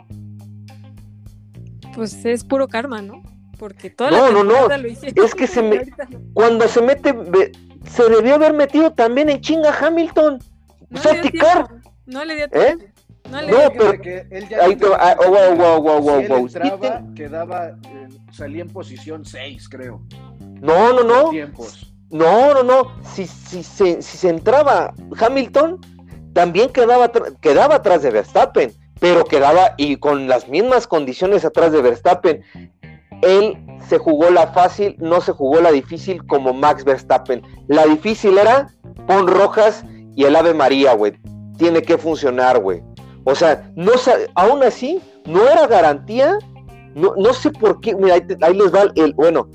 Pues 1.95 2.25
es 2.25 2.43
puro 2.43 2.67
karma, 2.67 3.01
¿no? 3.01 3.21
Porque 3.57 3.89
toda 3.89 4.11
No, 4.11 4.27
la 4.27 4.31
no, 4.31 4.43
no. 4.43 4.77
lo 4.77 4.87
hicieron. 4.87 5.25
Es 5.25 5.33
que 5.33 5.47
se 5.47 5.61
me-. 5.61 5.85
Cuando 6.33 6.67
se 6.67 6.81
mete, 6.81 7.13
ve- 7.13 7.51
se 7.89 8.09
debió 8.09 8.35
haber 8.35 8.53
metido 8.53 8.91
también 8.91 9.29
en 9.29 9.39
chinga 9.41 9.73
Hamilton. 9.79 10.39
No 10.89 11.01
le 11.01 11.01
dio 11.01 11.11
Safety 11.23 11.37
car. 11.37 11.67
tiempo. 11.67 11.89
No 12.05 12.25
le 12.25 12.35
dio 12.35 12.45
¿Eh? 12.51 12.75
No 13.29 13.41
le 13.41 13.51
No, 13.51 13.57
dio 13.57 13.71
pero- 13.73 14.01
que 14.01 14.27
él 14.29 14.47
ya 14.49 14.63
Ahí 14.63 14.75
te 14.75 14.87
va, 14.87 14.97
ah, 14.99 15.15
oh, 15.19 15.29
wow, 15.29 15.55
wow, 15.55 15.81
wow, 15.81 16.01
wow, 16.01 16.21
si 16.21 16.27
wow. 16.27 16.37
entraba, 16.39 17.03
quedaba, 17.15 17.67
eh, 17.69 18.07
salía 18.31 18.61
en 18.61 18.69
posición 18.69 19.25
6, 19.25 19.67
creo. 19.69 20.01
No, 20.61 20.93
no, 20.93 21.03
no. 21.03 21.29
Tiempos. 21.31 21.93
No, 22.11 22.53
no, 22.53 22.63
no. 22.63 22.91
Si, 23.03 23.25
si, 23.25 23.63
se, 23.63 24.01
si 24.01 24.17
se 24.17 24.29
entraba 24.29 24.93
Hamilton, 25.19 25.79
también 26.33 26.69
quedaba, 26.69 27.11
quedaba 27.41 27.75
atrás 27.75 28.03
de 28.03 28.11
Verstappen, 28.11 28.71
pero 28.99 29.25
quedaba 29.25 29.73
y 29.77 29.97
con 29.97 30.27
las 30.27 30.47
mismas 30.47 30.85
condiciones 30.87 31.43
atrás 31.45 31.71
de 31.71 31.81
Verstappen. 31.81 32.43
Él 33.21 33.57
se 33.87 33.97
jugó 33.97 34.29
la 34.29 34.47
fácil, 34.47 34.95
no 34.99 35.21
se 35.21 35.31
jugó 35.31 35.61
la 35.61 35.71
difícil 35.71 36.25
como 36.27 36.53
Max 36.53 36.83
Verstappen. 36.83 37.41
La 37.67 37.85
difícil 37.85 38.37
era 38.37 38.67
pon 39.07 39.27
rojas 39.27 39.83
y 40.15 40.25
el 40.25 40.35
Ave 40.35 40.53
María, 40.53 40.93
güey. 40.93 41.13
Tiene 41.57 41.81
que 41.81 41.97
funcionar, 41.97 42.59
güey. 42.59 42.83
O 43.25 43.35
sea, 43.35 43.71
no 43.75 43.91
aún 44.35 44.63
así, 44.63 45.01
no 45.25 45.43
era 45.47 45.67
garantía. 45.67 46.37
No, 46.93 47.13
no 47.17 47.33
sé 47.33 47.51
por 47.51 47.81
qué. 47.81 47.95
Mira, 47.95 48.15
ahí, 48.15 48.21
ahí 48.41 48.53
les 48.53 48.73
va 48.73 48.85
el. 48.95 49.13
Bueno, 49.13 49.49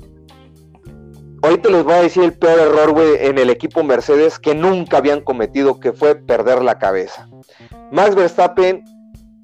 ahorita 1.41 1.69
les 1.69 1.83
voy 1.83 1.93
a 1.93 2.01
decir 2.03 2.23
el 2.23 2.33
peor 2.33 2.59
error, 2.59 2.91
güey, 2.91 3.15
en 3.19 3.37
el 3.37 3.49
equipo 3.49 3.83
Mercedes 3.83 4.37
que 4.37 4.53
nunca 4.53 4.97
habían 4.97 5.21
cometido, 5.21 5.79
que 5.79 5.93
fue 5.93 6.15
perder 6.15 6.61
la 6.61 6.77
cabeza. 6.77 7.27
Max 7.91 8.15
Verstappen 8.15 8.83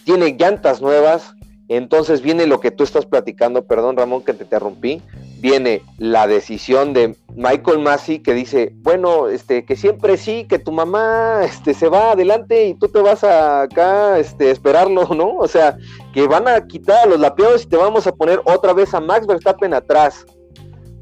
tiene 0.03 0.35
llantas 0.37 0.81
nuevas, 0.81 1.33
entonces 1.67 2.21
viene 2.21 2.47
lo 2.47 2.59
que 2.59 2.71
tú 2.71 2.83
estás 2.83 3.05
platicando, 3.05 3.65
perdón 3.65 3.97
Ramón 3.97 4.23
que 4.23 4.33
te 4.33 4.43
interrumpí, 4.43 5.01
viene 5.39 5.81
la 5.97 6.27
decisión 6.27 6.93
de 6.93 7.15
Michael 7.35 7.79
Massey 7.79 8.19
que 8.19 8.33
dice, 8.33 8.73
bueno, 8.77 9.27
este, 9.27 9.65
que 9.65 9.75
siempre 9.75 10.17
sí, 10.17 10.45
que 10.45 10.59
tu 10.59 10.71
mamá 10.71 11.41
este, 11.43 11.73
se 11.73 11.89
va 11.89 12.11
adelante 12.11 12.67
y 12.67 12.73
tú 12.73 12.87
te 12.87 13.01
vas 13.01 13.23
a 13.23 13.63
acá 13.63 14.17
este, 14.17 14.51
esperarlo, 14.51 15.07
¿no? 15.15 15.35
O 15.37 15.47
sea, 15.47 15.77
que 16.13 16.27
van 16.27 16.47
a 16.47 16.65
quitar 16.65 17.03
a 17.03 17.05
los 17.05 17.19
lapeados 17.19 17.63
y 17.63 17.67
te 17.67 17.77
vamos 17.77 18.07
a 18.07 18.11
poner 18.11 18.41
otra 18.45 18.73
vez 18.73 18.93
a 18.93 18.99
Max 18.99 19.27
Verstappen 19.27 19.73
atrás. 19.73 20.25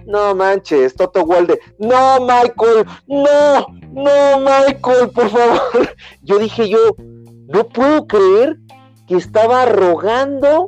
No 0.06 0.36
manches, 0.36 0.94
Toto 0.94 1.24
Walde. 1.24 1.60
No, 1.80 2.20
Michael, 2.20 2.86
no, 3.08 3.66
no, 3.92 4.40
Michael, 4.40 5.10
por 5.10 5.30
favor. 5.30 5.96
Yo 6.22 6.38
dije 6.38 6.70
yo, 6.70 6.96
no 7.48 7.68
puedo 7.68 8.06
creer 8.06 8.58
que 9.08 9.16
estaba 9.16 9.66
rogando, 9.66 10.68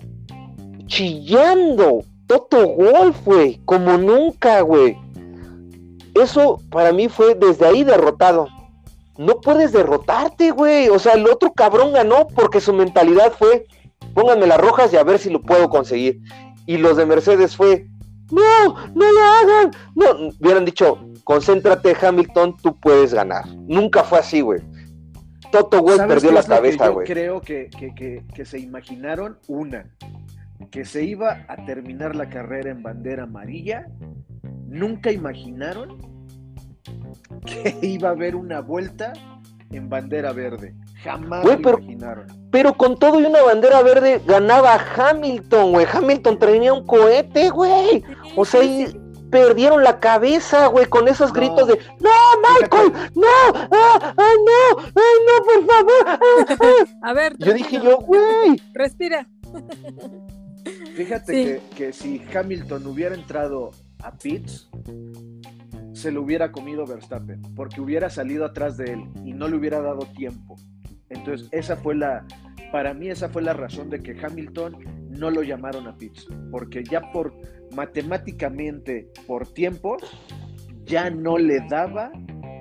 chillando. 0.86 2.03
Toto 2.28 2.67
Wolf, 2.75 3.23
güey, 3.25 3.61
como 3.65 3.97
nunca, 3.97 4.61
güey. 4.61 4.97
Eso 6.15 6.59
para 6.71 6.91
mí 6.91 7.09
fue 7.09 7.36
desde 7.36 7.65
ahí 7.65 7.84
derrotado. 7.84 8.47
No 9.17 9.39
puedes 9.41 9.71
derrotarte, 9.71 10.51
güey. 10.51 10.89
O 10.89 10.99
sea, 10.99 11.13
el 11.13 11.28
otro 11.28 11.53
cabrón 11.53 11.93
ganó 11.93 12.28
porque 12.28 12.59
su 12.61 12.73
mentalidad 12.73 13.34
fue, 13.38 13.65
pónganme 14.13 14.47
las 14.47 14.59
rojas 14.59 14.91
y 14.93 14.97
a 14.97 15.03
ver 15.03 15.19
si 15.19 15.30
lo 15.30 15.41
puedo 15.41 15.69
conseguir. 15.69 16.19
Y 16.65 16.78
los 16.78 16.97
de 16.97 17.05
Mercedes 17.05 17.55
fue, 17.55 17.88
no, 18.32 18.75
no 18.93 19.11
lo 19.11 19.21
hagan. 19.21 19.71
No, 19.95 20.05
hubieran 20.39 20.65
dicho, 20.65 20.99
concéntrate, 21.23 21.95
Hamilton, 21.99 22.57
tú 22.57 22.75
puedes 22.80 23.13
ganar. 23.13 23.47
Nunca 23.55 24.03
fue 24.03 24.19
así, 24.19 24.41
güey. 24.41 24.61
Toto 25.51 25.78
¿Sabes 25.88 26.07
perdió 26.15 26.32
la 26.34 26.43
cabeza, 26.43 26.88
yo 26.88 26.93
güey. 26.95 27.07
Creo 27.07 27.39
que, 27.41 27.69
que- 27.69 27.95
que- 27.95 28.23
que 28.36 28.45
se 28.45 28.59
imaginaron 28.59 29.39
una, 29.47 29.89
que 30.72 30.86
se 30.86 31.03
iba 31.03 31.45
a 31.47 31.66
terminar 31.66 32.16
la 32.16 32.30
carrera 32.30 32.72
en 32.72 32.82
bandera 32.84 33.24
amarilla 33.24 33.88
nunca 34.68 35.12
imaginaron 35.12 35.97
que 37.45 37.78
iba 37.82 38.10
a 38.10 38.12
haber 38.12 38.36
una 38.36 38.62
vuelta 38.62 39.14
en 39.72 39.89
bandera 39.89 40.32
verde. 40.34 40.74
Jamás 41.03 41.45
pero- 41.45 41.78
imaginaron. 41.80 42.28
Pero 42.51 42.74
con 42.76 42.97
todo 42.97 43.20
y 43.20 43.26
una 43.26 43.41
bandera 43.43 43.82
verde 43.84 44.22
ganaba 44.26 44.78
Hamilton, 44.95 45.74
güey. 45.74 45.86
Hamilton 45.91 46.39
tenía 46.39 46.74
un 46.74 46.86
cohete, 46.86 47.49
güey. 47.49 48.03
O 48.36 48.45
sea, 48.45 48.64
y 48.64 48.88
perdieron 49.30 49.84
la 49.84 49.99
cabeza, 49.99 50.68
güey, 50.68 50.86
con 50.86 51.08
esos 51.10 51.30
No. 51.30 51.36
gritos 51.36 51.68
de 51.68 51.78
¡No, 51.99 52.10
Michael! 52.62 52.93
¡No! 53.14 53.28
¡Ah! 53.72 54.14
¡Ay, 54.18 54.38
no! 54.45 54.80
¡Ay, 54.80 55.18
no, 55.28 55.43
por 55.43 55.66
favor! 55.68 56.05
¡Ah, 56.08 56.20
ah". 56.49 56.86
A 57.10 57.14
ver, 57.14 57.36
Yo 57.38 57.53
dije 57.53 57.80
yo, 57.82 57.97
güey. 57.97 58.62
Respira. 58.74 59.28
Fíjate 60.98 61.34
Sí. 61.34 61.43
que, 61.43 61.76
que 61.76 61.93
si 61.93 62.22
Hamilton 62.36 62.86
hubiera 62.88 63.16
entrado 63.16 63.72
a 64.04 64.18
pits, 64.18 64.70
se 65.93 66.12
lo 66.12 66.22
hubiera 66.22 66.52
comido 66.52 66.86
Verstappen, 66.86 67.41
porque 67.56 67.82
hubiera 67.82 68.10
salido 68.10 68.45
atrás 68.45 68.78
de 68.78 68.93
él 68.93 69.04
y 69.24 69.34
no 69.34 69.48
le 69.48 69.58
hubiera 69.58 69.82
dado 69.82 70.06
tiempo. 70.16 70.56
Entonces, 71.10 71.48
esa 71.52 71.76
fue 71.78 71.95
la, 71.95 72.26
para 72.72 72.93
mí 72.93 73.08
esa 73.10 73.30
fue 73.30 73.41
la 73.41 73.54
razón 73.54 73.89
de 73.89 74.02
que 74.02 74.16
Hamilton 74.20 74.78
no 75.10 75.32
lo 75.32 75.41
llamaron 75.41 75.88
a 75.88 75.95
pits, 75.98 76.28
porque 76.52 76.84
ya 76.84 77.02
por 77.12 77.34
matemáticamente, 77.76 79.08
por 79.26 79.48
tiempos, 79.48 80.04
ya 80.86 81.10
no 81.10 81.38
le 81.38 81.60
daba 81.70 82.12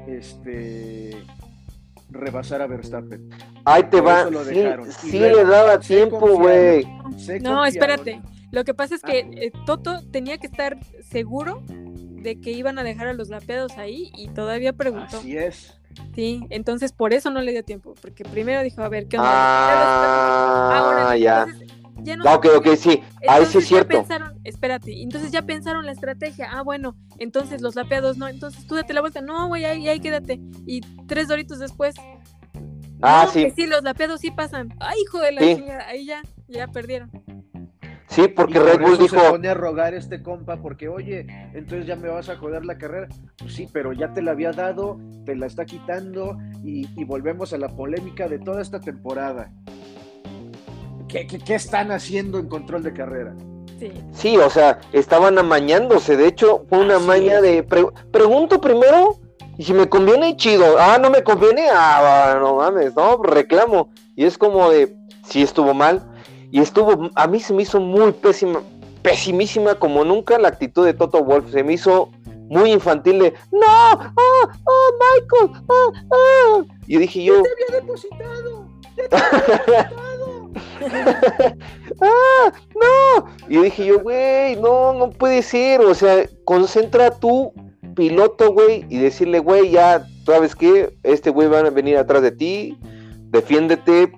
este 0.07 1.11
rebasar 2.17 2.63
a 2.63 2.67
Verstappen. 2.67 3.29
Ahí 3.65 3.83
te 3.85 3.99
Por 4.03 4.07
va. 4.09 4.25
Sí, 5.01 5.19
luego 5.19 5.37
le 5.37 5.45
daba 5.45 5.79
tiempo, 5.81 6.19
güey. 6.39 6.85
No, 7.41 7.65
espérate. 7.65 8.21
Lo 8.53 8.65
que 8.65 8.75
pasa 8.75 8.95
es 8.95 9.03
que 9.03 9.21
Ah. 9.21 9.31
eh, 9.37 9.53
Toto 9.67 10.01
tenía 10.11 10.39
que 10.39 10.47
estar 10.47 10.79
seguro 11.03 11.63
de 11.69 12.41
que 12.41 12.51
iban 12.53 12.79
a 12.79 12.83
dejar 12.85 13.09
a 13.09 13.13
los 13.13 13.29
lapeados 13.29 13.77
ahí 13.79 14.11
y 14.17 14.29
todavía 14.29 14.73
preguntó. 14.73 15.19
Así 15.19 15.37
es. 15.37 15.79
Sí, 16.15 16.45
entonces 16.51 16.93
por 16.93 17.13
eso 17.15 17.31
no 17.31 17.41
le 17.41 17.53
dio 17.53 17.65
tiempo, 17.65 17.95
porque 18.01 18.23
primero 18.25 18.63
dijo, 18.63 18.83
a 18.83 18.89
ver, 18.89 19.07
¿qué 19.09 19.17
onda? 19.17 19.31
Ah, 19.33 20.79
Ahora, 20.79 21.17
ya. 21.17 21.45
entonces, 21.49 21.76
ya 22.03 22.17
no 22.17 22.25
Ah, 22.27 22.35
Ok, 22.37 22.47
ok, 22.57 22.69
sí. 22.77 22.91
Ahí 22.91 22.99
sí 22.99 23.03
Entonces 23.23 23.55
es 23.57 23.63
ya 23.65 23.69
cierto. 23.69 23.89
pensaron, 23.89 24.41
espérate, 24.45 25.03
entonces 25.03 25.31
ya 25.33 25.43
pensaron 25.43 25.87
la 25.87 25.93
estrategia. 25.93 26.49
Ah, 26.53 26.63
bueno, 26.63 26.97
entonces 27.19 27.61
los 27.63 27.75
lapeados 27.75 28.17
no, 28.17 28.29
entonces 28.29 28.67
tú 28.67 28.75
date 28.75 28.93
la 28.95 29.01
vuelta. 29.01 29.21
No, 29.21 29.49
güey, 29.49 29.65
ahí, 29.65 29.89
ahí 29.89 30.01
quédate. 30.01 30.41
Y 30.67 30.81
tres 31.07 31.29
doritos 31.29 31.59
después. 31.59 31.95
Ah, 33.03 33.25
no, 33.27 33.33
sí. 33.33 33.45
que 33.45 33.51
sí, 33.51 33.67
los 33.67 33.83
lapeados 33.83 34.21
sí 34.21 34.31
pasan. 34.31 34.75
Ay, 34.81 34.99
hijo 35.03 35.19
de 35.21 35.33
la 35.33 35.41
Sí. 35.43 35.57
chingada, 35.57 35.87
ahí 35.87 36.07
ya, 36.07 36.23
ya 36.49 36.67
perdieron. 36.69 37.11
Sí, 38.09 38.29
porque 38.29 38.55
Y 38.59 38.61
Red 38.61 38.73
por 38.75 38.83
Bull 38.83 38.99
dijo, 38.99 39.21
se 39.21 39.31
pone 39.31 39.49
a 39.49 39.55
rogar 39.55 39.93
este 39.93 40.23
compa 40.23 40.57
porque, 40.63 40.89
oye, 40.89 41.27
entonces 41.53 41.87
ya 41.87 41.97
me 41.97 42.09
vas 42.09 42.29
a 42.31 42.37
joder 42.37 42.65
la 42.65 42.79
carrera. 42.79 43.09
Pues 43.37 43.53
sí, 43.55 43.69
pero 43.71 43.93
ya 43.93 44.13
te 44.13 44.23
la 44.23 44.31
había 44.31 44.53
dado, 44.53 44.99
te 45.27 45.35
la 45.35 45.47
está 45.47 45.67
quitando 45.67 46.39
y, 46.65 46.89
y 46.99 47.05
volvemos 47.05 47.53
a 47.53 47.59
la 47.59 47.69
polémica 47.69 48.29
de 48.29 48.39
toda 48.39 48.63
esta 48.63 48.81
temporada. 48.81 49.53
¿Qué, 51.17 51.27
qué, 51.27 51.39
qué 51.39 51.55
están 51.55 51.91
haciendo 51.93 52.39
en 52.39 52.49
control 52.49 52.83
de 52.83 52.93
carrera? 52.93 53.35
Sí. 53.79 53.93
Sí, 54.13 54.37
o 54.37 54.51
sea, 54.51 54.81
estaban 54.93 55.39
amañándose. 55.39 56.17
De 56.17 56.27
hecho, 56.27 56.65
fue 56.69 56.79
una 56.81 56.97
Así 56.97 57.07
maña 57.07 57.37
es. 57.37 57.43
de. 57.43 57.63
pre- 57.63 57.89
pregunto 58.11 58.61
primero, 58.61 59.19
y 59.57 59.65
si 59.65 59.73
me 59.73 59.89
conviene, 59.89 60.37
chido. 60.37 60.77
Ah, 60.79 60.99
no 61.01 61.09
me 61.11 61.23
conviene, 61.23 61.69
ah, 61.73 62.37
no 62.41 62.57
mames, 62.57 62.95
no, 62.95 63.17
reclamo. 63.23 63.89
Y 64.15 64.25
es 64.27 64.37
como 64.37 64.71
de, 64.71 64.95
sí 65.27 65.43
estuvo 65.43 65.73
mal. 65.75 66.03
Y 66.51 66.61
estuvo, 66.61 67.11
a 67.15 67.27
mí 67.27 67.41
se 67.41 67.53
me 67.55 67.63
hizo 67.63 67.81
muy 67.81 68.13
pésima, 68.13 68.61
pesimísima 69.03 69.75
como 69.75 70.05
nunca 70.05 70.39
la 70.39 70.49
actitud 70.49 70.85
de 70.85 70.95
Toto 70.95 71.23
Wolf. 71.25 71.51
Se 71.51 71.63
me 71.63 71.73
hizo 71.75 72.11
muy 72.49 72.73
infantil 72.73 73.19
de, 73.19 73.35
no, 73.53 73.61
ah, 73.67 74.13
ah, 74.17 74.49
Michael, 75.01 75.63
ah, 75.69 76.03
ah. 76.13 76.63
Y 76.87 76.99
dije 76.99 77.25
yo, 77.25 77.35
había 77.37 77.81
depositado! 77.81 78.69
¡Ya 78.97 79.09
te 79.09 79.17
había 79.17 79.39
depositado! 79.89 80.16
¡Ah! 82.01 82.53
¡No! 82.75 83.27
Y 83.49 83.59
dije 83.59 83.87
yo, 83.87 84.01
güey, 84.01 84.57
no, 84.57 84.95
no 84.95 85.11
puede 85.11 85.43
ser. 85.43 85.81
O 85.81 85.95
sea, 85.95 86.29
concentra 86.45 87.11
tu 87.11 87.53
piloto, 87.95 88.53
güey, 88.53 88.85
y 88.89 88.99
decirle, 88.99 89.39
güey, 89.41 89.71
ya, 89.71 90.07
¿sabes 90.25 90.55
qué? 90.55 90.95
Este 91.03 91.31
güey 91.31 91.49
va 91.49 91.61
a 91.61 91.71
venir 91.71 91.97
atrás 91.97 92.23
de 92.23 92.31
ti, 92.31 92.79
defiéndete, 93.31 94.13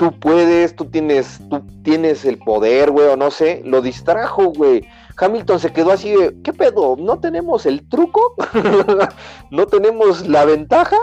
tú 0.00 0.18
puedes, 0.18 0.74
tú 0.74 0.86
tienes, 0.86 1.38
tú 1.50 1.62
tienes 1.82 2.24
el 2.24 2.38
poder, 2.38 2.90
güey, 2.90 3.08
o 3.08 3.16
no 3.16 3.30
sé. 3.30 3.60
Lo 3.66 3.82
distrajo, 3.82 4.46
güey. 4.46 4.82
Hamilton 5.18 5.60
se 5.60 5.72
quedó 5.72 5.92
así 5.92 6.10
de, 6.10 6.34
¿qué 6.42 6.54
pedo? 6.54 6.96
¿No 6.98 7.20
tenemos 7.20 7.66
el 7.66 7.86
truco? 7.86 8.34
¿No 9.50 9.66
tenemos 9.66 10.26
la 10.26 10.46
ventaja? 10.46 10.96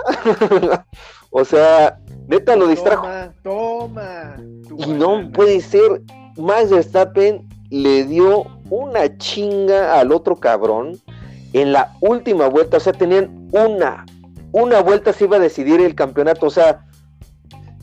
o 1.29 1.45
sea, 1.45 1.99
neta 2.27 2.55
lo 2.55 2.67
distrajo. 2.67 3.03
Toma, 3.03 3.33
toma. 3.43 4.35
Y 4.77 4.91
no 4.91 5.31
puede 5.31 5.61
ser. 5.61 6.01
Max 6.37 6.69
Verstappen 6.69 7.47
le 7.69 8.05
dio 8.05 8.45
una 8.69 9.17
chinga 9.17 9.99
al 9.99 10.11
otro 10.11 10.35
cabrón 10.35 10.99
en 11.53 11.73
la 11.73 11.95
última 12.01 12.47
vuelta. 12.47 12.77
O 12.77 12.79
sea, 12.79 12.93
tenían 12.93 13.49
una. 13.51 14.05
Una 14.51 14.81
vuelta 14.81 15.13
se 15.13 15.25
iba 15.25 15.37
a 15.37 15.39
decidir 15.39 15.81
el 15.81 15.95
campeonato. 15.95 16.45
O 16.45 16.49
sea, 16.49 16.85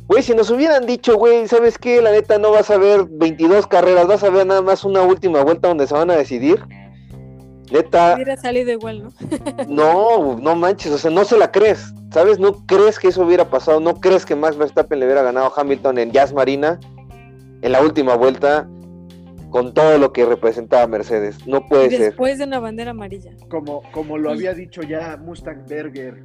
güey, 0.07 0.23
si 0.23 0.35
nos 0.35 0.51
hubieran 0.51 0.87
dicho, 0.87 1.17
güey, 1.17 1.47
¿sabes 1.49 1.79
qué? 1.79 2.01
La 2.01 2.13
neta 2.13 2.39
no 2.39 2.51
vas 2.51 2.71
a 2.71 2.79
ver 2.79 3.07
22 3.11 3.67
carreras, 3.67 4.07
vas 4.07 4.23
a 4.23 4.31
ver 4.31 4.47
nada 4.47 4.63
más 4.63 4.85
una 4.85 5.03
última 5.03 5.43
vuelta 5.43 5.69
donde 5.69 5.87
se 5.87 5.95
van 5.95 6.11
a 6.11 6.17
decidir. 6.17 6.63
Neta, 7.71 8.15
Hubiera 8.15 8.37
salido 8.37 8.71
igual, 8.71 9.05
¿no? 9.05 9.13
no, 9.69 10.39
no 10.39 10.55
manches, 10.55 10.93
o 10.93 10.99
sea, 10.99 11.11
no 11.11 11.25
se 11.25 11.39
la 11.39 11.51
crees, 11.51 11.95
¿sabes? 12.13 12.39
No 12.39 12.67
crees 12.67 12.99
que 12.99 13.09
eso 13.09 13.23
hubiera 13.23 13.49
pasado, 13.49 13.81
no 13.81 14.01
crees 14.01 14.27
que 14.27 14.37
Max 14.37 14.57
Verstappen 14.57 15.01
le 15.01 15.07
hubiera 15.07 15.23
ganado 15.23 15.47
a 15.47 15.61
Hamilton 15.61 15.99
en 15.99 16.13
Jazz 16.13 16.33
Marina 16.33 16.79
en 17.63 17.73
la 17.73 17.81
última 17.81 18.15
vuelta 18.17 18.69
con 19.51 19.73
todo 19.73 19.99
lo 19.99 20.13
que 20.13 20.27
representaba 20.27 20.87
Mercedes. 20.87 21.47
No 21.47 21.67
puede 21.67 21.89
ser. 21.89 22.01
después 22.01 22.39
de 22.39 22.45
una 22.45 22.59
bandera 22.59 22.91
amarilla. 22.91 23.31
Como, 23.49 23.83
como 23.93 24.19
lo 24.19 24.31
había 24.31 24.53
dicho 24.53 24.83
ya 24.83 25.17
Mustang 25.17 25.65
Berger, 25.67 26.23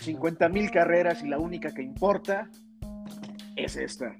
50 0.00 0.48
mil 0.48 0.70
carreras 0.70 1.22
y 1.22 1.28
la 1.28 1.38
única 1.38 1.72
que 1.72 1.82
importa 1.82 2.48
es 3.56 3.76
esta. 3.76 4.16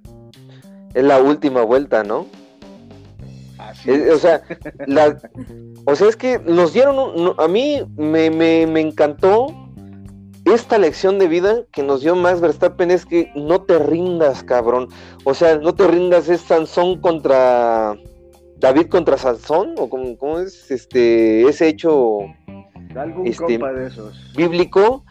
Es 0.93 1.03
la 1.03 1.19
última 1.19 1.63
vuelta, 1.63 2.05
¿no? 2.05 2.27
Así 3.69 3.91
Es- 3.91 4.01
es. 4.03 4.15
o 4.15 4.19
sea, 4.19 4.43
la, 4.87 5.19
o 5.87 5.95
sea, 5.95 6.09
es 6.09 6.17
que 6.17 6.39
nos 6.39 6.73
dieron, 6.73 6.99
un- 6.99 7.35
a 7.39 7.47
mí 7.49 7.83
me, 7.97 8.31
me, 8.31 8.67
me 8.67 8.81
encantó 8.81 9.47
esta 10.45 10.79
lección 10.79 11.19
de 11.19 11.29
vida 11.29 11.63
que 11.71 11.83
nos 11.83 12.01
dio 12.01 12.17
Max 12.17 12.41
Verstappen 12.41 12.91
es 12.91 13.05
que 13.07 13.31
no 13.37 13.63
te 13.63 13.79
rindas, 13.79 14.43
cabrón. 14.43 14.89
O 15.25 15.35
sea, 15.35 15.59
no 15.59 15.75
te 15.75 15.87
rindas, 15.87 16.29
es 16.29 16.41
Sansón 16.41 17.01
contra 17.01 17.95
David 18.59 18.87
contra 18.89 19.17
Sansón, 19.19 19.75
o 19.79 19.89
como, 19.89 20.17
cómo 20.17 20.39
es 20.41 20.71
este 20.71 21.43
ese 21.49 21.69
hecho 21.69 22.19
Algún 22.97 23.27
este- 23.27 23.59
de 23.59 23.87
esos. 23.87 24.33
bíblico. 24.37 25.05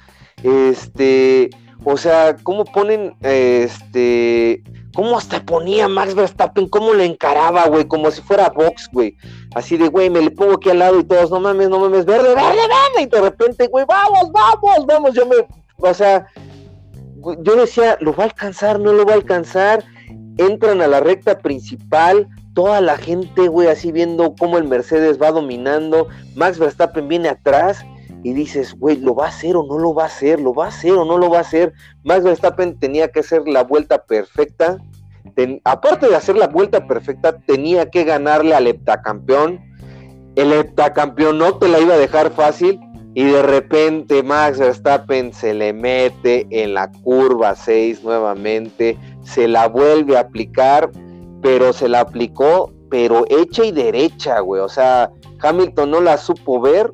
Este, 0.44 1.50
o 1.84 1.96
sea, 1.98 2.36
cómo 2.44 2.66
ponen, 2.66 3.14
este, 3.22 4.64
cómo 4.94 5.18
hasta 5.18 5.44
ponía 5.46 5.88
Max 5.88 6.16
Verstappen, 6.16 6.68
cómo 6.68 6.94
le 6.94 7.06
encaraba, 7.06 7.68
güey, 7.68 7.88
como 7.88 8.12
si 8.12 8.22
fuera 8.22 8.50
box, 8.50 8.90
güey. 8.92 9.16
Así 9.56 9.78
de, 9.78 9.88
güey, 9.88 10.10
me 10.10 10.22
le 10.22 10.32
pongo 10.32 10.56
aquí 10.56 10.70
al 10.70 10.80
lado 10.80 11.00
y 11.00 11.04
todos, 11.04 11.32
no 11.32 11.40
mames, 11.40 11.70
no 11.70 11.80
mames, 11.80 12.06
verde, 12.06 12.30
verde, 12.30 12.42
verde. 12.56 13.02
Y 13.02 13.06
de 13.06 13.22
repente, 13.22 13.68
güey, 13.68 13.86
vamos, 13.88 14.32
vamos, 14.32 14.86
vamos. 14.86 15.14
Yo 15.14 15.26
me, 15.26 15.36
o 15.78 15.94
sea, 15.94 16.28
yo 17.42 17.56
decía, 17.56 17.98
lo 18.02 18.14
va 18.14 18.24
a 18.24 18.28
alcanzar, 18.28 18.80
no 18.80 18.94
lo 18.94 19.06
va 19.06 19.14
a 19.14 19.16
alcanzar. 19.16 19.84
Entran 20.38 20.82
a 20.82 20.88
la 20.88 21.02
recta 21.02 21.38
principal, 21.40 22.28
toda 22.54 22.80
la 22.82 22.98
gente, 22.98 23.48
güey, 23.48 23.68
así 23.68 23.92
viendo 23.92 24.36
cómo 24.40 24.58
el 24.58 24.64
Mercedes 24.64 25.22
va 25.22 25.32
dominando. 25.32 26.08
Max 26.36 26.58
Verstappen 26.58 27.08
viene 27.08 27.30
atrás 27.30 27.86
y 28.24 28.34
dices, 28.34 28.74
güey, 28.78 28.98
¿lo 28.98 29.16
va 29.16 29.26
a 29.26 29.30
hacer 29.30 29.56
o 29.56 29.64
no 29.64 29.78
lo 29.78 29.94
va 29.94 30.04
a 30.04 30.08
hacer? 30.08 30.40
¿Lo 30.40 30.54
va 30.54 30.66
a 30.66 30.70
hacer 30.70 30.92
o 30.92 31.06
no 31.06 31.18
lo 31.18 31.30
va 31.30 31.38
a 31.38 31.42
hacer? 31.42 31.74
Max 32.04 32.24
Verstappen 32.24 32.78
tenía 32.80 33.08
que 33.10 33.22
hacer 33.22 33.48
la 33.48 33.64
vuelta 33.64 34.04
perfecta. 34.04 34.78
Aparte 35.64 36.08
de 36.08 36.16
hacer 36.16 36.36
la 36.36 36.48
vuelta 36.48 36.86
perfecta, 36.86 37.40
tenía 37.40 37.90
que 37.90 38.04
ganarle 38.04 38.56
al 38.56 38.68
heptacampeón. 38.68 39.62
El 40.36 40.52
heptacampeón 40.52 41.38
no 41.38 41.58
te 41.58 41.70
la 41.70 41.80
iba 41.80 41.94
a 41.94 41.98
dejar 41.98 42.32
fácil. 42.32 42.80
Y 43.16 43.24
de 43.24 43.42
repente 43.42 44.22
Max 44.22 44.60
Verstappen 44.60 45.34
se 45.34 45.54
le 45.54 45.74
mete 45.74 46.46
en 46.52 46.74
la 46.74 46.92
curva 46.92 47.56
6 47.56 48.04
nuevamente. 48.04 48.98
Se 49.24 49.48
la 49.48 49.68
vuelve 49.68 50.18
a 50.18 50.22
aplicar, 50.22 50.92
pero 51.42 51.74
se 51.74 51.90
la 51.90 52.02
aplicó, 52.02 52.72
pero 52.90 53.26
hecha 53.30 53.66
y 53.66 53.72
derecha, 53.72 54.40
güey. 54.42 54.62
O 54.62 54.70
sea, 54.70 55.10
Hamilton 55.42 55.90
no 55.90 56.02
la 56.02 56.18
supo 56.18 56.62
ver 56.62 56.92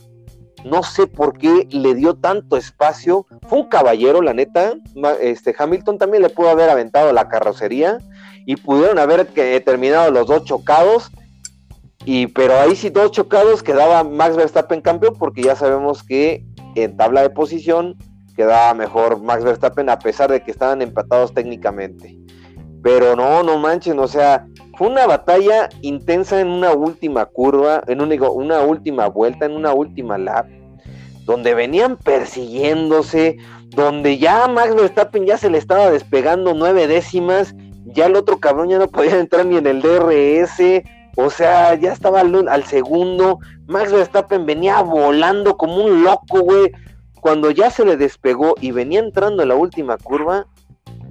no 0.65 0.83
sé 0.83 1.07
por 1.07 1.37
qué 1.37 1.67
le 1.69 1.93
dio 1.93 2.15
tanto 2.15 2.57
espacio. 2.57 3.25
Fue 3.47 3.59
un 3.59 3.69
caballero, 3.69 4.21
la 4.21 4.33
neta. 4.33 4.73
Este 5.21 5.55
Hamilton 5.57 5.97
también 5.99 6.23
le 6.23 6.29
pudo 6.29 6.49
haber 6.49 6.69
aventado 6.69 7.13
la 7.13 7.29
carrocería 7.29 7.99
y 8.45 8.55
pudieron 8.57 8.97
haber 8.99 9.27
que- 9.27 9.59
terminado 9.61 10.11
los 10.11 10.27
dos 10.27 10.43
chocados. 10.43 11.11
Y, 12.03 12.27
pero 12.27 12.59
ahí 12.59 12.75
sí, 12.75 12.89
dos 12.89 13.11
chocados, 13.11 13.63
quedaba 13.63 14.03
Max 14.03 14.35
Verstappen 14.35 14.81
campeón, 14.81 15.15
porque 15.17 15.41
ya 15.43 15.55
sabemos 15.55 16.03
que 16.03 16.43
en 16.75 16.97
tabla 16.97 17.21
de 17.21 17.29
posición 17.29 17.95
quedaba 18.35 18.73
mejor 18.73 19.21
Max 19.21 19.43
Verstappen, 19.43 19.89
a 19.89 19.97
pesar 19.99 20.29
de 20.31 20.43
que 20.43 20.51
estaban 20.51 20.81
empatados 20.81 21.33
técnicamente. 21.33 22.17
Pero 22.85 23.15
no, 23.15 23.41
no 23.41 23.57
manchen, 23.57 23.97
o 23.97 24.07
sea, 24.07 24.45
fue 24.77 24.89
una 24.89 25.07
batalla 25.07 25.69
intensa 25.81 26.39
en 26.39 26.49
una 26.49 26.71
última 26.73 27.25
curva, 27.25 27.81
en 27.87 27.99
una, 27.99 28.29
una 28.29 28.61
última 28.61 29.07
vuelta, 29.07 29.47
en 29.47 29.53
una 29.53 29.73
última 29.73 30.19
lap, 30.19 30.45
donde 31.23 31.55
venían 31.55 31.97
persiguiéndose, 31.97 33.37
donde 33.71 34.19
ya 34.19 34.47
Max 34.47 34.75
Verstappen 34.75 35.25
ya 35.25 35.35
se 35.39 35.49
le 35.49 35.57
estaba 35.57 35.89
despegando 35.89 36.53
nueve 36.53 36.85
décimas, 36.85 37.55
ya 37.85 38.05
el 38.05 38.15
otro 38.15 38.39
cabrón 38.39 38.69
ya 38.69 38.77
no 38.77 38.87
podía 38.87 39.19
entrar 39.19 39.47
ni 39.47 39.57
en 39.57 39.65
el 39.65 39.81
DRS, 39.81 40.83
o 41.17 41.31
sea, 41.31 41.73
ya 41.73 41.91
estaba 41.91 42.19
al, 42.19 42.63
segundo, 42.65 43.39
Max 43.65 43.91
Verstappen 43.91 44.45
venía 44.45 44.79
volando 44.83 45.57
como 45.57 45.83
un 45.83 46.03
loco, 46.03 46.41
güey, 46.41 46.71
cuando 47.19 47.49
ya 47.49 47.71
se 47.71 47.83
le 47.83 47.97
despegó 47.97 48.53
y 48.61 48.69
venía 48.69 48.99
entrando 48.99 49.41
en 49.41 49.49
la 49.49 49.55
última 49.55 49.97
curva, 49.97 50.45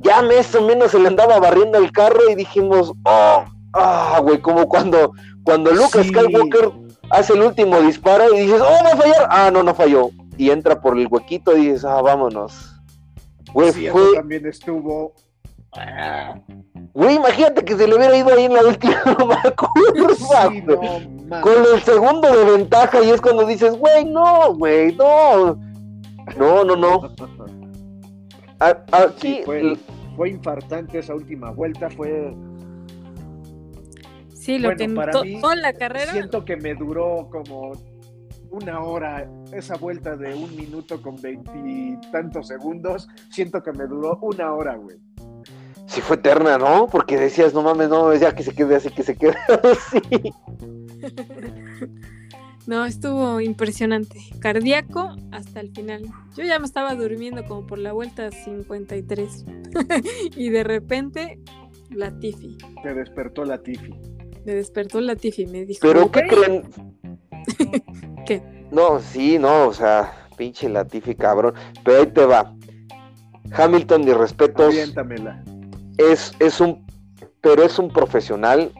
ya 0.05 0.23
más 0.23 0.55
o 0.55 0.63
menos 0.63 0.91
se 0.91 0.99
le 0.99 1.09
andaba 1.09 1.41
barriendo 1.41 1.79
el 1.79 1.91
carro 1.91 2.29
y 2.31 2.35
dijimos, 2.35 2.93
oh, 3.05 3.45
ah, 3.73 4.21
güey, 4.23 4.41
como 4.41 4.69
cuando, 4.69 5.13
cuando 5.45 5.73
Lucas 5.73 6.07
Skywalker 6.07 6.71
hace 7.11 7.33
el 7.33 7.43
último 7.43 7.81
disparo 7.81 8.35
y 8.35 8.41
dices, 8.41 8.61
oh, 8.61 8.85
va 8.85 8.93
a 8.93 8.97
fallar, 8.97 9.29
ah, 9.31 9.51
no, 9.51 9.63
no 9.63 9.75
falló, 9.75 10.11
y 10.37 10.51
entra 10.51 10.81
por 10.81 10.99
el 10.99 11.09
huequito 11.09 11.57
y 11.57 11.67
dices, 11.69 11.85
ah, 11.85 12.03
vámonos. 12.03 12.71
Güey, 13.53 13.73
fue... 13.73 14.15
también 14.15 14.47
estuvo... 14.47 15.15
Güey, 16.93 17.17
imagínate 17.17 17.65
que 17.65 17.77
se 17.77 17.89
le 17.89 17.97
hubiera 17.97 18.17
ido 18.17 18.33
ahí 18.33 18.45
en 18.45 18.55
la 18.55 18.63
última 18.63 19.03
curva, 19.05 19.53
con 21.41 21.65
el 21.75 21.83
segundo 21.83 22.31
de 22.31 22.45
ventaja 22.45 23.03
y 23.03 23.11
es 23.11 23.21
cuando 23.21 23.45
dices, 23.45 23.77
güey, 23.77 24.05
no, 24.05 24.55
güey, 24.55 24.95
no. 24.95 25.59
No, 26.37 26.65
no, 26.65 26.77
no. 26.77 27.11
Aquí 28.93 29.43
fue, 29.45 29.77
fue 30.17 30.31
infartante 30.31 30.99
esa 30.99 31.15
última 31.15 31.51
vuelta, 31.51 31.91
fue 31.91 32.35
Sí, 34.45 34.59
lo 34.59 34.77
que 34.77 34.89
para 34.91 35.23
mí, 35.23 35.41
toda 35.41 35.57
la 35.57 35.73
carrera. 35.73 36.13
Siento 36.13 36.45
que 36.45 36.57
me 36.57 36.75
duró 36.75 37.31
como 37.31 37.73
una 38.51 38.81
hora, 38.81 39.27
esa 39.53 39.77
vuelta 39.77 40.17
de 40.17 40.35
un 40.35 40.55
minuto 40.55 41.01
con 41.01 41.17
veintitantos 41.21 42.49
segundos, 42.49 43.09
siento 43.31 43.63
que 43.63 43.73
me 43.73 43.87
duró 43.87 44.19
una 44.21 44.53
hora, 44.53 44.77
güey. 44.77 44.99
Sí 45.87 46.03
fue 46.03 46.17
eterna, 46.17 46.59
¿no? 46.59 46.89
Porque 46.89 47.17
decías, 47.17 47.55
no 47.55 47.63
mames, 47.63 47.89
no, 47.89 48.15
ya 48.15 48.35
que 48.35 48.43
se 48.43 48.55
quede 48.55 48.77
así, 48.77 48.91
que 48.91 49.03
se 49.03 49.17
quede 49.17 49.37
así. 49.63 50.01
No, 52.67 52.87
estuvo 52.87 53.41
impresionante. 53.41 54.19
Cardíaco 54.39 55.17
hasta 55.33 55.61
el 55.61 55.71
final. 55.71 56.03
Yo 56.37 56.45
ya 56.45 56.59
me 56.59 56.65
estaba 56.65 56.95
durmiendo 56.95 57.45
como 57.45 57.67
por 57.67 57.79
la 57.79 57.93
vuelta 57.93 58.31
53. 58.31 59.45
y 60.37 60.49
de 60.49 60.65
repente, 60.65 61.39
la 61.91 62.19
Tiffy. 62.19 62.57
Te 62.83 62.95
despertó 62.95 63.45
la 63.45 63.59
Tiffy. 63.63 63.95
Me 64.47 64.55
despertó 64.55 65.01
la 65.01 65.17
Tiffy 65.17 65.47
me 65.47 65.65
dijo. 65.65 65.81
¿Pero 65.83 66.11
qué 66.11 66.23
creen? 66.27 66.63
¿Qué? 68.27 68.43
No, 68.71 68.99
sí, 69.01 69.39
no, 69.39 69.69
o 69.69 69.73
sea, 69.73 70.29
pinche 70.37 70.69
la 70.69 70.87
Tiffy, 70.87 71.15
cabrón. 71.15 71.55
Pero 71.85 72.01
ahí 72.01 72.07
te 72.07 72.25
va. 72.25 72.55
Hamilton, 73.53 74.03
de 74.03 74.15
respetos. 74.15 74.75
Es, 75.99 76.33
es 76.39 76.61
un. 76.61 76.85
Pero 77.41 77.63
es 77.63 77.79
un 77.79 77.91
profesional 77.91 78.73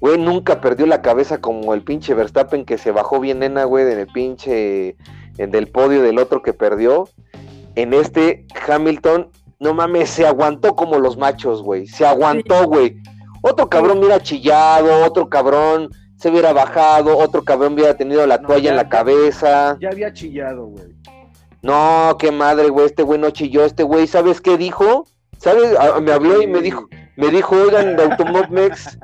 Güey, 0.00 0.18
nunca 0.18 0.60
perdió 0.60 0.86
la 0.86 1.02
cabeza 1.02 1.40
como 1.40 1.74
el 1.74 1.82
pinche 1.82 2.14
Verstappen 2.14 2.64
que 2.64 2.78
se 2.78 2.92
bajó 2.92 3.18
bien 3.18 3.40
nena, 3.40 3.64
güey, 3.64 3.90
en 3.90 3.98
el 3.98 4.06
pinche, 4.06 4.96
en 5.38 5.50
del 5.50 5.68
podio 5.68 6.02
del 6.02 6.18
otro 6.18 6.42
que 6.42 6.52
perdió. 6.52 7.08
En 7.74 7.92
este 7.94 8.46
Hamilton, 8.66 9.30
no 9.58 9.74
mames, 9.74 10.10
se 10.10 10.26
aguantó 10.26 10.76
como 10.76 10.98
los 10.98 11.16
machos, 11.16 11.62
güey. 11.62 11.86
Se 11.86 12.06
aguantó, 12.06 12.66
güey. 12.66 12.96
Otro 13.42 13.68
cabrón 13.68 13.98
hubiera 13.98 14.20
chillado, 14.20 15.04
otro 15.04 15.28
cabrón 15.28 15.90
se 16.16 16.30
hubiera 16.30 16.52
bajado, 16.52 17.16
otro 17.16 17.44
cabrón 17.44 17.74
hubiera 17.74 17.96
tenido 17.96 18.26
la 18.26 18.40
toalla 18.40 18.70
en 18.70 18.76
la 18.76 18.88
cabeza. 18.88 19.76
Ya 19.80 19.90
había 19.90 20.12
chillado, 20.12 20.66
güey. 20.66 20.94
No, 21.62 22.16
qué 22.18 22.30
madre, 22.30 22.68
güey, 22.68 22.86
este 22.86 23.02
güey 23.02 23.18
no 23.18 23.30
chilló, 23.30 23.64
este 23.64 23.82
güey, 23.82 24.06
¿sabes 24.06 24.40
qué 24.40 24.56
dijo? 24.56 25.06
¿Sabes? 25.38 25.76
me 26.02 26.12
habló 26.12 26.42
y 26.42 26.46
me 26.46 26.60
dijo, 26.60 26.88
me 27.18 27.30
dijo, 27.32 27.56
oigan, 27.56 27.96
de 27.96 28.04
Automobmex, 28.04 28.96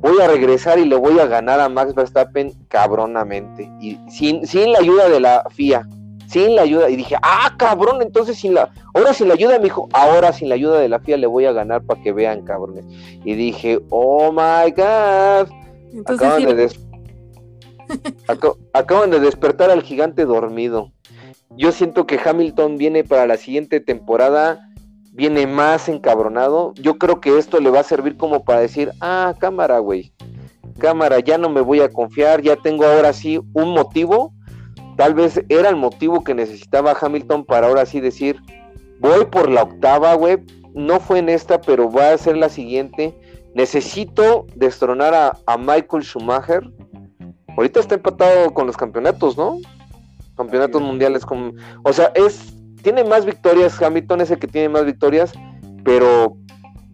voy 0.00 0.20
a 0.20 0.26
regresar 0.26 0.80
y 0.80 0.84
le 0.84 0.96
voy 0.96 1.20
a 1.20 1.26
ganar 1.26 1.60
a 1.60 1.68
Max 1.68 1.94
Verstappen 1.94 2.52
cabronamente. 2.66 3.70
Y 3.80 4.00
sin, 4.10 4.44
sin 4.48 4.72
la 4.72 4.80
ayuda 4.80 5.08
de 5.08 5.20
la 5.20 5.44
FIA, 5.50 5.86
sin 6.26 6.56
la 6.56 6.62
ayuda. 6.62 6.90
Y 6.90 6.96
dije, 6.96 7.14
ah, 7.22 7.54
cabrón, 7.56 8.02
entonces 8.02 8.36
sin 8.36 8.54
la, 8.54 8.70
ahora 8.94 9.14
sin 9.14 9.28
la 9.28 9.34
ayuda, 9.34 9.58
me 9.58 9.64
dijo, 9.66 9.88
ahora 9.92 10.32
sin 10.32 10.48
la 10.48 10.56
ayuda 10.56 10.80
de 10.80 10.88
la 10.88 10.98
FIA 10.98 11.18
le 11.18 11.28
voy 11.28 11.44
a 11.44 11.52
ganar 11.52 11.82
para 11.82 12.02
que 12.02 12.10
vean, 12.10 12.42
cabrones. 12.42 12.84
Y 13.24 13.36
dije, 13.36 13.78
oh 13.90 14.32
my 14.32 14.72
god. 14.72 15.48
acaban, 16.04 16.56
de 16.56 16.68
acaban 18.72 19.10
de 19.12 19.20
despertar 19.20 19.70
al 19.70 19.84
gigante 19.84 20.24
dormido. 20.24 20.90
Yo 21.56 21.70
siento 21.70 22.08
que 22.08 22.18
Hamilton 22.22 22.76
viene 22.76 23.04
para 23.04 23.24
la 23.28 23.36
siguiente 23.36 23.78
temporada 23.78 24.65
viene 25.16 25.46
más 25.46 25.88
encabronado. 25.88 26.74
Yo 26.74 26.98
creo 26.98 27.20
que 27.20 27.38
esto 27.38 27.58
le 27.58 27.70
va 27.70 27.80
a 27.80 27.84
servir 27.84 28.16
como 28.16 28.44
para 28.44 28.60
decir, 28.60 28.92
ah, 29.00 29.34
cámara, 29.38 29.78
güey, 29.78 30.12
cámara, 30.78 31.20
ya 31.20 31.38
no 31.38 31.48
me 31.48 31.62
voy 31.62 31.80
a 31.80 31.88
confiar, 31.88 32.42
ya 32.42 32.56
tengo 32.56 32.84
ahora 32.84 33.12
sí 33.12 33.40
un 33.54 33.70
motivo. 33.72 34.32
Tal 34.96 35.14
vez 35.14 35.42
era 35.48 35.70
el 35.70 35.76
motivo 35.76 36.22
que 36.22 36.34
necesitaba 36.34 36.96
Hamilton 37.00 37.44
para 37.44 37.66
ahora 37.66 37.86
sí 37.86 38.00
decir, 38.00 38.36
voy 39.00 39.24
por 39.24 39.50
la 39.50 39.62
octava, 39.62 40.14
güey. 40.14 40.38
No 40.74 41.00
fue 41.00 41.18
en 41.18 41.30
esta, 41.30 41.60
pero 41.60 41.90
va 41.90 42.12
a 42.12 42.18
ser 42.18 42.36
la 42.36 42.50
siguiente. 42.50 43.18
Necesito 43.54 44.46
destronar 44.54 45.14
a, 45.14 45.56
Michael 45.56 46.04
Schumacher. 46.04 46.62
Ahorita 47.56 47.80
está 47.80 47.94
empatado 47.94 48.52
con 48.52 48.66
los 48.66 48.76
campeonatos, 48.76 49.38
¿no? 49.38 49.58
Campeonatos 50.36 50.82
mundiales 50.82 51.24
con... 51.24 51.54
O 51.82 51.92
sea, 51.94 52.12
es 52.14 52.55
tiene 52.86 53.02
más 53.02 53.26
victorias, 53.26 53.82
Hamilton 53.82 54.20
es 54.20 54.30
el 54.30 54.38
que 54.38 54.46
tiene 54.46 54.68
más 54.68 54.84
victorias, 54.84 55.32
pero 55.84 56.36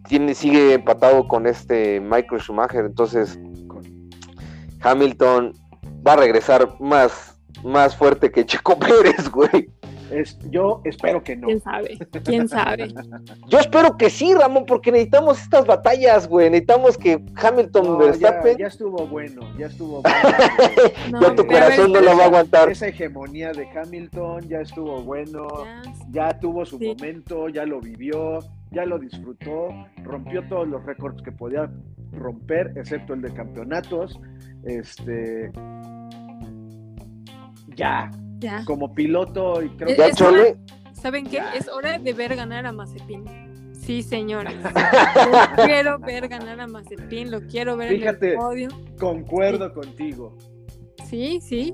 tiene, 0.07 0.33
sigue 0.33 0.73
empatado 0.73 1.27
con 1.27 1.45
este 1.45 1.99
Michael 1.99 2.41
Schumacher, 2.41 2.83
entonces 2.83 3.37
Hamilton 4.81 5.53
va 6.05 6.13
a 6.13 6.15
regresar 6.15 6.67
más, 6.79 7.39
más 7.63 7.95
fuerte 7.95 8.31
que 8.31 8.43
Checo 8.43 8.79
Pérez, 8.79 9.29
güey 9.29 9.69
yo 10.49 10.81
espero 10.83 11.23
que 11.23 11.35
no. 11.35 11.47
¿Quién 11.47 11.61
sabe? 11.61 11.97
¿Quién 12.23 12.47
sabe? 12.47 12.93
Yo 13.47 13.59
espero 13.59 13.97
que 13.97 14.09
sí, 14.09 14.33
Ramón, 14.33 14.65
porque 14.65 14.91
necesitamos 14.91 15.41
estas 15.41 15.65
batallas, 15.65 16.27
güey. 16.27 16.49
Necesitamos 16.49 16.97
que 16.97 17.23
Hamilton 17.35 17.97
Verstappen. 17.97 18.57
Ya, 18.57 18.67
estuvo 18.67 19.07
bueno, 19.07 19.41
ya 19.57 19.67
estuvo 19.67 20.01
bueno. 21.11 21.21
ya 21.21 21.35
tu 21.35 21.45
corazón 21.45 21.91
no 21.91 22.01
lo 22.01 22.17
va 22.17 22.23
a 22.23 22.27
aguantar. 22.27 22.69
Esa 22.69 22.87
hegemonía 22.87 23.51
de 23.51 23.67
Hamilton 23.67 24.47
ya 24.47 24.61
estuvo 24.61 25.01
bueno. 25.01 25.47
Ya, 26.11 26.39
tuvo 26.39 26.65
su 26.65 26.79
momento, 26.79 27.49
ya 27.49 27.65
lo 27.65 27.79
vivió, 27.79 28.39
ya 28.71 28.85
lo 28.85 28.99
disfrutó. 28.99 29.69
Rompió 30.03 30.47
todos 30.47 30.67
los 30.67 30.83
récords 30.85 31.21
que 31.21 31.31
podía 31.31 31.69
romper, 32.11 32.73
excepto 32.75 33.13
el 33.13 33.21
de 33.21 33.33
campeonatos. 33.33 34.19
Este. 34.63 35.51
Ya, 37.75 38.11
como 38.65 38.93
piloto 38.93 39.61
y 39.61 39.69
creo 39.69 39.95
que... 39.95 40.57
¿Saben 40.93 41.25
qué? 41.25 41.41
Es 41.55 41.67
hora 41.67 41.99
de 41.99 42.13
ver 42.13 42.35
ganar 42.35 42.65
a 42.65 42.71
Mazepin. 42.71 43.25
Sí, 43.73 44.01
señores. 44.01 44.55
quiero 45.65 45.99
ver 45.99 46.29
ganar 46.29 46.61
a 46.61 46.67
Mazepin, 46.67 47.29
lo 47.29 47.41
quiero 47.47 47.75
ver 47.75 47.91
en 47.91 48.07
el 48.07 48.35
podio. 48.35 48.69
Concuerdo 48.97 49.73
contigo. 49.73 50.37
Sí, 51.09 51.41
sí. 51.41 51.73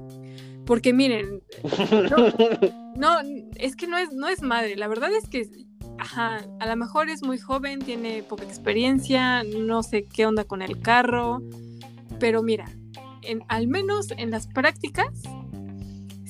Porque 0.66 0.94
miren, 0.94 1.42
no, 2.96 3.20
es 3.56 3.76
que 3.76 3.88
no 3.88 3.98
es, 3.98 4.12
no 4.14 4.28
es 4.28 4.42
madre. 4.42 4.76
La 4.76 4.88
verdad 4.88 5.12
es 5.12 5.30
que, 5.30 5.48
ajá, 6.00 6.42
a 6.60 6.66
lo 6.66 6.76
mejor 6.76 7.10
es 7.10 7.22
muy 7.22 7.38
joven, 7.38 7.80
tiene 7.80 8.24
poca 8.24 8.44
experiencia, 8.44 9.44
no 9.44 9.84
sé 9.84 10.06
qué 10.06 10.26
onda 10.26 10.46
con 10.46 10.62
el 10.62 10.82
carro. 10.82 11.42
Pero 12.20 12.42
mira, 12.42 12.66
en, 13.22 13.44
al 13.48 13.68
menos 13.68 14.12
en 14.18 14.32
las 14.32 14.48
prácticas, 14.48 15.24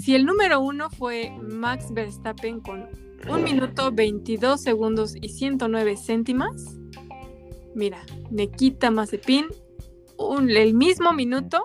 si 0.09 0.15
el 0.15 0.25
número 0.25 0.59
uno 0.59 0.89
fue 0.89 1.31
Max 1.39 1.93
Verstappen 1.93 2.61
con 2.61 2.87
1 3.29 3.37
minuto 3.43 3.91
22 3.91 4.59
segundos 4.59 5.15
y 5.15 5.29
109 5.29 5.97
céntimas, 5.97 6.79
mira, 7.75 8.03
Nikita 8.31 8.89
Mazepin, 8.89 9.45
un, 10.17 10.49
el 10.49 10.73
mismo 10.73 11.13
minuto, 11.13 11.61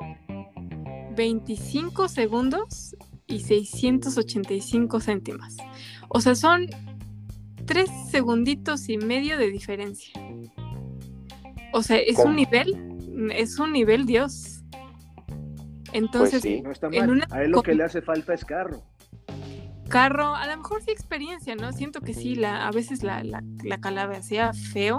25 1.17 2.07
segundos 2.09 2.95
y 3.27 3.41
685 3.41 5.01
céntimas. 5.01 5.57
O 6.11 6.21
sea, 6.21 6.35
son 6.35 6.67
3 7.65 7.89
segunditos 8.11 8.91
y 8.91 8.99
medio 8.99 9.39
de 9.39 9.51
diferencia. 9.51 10.13
O 11.73 11.83
sea, 11.83 11.97
es 11.97 12.19
un 12.19 12.37
nivel, 12.37 13.31
es 13.35 13.59
un 13.59 13.73
nivel 13.73 14.05
Dios. 14.05 14.54
Entonces, 15.95 16.43
sí. 16.43 16.61
No 16.61 16.73
está 16.73 16.89
En 16.93 17.09
una- 17.09 17.27
A 17.31 17.43
él 17.43 17.53
lo 17.53 17.63
que 17.63 17.75
le 17.75 17.85
hace 17.85 18.03
falta 18.03 18.35
es 18.35 18.45
carro. 18.45 18.83
carro, 19.89 20.35
a 20.35 20.47
lo 20.47 20.57
mejor 20.57 20.83
sí 20.83 20.91
experiencia, 20.91 21.55
¿no? 21.55 21.73
Siento 21.73 22.01
que 22.01 22.15
sí, 22.15 22.35
la, 22.35 22.67
a 22.67 22.71
veces 22.73 23.03
la, 23.03 23.23
la, 23.23 23.43
la 23.63 24.53
feo. 24.73 24.99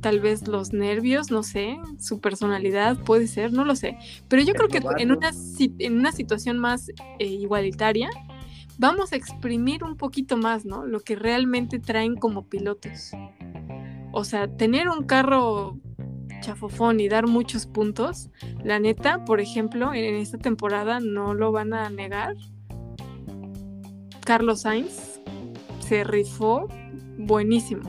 Tal 0.00 0.18
vez 0.18 0.48
los 0.48 0.72
nervios, 0.72 1.30
no 1.30 1.42
sé, 1.44 1.78
su 2.00 2.20
personalidad 2.20 2.98
puede 2.98 3.28
ser, 3.28 3.52
no 3.52 3.64
lo 3.64 3.76
sé. 3.76 3.96
Pero 4.28 4.42
yo 4.42 4.52
creo 4.54 4.68
que 4.68 4.80
en 5.00 5.12
una, 5.12 5.30
en 5.78 5.98
una 5.98 6.10
situación 6.10 6.58
más 6.58 6.88
eh, 7.20 7.26
igualitaria, 7.26 8.08
vamos 8.78 9.12
a 9.12 9.16
exprimir 9.16 9.84
un 9.84 9.96
poquito 9.96 10.36
más, 10.36 10.64
¿no? 10.64 10.86
Lo 10.86 11.00
que 11.00 11.14
realmente 11.14 11.78
traen 11.78 12.16
como 12.16 12.46
pilotos. 12.48 13.12
O 14.10 14.24
sea, 14.24 14.48
tener 14.48 14.88
un 14.88 15.04
carro 15.04 15.78
chafofón 16.42 17.00
y 17.00 17.08
dar 17.08 17.26
muchos 17.26 17.66
puntos, 17.66 18.28
la 18.62 18.78
neta, 18.78 19.24
por 19.24 19.40
ejemplo, 19.40 19.94
en 19.94 20.16
esta 20.16 20.36
temporada 20.36 21.00
no 21.00 21.32
lo 21.32 21.52
van 21.52 21.72
a 21.72 21.88
negar. 21.88 22.34
Carlos 24.24 24.62
Sainz 24.62 25.20
se 25.80 26.04
rifó 26.04 26.68
buenísimo. 27.18 27.82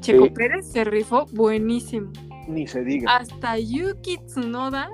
Checo 0.00 0.24
Sí. 0.24 0.30
Pérez 0.30 0.72
se 0.72 0.84
rifó 0.84 1.26
buenísimo. 1.32 2.10
Ni 2.48 2.66
se 2.66 2.82
diga. 2.82 3.16
Hasta 3.16 3.58
Yuki 3.58 4.16
Tsunoda 4.26 4.88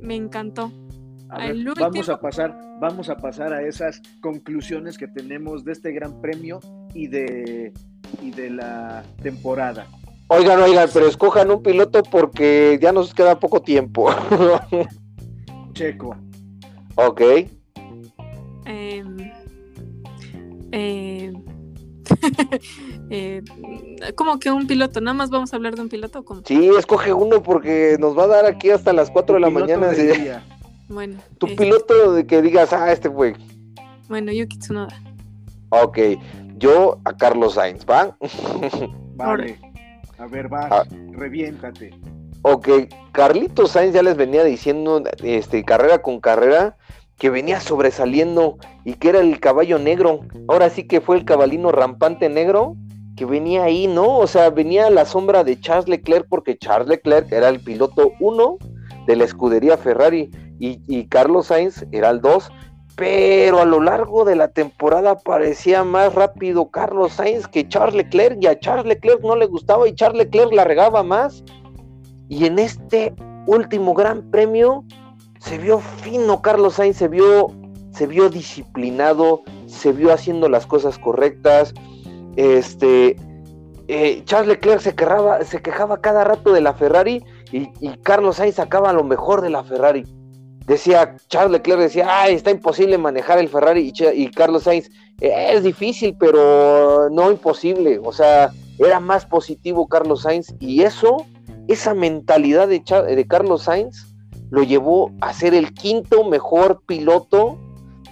me 0.00 0.14
encantó. 0.14 0.70
A 1.30 1.38
ver, 1.38 1.50
el 1.50 1.74
vamos 1.74 2.08
a 2.08 2.20
pasar, 2.20 2.58
vamos 2.80 3.10
a 3.10 3.16
pasar 3.16 3.52
a 3.52 3.62
esas 3.62 4.00
conclusiones 4.20 4.96
que 4.96 5.08
tenemos 5.08 5.64
de 5.64 5.72
este 5.72 5.92
gran 5.92 6.20
premio 6.20 6.60
y 6.94 7.08
de 7.08 7.72
y 8.22 8.30
de 8.30 8.50
la 8.50 9.04
temporada. 9.22 9.86
Oigan, 10.28 10.60
oigan, 10.60 10.88
pero 10.92 11.06
escojan 11.06 11.50
un 11.50 11.62
piloto 11.62 12.02
porque 12.02 12.78
ya 12.80 12.92
nos 12.92 13.14
queda 13.14 13.40
poco 13.40 13.62
tiempo. 13.62 14.10
Checo, 15.72 16.14
ok. 16.96 17.20
Eh, 18.66 19.02
eh, 20.72 21.32
¿Cómo 24.14 24.38
que 24.38 24.50
un 24.50 24.66
piloto? 24.66 25.00
¿Nada 25.00 25.14
más 25.14 25.30
vamos 25.30 25.52
a 25.52 25.56
hablar 25.56 25.74
de 25.76 25.82
un 25.82 25.88
piloto? 25.88 26.20
o 26.20 26.24
cómo? 26.24 26.42
Sí, 26.44 26.70
escoge 26.78 27.12
uno 27.12 27.42
porque 27.42 27.96
nos 27.98 28.16
va 28.16 28.24
a 28.24 28.28
dar 28.28 28.46
aquí 28.46 28.70
hasta 28.70 28.92
las 28.92 29.10
4 29.10 29.34
de 29.36 29.40
la 29.40 29.50
mañana. 29.50 29.88
día. 29.90 30.42
Bueno, 30.88 31.18
Tu 31.38 31.54
piloto 31.54 32.12
de 32.12 32.26
que 32.26 32.40
digas, 32.42 32.72
ah, 32.72 32.92
este 32.92 33.10
fue. 33.10 33.34
bueno, 34.08 34.32
Yuki 34.32 34.58
Tsunoda. 34.58 34.94
Ok, 35.70 35.98
yo 36.56 36.98
a 37.04 37.14
Carlos 37.14 37.54
Sainz, 37.54 37.84
¿va? 37.84 38.16
Vale. 39.16 39.58
A 40.18 40.26
ver, 40.26 40.48
vas, 40.48 40.70
Ah. 40.70 40.84
reviéntate. 41.12 41.94
Ok, 42.42 42.68
Carlitos 43.12 43.72
Sainz 43.72 43.94
ya 43.94 44.02
les 44.02 44.16
venía 44.16 44.44
diciendo, 44.44 45.02
este, 45.22 45.64
carrera 45.64 45.98
con 46.02 46.20
carrera, 46.20 46.76
que 47.18 47.30
venía 47.30 47.60
sobresaliendo 47.60 48.58
y 48.84 48.94
que 48.94 49.08
era 49.08 49.18
el 49.20 49.40
caballo 49.40 49.78
negro. 49.78 50.20
Ahora 50.46 50.70
sí 50.70 50.86
que 50.86 51.00
fue 51.00 51.16
el 51.16 51.24
cabalino 51.24 51.72
rampante 51.72 52.28
negro 52.28 52.76
que 53.16 53.24
venía 53.24 53.64
ahí, 53.64 53.88
¿no? 53.88 54.18
O 54.18 54.26
sea, 54.28 54.50
venía 54.50 54.86
a 54.86 54.90
la 54.90 55.04
sombra 55.04 55.42
de 55.42 55.58
Charles 55.58 55.88
Leclerc 55.88 56.26
porque 56.28 56.56
Charles 56.56 56.88
Leclerc 56.88 57.32
era 57.32 57.48
el 57.48 57.58
piloto 57.58 58.12
1 58.20 58.58
de 59.08 59.16
la 59.16 59.24
escudería 59.24 59.76
Ferrari 59.76 60.30
y, 60.60 60.80
y 60.86 61.08
Carlos 61.08 61.46
Sainz 61.46 61.84
era 61.90 62.10
el 62.10 62.20
2. 62.20 62.48
Pero 62.98 63.60
a 63.60 63.64
lo 63.64 63.80
largo 63.80 64.24
de 64.24 64.34
la 64.34 64.48
temporada 64.48 65.16
parecía 65.16 65.84
más 65.84 66.12
rápido 66.16 66.68
Carlos 66.68 67.12
Sainz 67.12 67.46
que 67.46 67.68
Charles 67.68 67.94
Leclerc 67.94 68.38
y 68.40 68.48
a 68.48 68.58
Charles 68.58 68.86
Leclerc 68.86 69.22
no 69.22 69.36
le 69.36 69.46
gustaba 69.46 69.86
y 69.88 69.94
Charles 69.94 70.24
Leclerc 70.24 70.52
la 70.52 70.64
regaba 70.64 71.04
más. 71.04 71.44
Y 72.28 72.46
en 72.46 72.58
este 72.58 73.14
último 73.46 73.94
gran 73.94 74.28
premio 74.32 74.84
se 75.38 75.58
vio 75.58 75.78
fino 75.78 76.42
Carlos 76.42 76.74
Sainz, 76.74 76.96
se 76.96 77.06
vio, 77.06 77.52
se 77.92 78.08
vio 78.08 78.28
disciplinado, 78.30 79.42
se 79.66 79.92
vio 79.92 80.12
haciendo 80.12 80.48
las 80.48 80.66
cosas 80.66 80.98
correctas. 80.98 81.74
Este, 82.34 83.14
eh, 83.86 84.22
Charles 84.24 84.48
Leclerc 84.48 84.80
se 84.80 84.96
quejaba, 84.96 85.44
se 85.44 85.62
quejaba 85.62 86.00
cada 86.00 86.24
rato 86.24 86.52
de 86.52 86.62
la 86.62 86.74
Ferrari 86.74 87.24
y, 87.52 87.70
y 87.78 87.96
Carlos 88.02 88.36
Sainz 88.38 88.56
sacaba 88.56 88.92
lo 88.92 89.04
mejor 89.04 89.40
de 89.40 89.50
la 89.50 89.62
Ferrari. 89.62 90.04
Decía, 90.68 91.16
Charles 91.28 91.52
Leclerc 91.52 91.80
decía, 91.80 92.06
ay, 92.08 92.34
está 92.34 92.50
imposible 92.50 92.98
manejar 92.98 93.38
el 93.38 93.48
Ferrari 93.48 93.90
y, 94.14 94.30
Carlos 94.30 94.64
Sainz, 94.64 94.90
"Eh, 95.20 95.50
es 95.54 95.64
difícil, 95.64 96.14
pero 96.20 97.08
no 97.10 97.30
imposible. 97.30 97.98
O 98.04 98.12
sea, 98.12 98.52
era 98.78 99.00
más 99.00 99.24
positivo 99.24 99.88
Carlos 99.88 100.22
Sainz 100.22 100.54
y 100.60 100.82
eso 100.82 101.24
esa 101.68 101.94
mentalidad 101.94 102.68
de, 102.68 102.80
de 102.80 103.26
Carlos 103.26 103.62
Sainz 103.62 104.14
lo 104.50 104.62
llevó 104.62 105.10
a 105.20 105.32
ser 105.32 105.54
el 105.54 105.72
quinto 105.74 106.24
mejor 106.24 106.82
piloto 106.86 107.58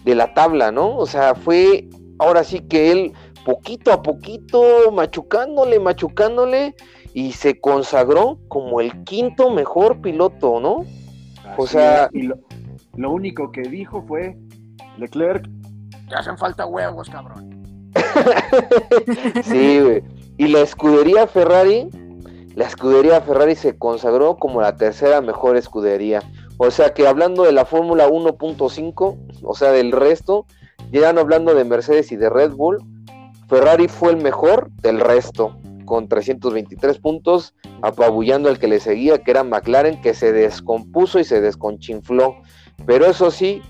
de 0.04 0.14
la 0.14 0.34
tabla, 0.34 0.72
¿no? 0.72 0.96
O 0.96 1.06
sea, 1.06 1.34
fue 1.34 1.88
ahora 2.18 2.42
sí 2.42 2.60
que 2.60 2.90
él 2.90 3.12
poquito 3.44 3.92
a 3.92 4.02
poquito 4.02 4.90
machucándole, 4.92 5.78
machucándole 5.78 6.74
y 7.14 7.32
se 7.32 7.60
consagró 7.60 8.38
como 8.48 8.80
el 8.80 9.04
quinto 9.04 9.50
mejor 9.50 10.00
piloto, 10.00 10.60
¿no? 10.60 10.84
O 11.56 11.66
sea- 11.66 12.04
es, 12.06 12.10
y 12.14 12.22
lo, 12.22 12.36
lo 12.96 13.10
único 13.10 13.52
que 13.52 13.62
dijo 13.62 14.02
fue 14.06 14.36
Leclerc, 14.98 15.48
te 16.08 16.14
hacen 16.14 16.38
falta 16.38 16.66
huevos, 16.66 17.08
cabrón. 17.10 17.50
Sí, 19.44 19.80
güey. 19.80 20.02
Y 20.38 20.48
la 20.48 20.60
escudería 20.60 21.26
Ferrari, 21.26 21.88
la 22.54 22.66
escudería 22.66 23.20
Ferrari 23.22 23.54
se 23.54 23.78
consagró 23.78 24.36
como 24.36 24.60
la 24.60 24.76
tercera 24.76 25.20
mejor 25.20 25.56
escudería. 25.56 26.22
O 26.58 26.70
sea 26.70 26.94
que 26.94 27.06
hablando 27.06 27.44
de 27.44 27.52
la 27.52 27.64
Fórmula 27.64 28.08
1.5, 28.08 29.16
o 29.42 29.54
sea, 29.54 29.72
del 29.72 29.92
resto, 29.92 30.46
no 30.92 31.20
hablando 31.20 31.54
de 31.54 31.64
Mercedes 31.64 32.12
y 32.12 32.16
de 32.16 32.30
Red 32.30 32.52
Bull, 32.52 32.78
Ferrari 33.48 33.88
fue 33.88 34.10
el 34.10 34.16
mejor 34.18 34.70
del 34.82 35.00
resto, 35.00 35.56
con 35.84 36.08
323 36.08 36.98
puntos, 36.98 37.54
apabullando 37.82 38.48
al 38.48 38.58
que 38.58 38.68
le 38.68 38.80
seguía, 38.80 39.22
que 39.22 39.30
era 39.30 39.44
McLaren, 39.44 40.00
que 40.00 40.14
se 40.14 40.32
descompuso 40.32 41.18
y 41.18 41.24
se 41.24 41.40
desconchinfló. 41.40 42.36
Pero 42.84 43.06
eso 43.06 43.30
sí, 43.30 43.62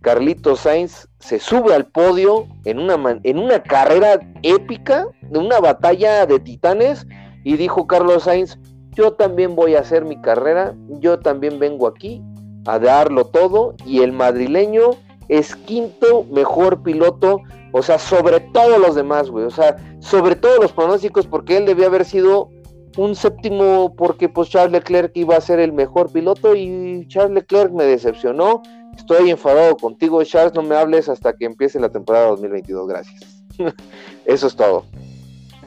Carlitos 0.00 0.60
Sainz 0.60 1.08
se 1.18 1.38
sube 1.38 1.74
al 1.74 1.86
podio 1.86 2.46
en 2.64 2.78
una, 2.78 3.18
en 3.22 3.38
una 3.38 3.62
carrera 3.62 4.20
épica, 4.42 5.06
de 5.22 5.38
una 5.38 5.60
batalla 5.60 6.26
de 6.26 6.38
titanes, 6.40 7.06
y 7.42 7.56
dijo 7.56 7.86
Carlos 7.86 8.24
Sainz, 8.24 8.58
yo 8.92 9.14
también 9.14 9.56
voy 9.56 9.74
a 9.74 9.80
hacer 9.80 10.04
mi 10.04 10.20
carrera, 10.20 10.74
yo 11.00 11.18
también 11.18 11.58
vengo 11.58 11.86
aquí 11.86 12.22
a 12.66 12.78
darlo 12.78 13.26
todo, 13.26 13.74
y 13.86 14.00
el 14.00 14.12
madrileño 14.12 14.90
es 15.28 15.56
quinto 15.56 16.24
mejor 16.30 16.82
piloto, 16.82 17.40
o 17.72 17.82
sea, 17.82 17.98
sobre 17.98 18.40
todos 18.40 18.78
los 18.78 18.94
demás, 18.94 19.30
güey, 19.30 19.46
o 19.46 19.50
sea, 19.50 19.76
sobre 20.00 20.36
todos 20.36 20.58
los 20.60 20.72
pronósticos, 20.72 21.26
porque 21.26 21.56
él 21.56 21.66
debía 21.66 21.86
haber 21.86 22.04
sido 22.04 22.50
un 22.96 23.14
séptimo, 23.14 23.94
porque 23.96 24.28
pues 24.28 24.50
Charles 24.50 24.72
Leclerc 24.72 25.16
iba 25.16 25.36
a 25.36 25.40
ser 25.40 25.58
el 25.58 25.72
mejor 25.72 26.12
piloto, 26.12 26.54
y 26.54 27.06
Charles 27.08 27.34
Leclerc 27.34 27.72
me 27.72 27.84
decepcionó, 27.84 28.62
Estoy 28.96 29.30
enfadado 29.30 29.76
contigo, 29.76 30.22
Charles. 30.24 30.54
No 30.54 30.62
me 30.62 30.76
hables 30.76 31.08
hasta 31.08 31.34
que 31.36 31.44
empiece 31.44 31.80
la 31.80 31.90
temporada 31.90 32.28
2022. 32.28 32.88
Gracias. 32.88 33.44
Eso 34.24 34.46
es 34.46 34.56
todo. 34.56 34.84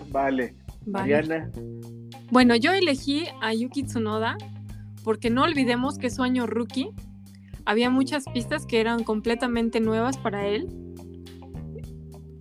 Vale. 0.09 0.55
Vale. 0.85 1.13
Mariana, 1.15 1.51
Bueno, 2.31 2.55
yo 2.55 2.71
elegí 2.71 3.25
a 3.41 3.53
Yuki 3.53 3.83
Tsunoda 3.83 4.37
porque 5.03 5.29
no 5.29 5.43
olvidemos 5.43 5.97
que 5.97 6.07
es 6.07 6.15
su 6.15 6.23
año 6.23 6.47
rookie. 6.47 6.91
Había 7.65 7.89
muchas 7.89 8.23
pistas 8.33 8.65
que 8.65 8.79
eran 8.79 9.03
completamente 9.03 9.81
nuevas 9.81 10.17
para 10.17 10.47
él. 10.47 10.67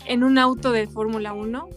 En 0.07 0.23
un 0.23 0.39
auto 0.39 0.71
de 0.71 0.87
Fórmula 0.87 1.33
1. 1.33 1.69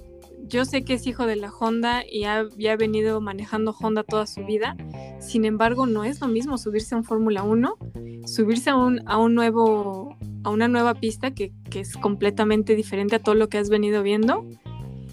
Yo 0.49 0.65
sé 0.65 0.83
que 0.83 0.95
es 0.95 1.05
hijo 1.05 1.27
de 1.27 1.35
la 1.35 1.51
Honda 1.51 2.03
y 2.09 2.23
ha, 2.23 2.43
venido 2.75 3.21
manejando 3.21 3.75
Honda 3.79 4.03
toda 4.03 4.25
su 4.25 4.43
vida. 4.45 4.75
Sin 5.19 5.45
embargo, 5.45 5.85
no 5.85 6.03
es 6.03 6.21
lo 6.21 6.27
mismo 6.27 6.57
subirse 6.57 6.95
a 6.95 6.97
un 6.97 7.03
Fórmula 7.03 7.43
1, 7.43 7.77
subirse 8.25 8.71
a, 8.71 8.75
un, 8.75 9.07
a, 9.07 9.19
un 9.19 9.35
nuevo, 9.35 10.17
a 10.43 10.49
una 10.49 10.67
nueva 10.67 10.95
pista 10.95 11.35
que, 11.35 11.53
que 11.69 11.81
es 11.81 11.95
completamente 11.95 12.75
diferente 12.75 13.17
a 13.17 13.19
todo 13.19 13.35
lo 13.35 13.47
que 13.47 13.59
has 13.59 13.69
venido 13.69 14.01
viendo. 14.01 14.43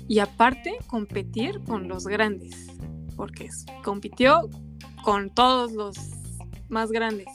Y 0.08 0.20
aparte, 0.20 0.78
competir 0.86 1.60
con 1.64 1.86
los 1.86 2.06
grandes, 2.06 2.68
porque 3.14 3.50
compitió 3.84 4.48
con 5.04 5.28
todos 5.28 5.72
los 5.72 5.98
más 6.70 6.90
grandes. 6.90 7.28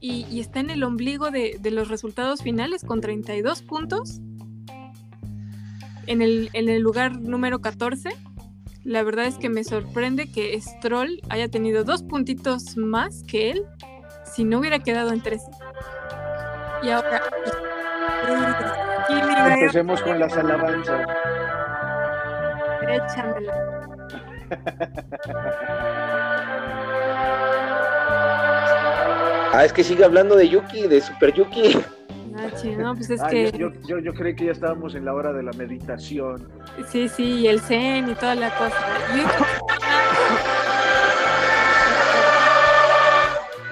Y, 0.00 0.26
y 0.28 0.40
está 0.40 0.58
en 0.58 0.70
el 0.70 0.82
ombligo 0.82 1.30
de, 1.30 1.56
de 1.60 1.70
los 1.70 1.86
resultados 1.86 2.42
finales 2.42 2.82
con 2.82 3.00
32 3.00 3.62
puntos. 3.62 4.20
En 6.12 6.20
el, 6.20 6.50
en 6.52 6.68
el 6.68 6.82
lugar 6.82 7.18
número 7.18 7.62
14. 7.62 8.10
La 8.84 9.02
verdad 9.02 9.24
es 9.24 9.38
que 9.38 9.48
me 9.48 9.64
sorprende 9.64 10.30
que 10.30 10.60
Stroll 10.60 11.22
haya 11.30 11.48
tenido 11.48 11.84
dos 11.84 12.02
puntitos 12.02 12.76
más 12.76 13.22
que 13.22 13.52
él 13.52 13.62
si 14.26 14.44
no 14.44 14.58
hubiera 14.58 14.80
quedado 14.80 15.10
en 15.14 15.22
13. 15.22 15.46
Y 16.82 16.90
ahora... 16.90 17.22
Empecemos 19.54 20.02
con 20.02 20.20
las 20.20 20.36
alabanzas. 20.36 21.00
échamela. 22.82 23.88
Ah, 29.54 29.64
es 29.64 29.72
que 29.72 29.82
sigue 29.82 30.04
hablando 30.04 30.36
de 30.36 30.46
Yuki, 30.46 30.88
de 30.88 31.00
Super 31.00 31.32
Yuki. 31.32 31.78
Ah, 32.36 32.50
no, 32.78 32.94
pues 32.94 33.10
es 33.10 33.20
Ah, 33.20 33.28
que. 33.28 33.52
yo, 33.52 33.70
yo, 33.86 33.98
yo 33.98 34.14
creí 34.14 34.34
que 34.34 34.46
ya 34.46 34.52
estábamos 34.52 34.94
en 34.94 35.04
la 35.04 35.14
hora 35.14 35.32
de 35.32 35.42
la 35.42 35.52
meditación. 35.52 36.48
Sí, 36.88 37.08
sí, 37.08 37.24
y 37.40 37.46
el 37.48 37.60
zen 37.60 38.08
y 38.10 38.14
toda 38.14 38.34
la 38.34 38.50
cosa. 38.56 38.76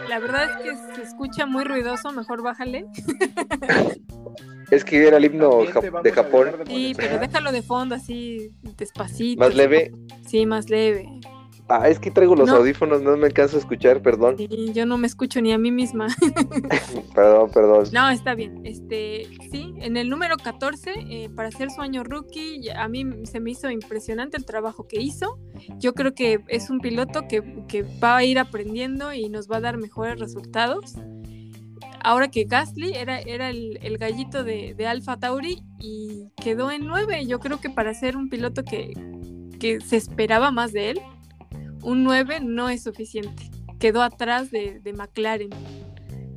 La 0.08 0.18
verdad 0.18 0.44
es 0.44 0.56
que 0.64 0.94
se 0.96 1.02
escucha 1.02 1.46
muy 1.46 1.64
ruidoso, 1.64 2.12
mejor 2.12 2.42
bájale. 2.42 2.86
Es 4.70 4.84
que 4.84 5.04
era 5.08 5.16
el 5.16 5.24
himno 5.24 5.64
ja- 5.66 5.80
de 6.00 6.12
Japón. 6.12 6.52
de 6.64 6.66
Sí, 6.66 6.92
pero 6.96 7.18
déjalo 7.18 7.50
de 7.50 7.60
fondo 7.60 7.96
así, 7.96 8.52
despacito. 8.78 9.40
Más 9.40 9.52
leve. 9.56 9.90
Sí, 10.28 10.46
más 10.46 10.70
leve. 10.70 11.08
Ah, 11.72 11.88
es 11.88 12.00
que 12.00 12.10
traigo 12.10 12.34
los 12.34 12.48
No. 12.48 12.56
audífonos, 12.56 13.00
no 13.00 13.16
me 13.16 13.26
alcanzo 13.26 13.56
a 13.56 13.60
escuchar, 13.60 14.02
perdón. 14.02 14.36
Sí, 14.36 14.72
yo 14.74 14.86
no 14.86 14.98
me 14.98 15.06
escucho 15.06 15.40
ni 15.40 15.52
a 15.52 15.58
mí 15.58 15.70
misma. 15.70 16.08
Perdón, 17.14 17.50
perdón. 17.52 17.84
No, 17.92 18.10
está 18.10 18.34
bien. 18.34 18.60
Este, 18.64 19.26
sí, 19.52 19.72
en 19.78 19.96
el 19.96 20.08
número 20.10 20.36
14, 20.36 20.92
eh, 20.96 21.30
para 21.34 21.48
hacer 21.48 21.70
su 21.70 21.80
año 21.80 22.02
rookie, 22.02 22.68
a 22.70 22.88
mí 22.88 23.04
se 23.24 23.38
me 23.40 23.52
hizo 23.52 23.70
impresionante 23.70 24.36
el 24.36 24.44
trabajo 24.44 24.88
que 24.88 25.00
hizo. 25.00 25.38
Yo 25.78 25.94
creo 25.94 26.12
que 26.14 26.40
es 26.48 26.70
un 26.70 26.80
piloto 26.80 27.28
que, 27.28 27.64
que 27.68 27.82
va 28.02 28.16
a 28.16 28.24
ir 28.24 28.38
aprendiendo 28.38 29.12
y 29.12 29.28
nos 29.28 29.48
va 29.48 29.58
a 29.58 29.60
dar 29.60 29.76
mejores 29.78 30.18
resultados. 30.18 30.94
Ahora 32.02 32.28
que 32.28 32.44
Gasly 32.44 32.94
era, 32.94 33.20
era 33.20 33.50
el, 33.50 33.78
el 33.82 33.98
gallito 33.98 34.42
de, 34.42 34.74
de 34.74 34.86
Alfa 34.86 35.18
Tauri 35.18 35.62
y 35.78 36.30
quedó 36.42 36.70
en 36.70 36.86
9. 36.86 37.26
Yo 37.26 37.38
creo 37.40 37.60
que 37.60 37.68
para 37.70 37.92
ser 37.94 38.16
un 38.16 38.28
piloto 38.30 38.64
que, 38.64 38.92
que 39.60 39.80
se 39.80 39.96
esperaba 39.96 40.50
más 40.50 40.72
de 40.72 40.90
él, 40.90 41.00
un 41.82 42.04
9 42.04 42.40
no 42.40 42.68
es 42.68 42.82
suficiente. 42.82 43.50
Quedó 43.78 44.02
atrás 44.02 44.50
de, 44.50 44.80
McLaren. 44.96 45.50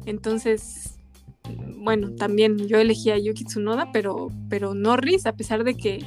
Entonces, 0.06 0.98
bueno, 1.78 2.14
también 2.16 2.58
yo 2.68 2.78
elegí 2.78 3.12
a 3.12 3.18
Yuki 3.18 3.46
Tsunoda, 3.46 3.92
pero, 3.92 4.30
pero 4.50 4.74
Norris, 4.74 5.26
a 5.26 5.36
pesar 5.36 5.64
de 5.64 5.76
que 5.76 6.06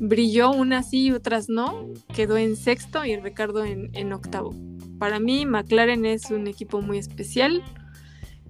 brilló 0.00 0.50
unas 0.50 0.90
sí 0.90 1.06
y 1.06 1.12
otras 1.12 1.48
no, 1.48 1.88
quedó 2.14 2.38
en 2.38 2.56
sexto 2.56 3.04
y 3.04 3.16
Ricardo 3.16 3.64
en, 3.64 3.90
en 3.94 4.12
octavo. 4.12 4.54
Para 4.98 5.20
mí, 5.20 5.44
McLaren 5.44 6.06
es 6.06 6.30
un 6.30 6.46
equipo 6.46 6.80
muy 6.80 6.98
especial, 6.98 7.62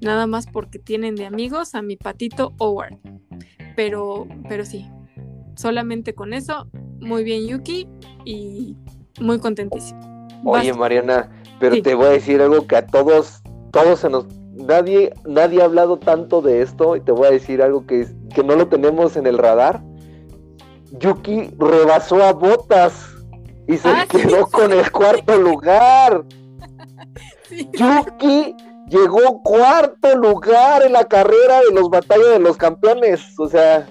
nada 0.01 0.26
más 0.26 0.47
porque 0.47 0.78
tienen 0.78 1.16
de 1.16 1.26
amigos 1.26 1.74
a 1.74 1.83
mi 1.83 1.97
patito 1.97 2.55
Howard. 2.59 2.99
Pero, 3.74 4.28
pero 4.49 4.64
sí, 4.64 4.87
solamente 5.57 6.14
con 6.14 6.33
eso, 6.33 6.68
muy 7.01 7.24
bien 7.24 7.47
Yuki 7.47 7.89
y 8.24 8.76
muy 9.20 9.39
contentísimo. 9.39 10.20
Oye, 10.45 10.72
Mariana, 10.72 11.28
pero 11.59 11.74
Sí. 11.76 11.82
te 11.82 11.95
voy 11.95 12.07
a 12.07 12.11
decir 12.11 12.41
algo 12.41 12.66
que 12.66 12.76
a 12.76 12.86
todos, 12.86 13.43
todos 13.72 14.01
se 14.01 14.09
nos, 14.09 14.26
nadie, 14.55 15.12
nadie 15.26 15.61
ha 15.62 15.64
hablado 15.66 15.99
tanto 15.99 16.41
de 16.43 16.62
esto 16.62 16.97
y 16.97 17.01
te 17.01 17.12
voy 17.12 17.28
a 17.28 17.30
decir 17.30 17.62
algo 17.62 17.86
que, 17.86 18.07
que 18.34 18.43
no 18.43 18.57
lo 18.57 18.68
tenemos 18.68 19.16
en 19.16 19.26
el 19.26 19.38
radar. 19.38 19.82
Yuki 20.99 21.51
rebasó 21.59 22.22
a 22.22 22.32
Botas 22.32 23.07
y 23.68 23.76
se 23.76 23.88
Ah, 23.88 24.07
quedó 24.09 24.47
sí. 24.47 24.53
con 24.53 24.72
el 24.72 24.91
cuarto 24.91 25.36
lugar. 25.38 26.24
Sí. 27.49 27.68
Yuki 27.72 28.55
llegó 28.88 29.43
cuarto 29.43 30.16
lugar 30.16 30.84
en 30.84 30.93
la 30.93 31.05
carrera 31.05 31.59
de 31.68 31.74
los 31.74 31.91
batallas 31.91 32.28
de 32.30 32.38
los 32.38 32.57
campeones. 32.57 33.36
O 33.41 33.49
sea, 33.49 33.88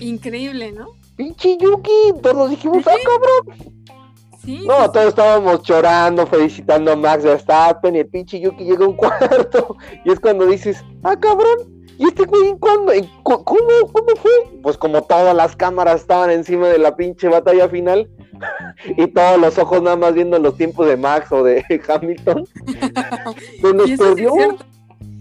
Increíble, 0.00 0.72
¿no? 0.72 0.88
pinche 1.14 1.56
Yuki, 1.58 2.14
todos 2.22 2.50
dijimos, 2.50 2.82
ah, 2.88 2.94
cabrón. 3.04 3.79
Sí, 4.44 4.64
No, 4.66 4.84
sí, 4.84 4.90
todos 4.92 5.06
estábamos 5.08 5.62
llorando, 5.62 6.26
felicitando 6.26 6.92
a 6.92 6.96
Max 6.96 7.24
Verstappen 7.24 7.94
y 7.96 7.98
el 8.00 8.08
pinche 8.08 8.40
Yuki 8.40 8.64
llega 8.64 8.84
a 8.84 8.88
un 8.88 8.96
cuarto. 8.96 9.76
Y 10.04 10.10
es 10.12 10.18
cuando 10.20 10.46
dices, 10.46 10.82
ah, 11.02 11.14
cabrón, 11.18 11.84
¿y 11.98 12.04
este 12.08 12.24
güey 12.24 12.56
cuándo? 12.58 12.92
¿En 12.92 13.04
cu- 13.22 13.44
¿Cómo? 13.44 13.60
¿Cómo 13.92 14.16
fue? 14.16 14.30
Pues 14.62 14.78
como 14.78 15.02
todas 15.02 15.34
las 15.36 15.54
cámaras 15.56 16.00
estaban 16.00 16.30
encima 16.30 16.68
de 16.68 16.78
la 16.78 16.96
pinche 16.96 17.28
batalla 17.28 17.68
final 17.68 18.08
y 18.96 19.06
todos 19.08 19.38
los 19.38 19.58
ojos 19.58 19.82
nada 19.82 19.96
más 19.96 20.14
viendo 20.14 20.38
los 20.38 20.56
tiempos 20.56 20.86
de 20.86 20.96
Max 20.96 21.30
o 21.32 21.42
de 21.44 21.62
Hamilton, 21.88 22.46
se 23.60 23.74
nos 23.74 23.90
perdió, 23.92 24.32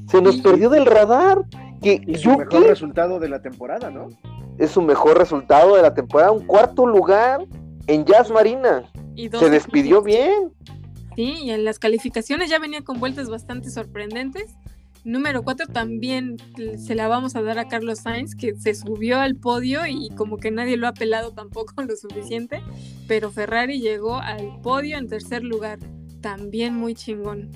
se 0.07 0.21
nos 0.21 0.37
Y- 0.37 0.41
perdió 0.41 0.69
del 0.69 0.85
radar 0.85 1.43
que 1.81 2.01
Y 2.07 2.15
su 2.15 2.29
Yuki 2.31 2.39
mejor 2.55 2.63
resultado 2.67 3.19
de 3.19 3.29
la 3.29 3.41
temporada, 3.41 3.89
¿no? 3.89 4.07
es 4.57 4.71
su 4.71 4.81
mejor 4.81 5.17
resultado 5.17 5.75
de 5.75 5.81
la 5.81 5.93
temporada, 5.93 6.31
un 6.31 6.45
cuarto 6.45 6.85
lugar 6.85 7.45
en 7.87 8.03
Jazz 8.05 8.29
Marina. 8.29 8.83
Y 9.19 9.27
dos 9.27 9.41
Se 9.41 9.49
despidió 9.49 10.01
bien. 10.01 10.53
Sí, 11.17 11.35
y 11.43 11.51
en 11.51 11.65
las 11.65 11.77
calificaciones 11.77 12.49
ya 12.49 12.57
venía 12.57 12.81
con 12.83 13.01
vueltas 13.01 13.29
bastante 13.29 13.69
sorprendentes. 13.69 14.55
Número 15.03 15.43
4 15.43 15.67
también 15.67 16.37
se 16.77 16.95
la 16.95 17.09
vamos 17.09 17.35
a 17.35 17.41
dar 17.41 17.59
a 17.59 17.67
Carlos 17.67 17.99
Sainz, 17.99 18.33
que 18.33 18.55
se 18.55 18.73
subió 18.73 19.19
al 19.19 19.35
podio 19.35 19.85
y 19.87 20.09
como 20.15 20.37
que 20.37 20.51
nadie 20.51 20.77
lo 20.77 20.87
ha 20.87 20.93
pelado 20.93 21.31
tampoco 21.31 21.73
lo 21.83 21.95
suficiente, 21.97 22.61
pero 23.09 23.29
Ferrari 23.29 23.81
llegó 23.81 24.15
al 24.15 24.61
podio 24.61 24.97
en 24.97 25.09
tercer 25.09 25.43
lugar, 25.43 25.79
también 26.21 26.75
muy 26.75 26.95
chingón. 26.95 27.49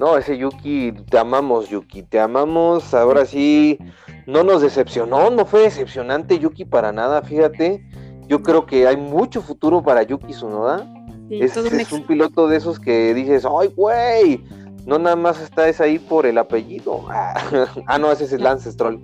No, 0.00 0.16
ese 0.16 0.36
Yuki, 0.36 0.92
te 1.08 1.18
amamos, 1.18 1.68
Yuki, 1.68 2.02
te 2.02 2.18
amamos. 2.18 2.94
Ahora 2.94 3.26
sí, 3.26 3.78
no 4.26 4.42
nos 4.42 4.62
decepcionó, 4.62 5.30
no 5.30 5.46
fue 5.46 5.62
decepcionante 5.62 6.40
Yuki 6.40 6.64
para 6.64 6.90
nada, 6.90 7.22
fíjate. 7.22 7.86
Yo 8.28 8.42
creo 8.42 8.66
que 8.66 8.86
hay 8.86 8.96
mucho 8.96 9.42
futuro 9.42 9.82
para 9.82 10.02
Yuki 10.02 10.32
Tsunoda. 10.32 10.86
Sí, 11.28 11.40
Es, 11.40 11.56
un 11.56 11.66
es 11.80 11.92
un 11.92 12.02
piloto 12.02 12.48
de 12.48 12.56
esos 12.56 12.78
que 12.78 13.14
dices, 13.14 13.44
¡ay, 13.44 13.72
güey! 13.76 14.44
No 14.86 14.98
nada 14.98 15.16
más 15.16 15.40
estás 15.40 15.80
ahí 15.80 15.98
por 15.98 16.26
el 16.26 16.38
apellido. 16.38 17.04
Ah, 17.86 17.98
no, 17.98 18.12
ese 18.12 18.24
es 18.24 18.40
Lance 18.40 18.70
Stroll. 18.72 19.00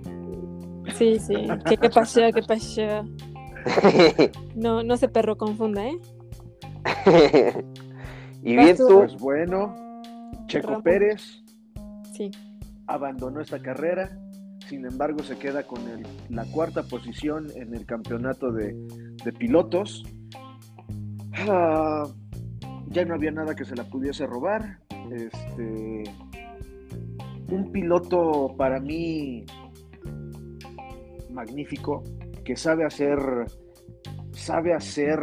Sí, 0.97 1.19
sí. 1.19 1.35
¿Qué, 1.67 1.77
qué 1.77 1.89
pasó? 1.89 2.21
¿Qué 2.33 2.41
pasó? 2.43 2.81
No, 4.55 4.83
no 4.83 4.97
se 4.97 5.07
perro 5.07 5.37
confunda, 5.37 5.85
¿eh? 5.85 5.97
y 8.43 8.55
bien 8.55 8.75
tú. 8.75 8.87
Pues 8.99 9.15
bueno, 9.17 9.75
Checo. 10.47 10.81
Pérez 10.81 11.43
Sí. 12.13 12.31
abandonó 12.87 13.39
esta 13.41 13.61
carrera, 13.61 14.17
sin 14.71 14.85
embargo 14.85 15.21
se 15.21 15.37
queda 15.37 15.63
con 15.67 15.81
la 16.29 16.45
cuarta 16.45 16.83
posición 16.83 17.47
en 17.55 17.75
el 17.75 17.85
campeonato 17.85 18.53
de, 18.53 18.73
de 19.21 19.33
pilotos. 19.33 20.01
Ah, 21.33 22.05
ya 22.87 23.03
no 23.03 23.15
había 23.15 23.31
nada 23.31 23.53
que 23.53 23.65
se 23.65 23.75
la 23.75 23.83
pudiese 23.83 24.25
robar. 24.25 24.79
Este, 25.13 26.03
un 27.49 27.69
piloto 27.73 28.55
para 28.57 28.79
mí 28.79 29.45
magnífico 31.31 32.05
que 32.45 32.55
sabe 32.55 32.85
hacer 32.85 33.19
sabe 34.31 34.73
hacer 34.73 35.19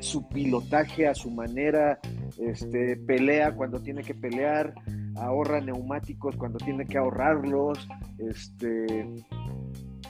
su 0.00 0.28
pilotaje 0.28 1.08
a 1.08 1.14
su 1.14 1.30
manera, 1.30 1.98
este, 2.38 2.98
pelea 3.06 3.54
cuando 3.54 3.80
tiene 3.80 4.02
que 4.02 4.14
pelear, 4.14 4.74
ahorra 5.16 5.60
neumáticos 5.60 6.36
cuando 6.36 6.58
tiene 6.58 6.86
que 6.86 6.98
ahorrarlos, 6.98 7.88
este, 8.18 9.08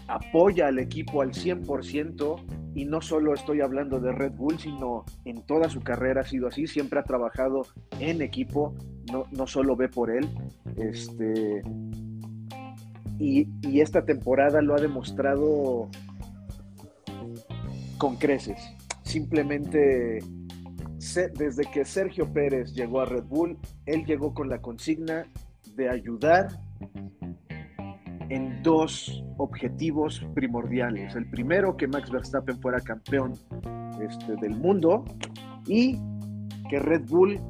apoya 0.08 0.68
al 0.68 0.78
equipo 0.78 1.22
al 1.22 1.32
100% 1.32 2.72
y 2.74 2.84
no 2.84 3.00
solo 3.00 3.34
estoy 3.34 3.60
hablando 3.60 4.00
de 4.00 4.12
Red 4.12 4.32
Bull, 4.32 4.58
sino 4.58 5.04
en 5.24 5.42
toda 5.42 5.68
su 5.68 5.80
carrera 5.80 6.22
ha 6.22 6.24
sido 6.24 6.48
así, 6.48 6.66
siempre 6.66 7.00
ha 7.00 7.04
trabajado 7.04 7.62
en 7.98 8.22
equipo, 8.22 8.74
no, 9.10 9.24
no 9.30 9.46
solo 9.46 9.76
ve 9.76 9.88
por 9.88 10.10
él. 10.10 10.28
Este, 10.76 11.62
y, 13.18 13.48
y 13.60 13.80
esta 13.80 14.04
temporada 14.04 14.62
lo 14.62 14.74
ha 14.74 14.80
demostrado 14.80 15.88
con 17.98 18.16
creces. 18.16 18.58
Simplemente 19.04 20.20
desde 21.34 21.64
que 21.64 21.84
Sergio 21.84 22.32
Pérez 22.32 22.72
llegó 22.74 23.00
a 23.00 23.06
Red 23.06 23.24
Bull, 23.24 23.58
él 23.86 24.04
llegó 24.04 24.32
con 24.32 24.48
la 24.48 24.60
consigna 24.60 25.26
de 25.74 25.88
ayudar 25.88 26.48
en 28.28 28.62
dos 28.62 29.24
objetivos 29.36 30.24
primordiales. 30.34 31.16
El 31.16 31.28
primero, 31.28 31.76
que 31.76 31.88
Max 31.88 32.10
Verstappen 32.10 32.60
fuera 32.60 32.80
campeón 32.80 33.32
este, 34.00 34.36
del 34.36 34.56
mundo 34.56 35.04
y 35.66 35.98
que 36.70 36.78
Red 36.78 37.02
Bull 37.08 37.40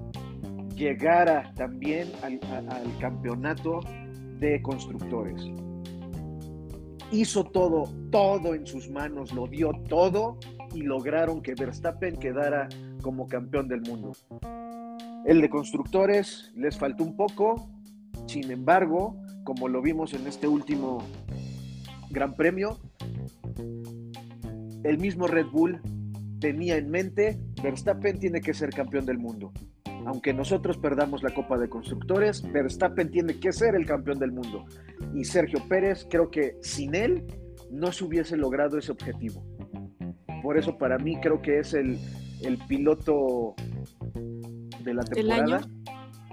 llegara 0.75 1.53
también 1.55 2.11
al, 2.23 2.41
campeonato 2.99 3.81
de 4.41 4.63
constructores. 4.63 5.43
Hizo 7.11 7.45
todo, 7.45 7.85
todo 8.11 8.55
en 8.55 8.67
sus 8.67 8.89
manos, 8.89 9.33
lo 9.33 9.47
dio 9.47 9.73
todo 9.89 10.39
y 10.75 10.81
lograron 10.81 11.43
que 11.43 11.55
Verstappen 11.55 12.17
quedara 12.17 12.69
como 13.03 13.29
campeón 13.29 13.69
del 13.69 13.83
mundo. 13.83 14.13
El 15.27 15.41
de 15.41 15.51
constructores 15.51 16.51
les 16.57 16.79
faltó 16.79 17.05
un 17.05 17.17
poco, 17.17 17.69
sin 18.27 18.51
embargo, 18.51 19.21
como 19.45 19.69
lo 19.69 19.83
vimos 19.83 20.15
en 20.15 20.27
este 20.27 20.49
último 20.49 21.05
Gran 22.11 22.35
Premio, 22.35 22.79
el 24.85 24.99
mismo 24.99 25.27
Red 25.27 25.47
Bull 25.47 25.81
tenía 26.41 26.77
en 26.77 26.91
mente, 26.91 27.39
Verstappen 27.63 28.19
tiene 28.19 28.41
que 28.41 28.55
ser 28.55 28.71
campeón 28.71 29.07
del 29.07 29.19
mundo. 29.19 29.53
Aunque 30.05 30.35
nosotros 30.35 30.79
perdamos 30.79 31.23
la 31.23 31.33
Copa 31.33 31.57
de 31.57 31.69
Constructores, 31.69 32.43
Verstappen 32.51 33.11
tiene 33.11 33.39
que 33.39 33.53
ser 33.53 33.77
el 33.77 33.87
campeón 33.87 34.19
del 34.19 34.33
mundo. 34.33 34.65
Y 35.15 35.25
Sergio 35.25 35.61
Pérez, 35.69 36.07
creo 36.11 36.31
que 36.31 36.57
sin 36.61 36.97
él 36.97 37.25
no 37.71 37.93
se 37.93 38.05
hubiese 38.05 38.37
logrado 38.37 38.79
ese 38.79 38.91
objetivo. 38.91 39.45
Por 40.43 40.59
eso 40.59 40.77
para 40.77 40.99
mí 40.99 41.21
creo 41.21 41.41
que 41.41 41.61
es 41.61 41.73
el, 41.75 41.99
el 42.45 42.59
piloto 42.67 43.55
de 44.85 44.95
la 44.95 45.03
temporada. 45.03 45.61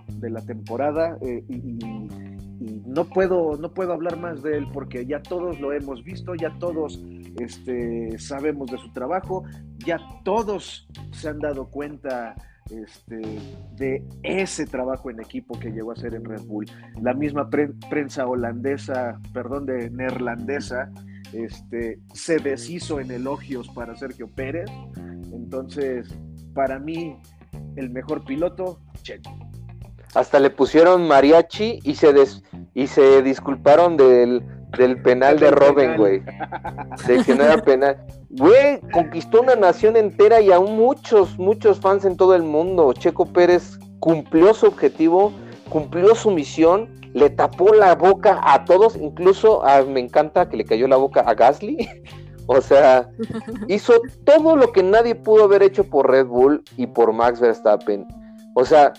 De 0.08 0.30
la 0.30 0.42
temporada. 0.42 1.18
Eh, 1.22 1.44
y, 1.50 1.80
no 2.86 3.06
puedo, 3.06 3.56
no 3.58 3.74
puedo 3.74 3.94
hablar 3.94 4.18
más 4.18 4.42
de 4.44 4.58
él 4.58 4.68
porque 4.74 5.06
ya 5.06 5.22
todos 5.22 5.60
lo 5.60 5.72
hemos 5.72 6.04
visto, 6.04 6.36
ya 6.36 6.50
todos 6.60 7.02
este, 7.40 8.18
sabemos 8.20 8.70
de 8.70 8.78
su 8.80 8.92
trabajo, 8.92 9.44
ya 9.78 9.98
todos 10.26 10.88
se 11.12 11.30
han 11.30 11.40
dado 11.40 11.70
cuenta 11.70 12.36
este, 12.70 13.22
de 13.76 14.04
ese 14.24 14.66
trabajo 14.66 15.10
en 15.10 15.20
equipo 15.20 15.58
que 15.58 15.72
llegó 15.72 15.92
a 15.92 15.96
ser 15.96 16.14
en 16.16 16.26
Red 16.26 16.44
Bull. 16.44 16.66
La 17.02 17.14
misma 17.14 17.50
prensa 17.50 18.28
holandesa, 18.28 19.20
perdón, 19.34 19.66
de 19.66 19.90
neerlandesa, 19.90 20.92
este, 21.34 22.00
se 22.14 22.38
deshizo 22.38 23.00
en 23.00 23.12
elogios 23.12 23.70
para 23.70 23.96
Sergio 23.96 24.28
Pérez. 24.28 24.70
Entonces, 25.52 26.06
para 26.54 26.78
mí, 26.78 27.18
el 27.76 27.90
mejor 27.90 28.24
piloto, 28.24 28.78
Checo. 29.02 29.32
Hasta 30.14 30.40
le 30.40 30.52
pusieron 30.52 31.08
mariachi 31.08 31.80
y 31.84 31.96
se, 31.96 32.14
y 32.76 32.86
se 32.86 33.24
disculparon 33.24 33.98
del, 33.98 34.44
penal 35.02 35.40
de 35.40 35.50
Robin, 35.50 35.98
güey. 35.98 36.22
De 37.08 37.24
que 37.26 37.34
no 37.34 37.46
era 37.46 37.58
penal. 37.64 37.98
Güey, 38.30 38.80
conquistó 38.94 39.42
una 39.42 39.56
nación 39.56 39.98
entera 39.98 40.40
y 40.40 40.52
aún 40.52 40.78
muchos, 40.78 41.40
muchos 41.40 41.80
fans 41.80 42.06
en 42.06 42.16
todo 42.16 42.36
el 42.36 42.44
mundo. 42.44 42.94
Checo 42.94 43.26
Pérez 43.26 43.80
cumplió 44.00 44.54
su 44.54 44.68
objetivo, 44.68 45.34
cumplió 45.68 46.14
su 46.14 46.30
misión, 46.30 46.90
le 47.16 47.32
tapó 47.32 47.74
la 47.74 47.96
boca 47.96 48.40
a 48.44 48.66
todos, 48.66 48.96
incluso 48.96 49.64
me 49.88 50.00
encanta 50.00 50.48
que 50.48 50.58
le 50.58 50.66
cayó 50.66 50.88
la 50.88 50.98
boca 50.98 51.22
a 51.22 51.34
Gasly. 51.34 51.90
O 52.52 52.62
sea, 52.62 53.08
hizo 53.68 54.02
todo 54.24 54.56
lo 54.56 54.72
que 54.72 54.82
nadie 54.82 55.14
pudo 55.14 55.44
haber 55.44 55.62
hecho 55.62 55.84
por 55.84 56.10
Red 56.10 56.26
Bull 56.26 56.64
y 56.78 56.88
por 56.88 57.14
Max 57.14 57.40
Verstappen. 57.40 58.08
O 58.56 58.66
sea, 58.66 58.94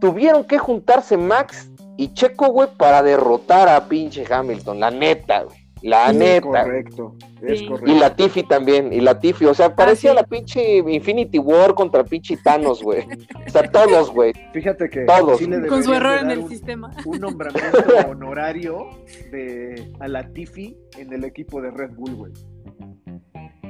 tuvieron 0.00 0.42
que 0.42 0.58
juntarse 0.58 1.16
Max 1.16 1.70
y 1.96 2.12
Checo, 2.14 2.48
güey, 2.48 2.68
para 2.76 3.00
derrotar 3.04 3.68
a 3.68 3.88
pinche 3.88 4.24
Hamilton, 4.28 4.80
la 4.80 4.90
neta, 4.90 5.44
güey. 5.44 5.56
La 5.82 6.12
neta. 6.12 6.64
Correcto, 6.64 7.14
es 7.42 7.62
correcto. 7.62 7.92
Y 7.92 7.98
la 7.98 8.16
Tiffy 8.16 8.42
también, 8.42 8.92
y 8.92 9.00
la 9.00 9.20
Tiffy, 9.20 9.44
o 9.44 9.54
sea, 9.54 9.66
ah, 9.66 9.76
parecía 9.76 10.14
la 10.14 10.24
pinche 10.24 10.78
Infinity 10.78 11.38
War 11.38 11.74
contra 11.74 12.02
pinche 12.02 12.38
Thanos, 12.38 12.82
güey. 12.82 13.06
O 13.46 13.50
sea, 13.50 13.70
todos, 13.70 14.10
güey. 14.10 14.32
Fíjate 14.52 14.90
que 14.90 15.02
todos. 15.02 15.40
Con 15.68 15.84
su 15.84 15.92
error 15.92 16.18
en 16.18 16.30
el 16.32 16.48
sistema. 16.48 16.90
Un 17.04 17.20
nombramiento 17.20 17.78
honorario 18.08 18.88
de 19.30 19.92
a 20.00 20.08
la 20.08 20.26
Tiffy 20.32 20.76
en 20.98 21.12
el 21.12 21.22
equipo 21.22 21.60
de 21.60 21.70
Red 21.70 21.90
Bull, 21.94 22.14
güey. 22.14 22.32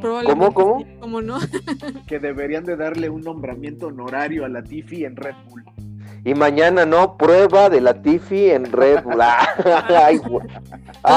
¿Cómo, 0.00 0.52
cómo? 0.52 0.84
¿Cómo 1.00 1.22
no? 1.22 1.38
que 2.06 2.18
deberían 2.18 2.64
de 2.64 2.76
darle 2.76 3.08
un 3.08 3.22
nombramiento 3.22 3.86
honorario 3.86 4.44
a 4.44 4.48
la 4.48 4.62
Tiffy 4.62 5.04
en 5.04 5.16
Red 5.16 5.34
Bull. 5.48 5.64
Y 6.26 6.34
mañana 6.34 6.86
no, 6.86 7.18
prueba 7.18 7.68
de 7.68 7.80
la 7.80 8.00
Tiffy 8.00 8.50
en 8.50 8.70
Red 8.70 9.02
Bull. 9.02 9.20
ah, 9.20 9.46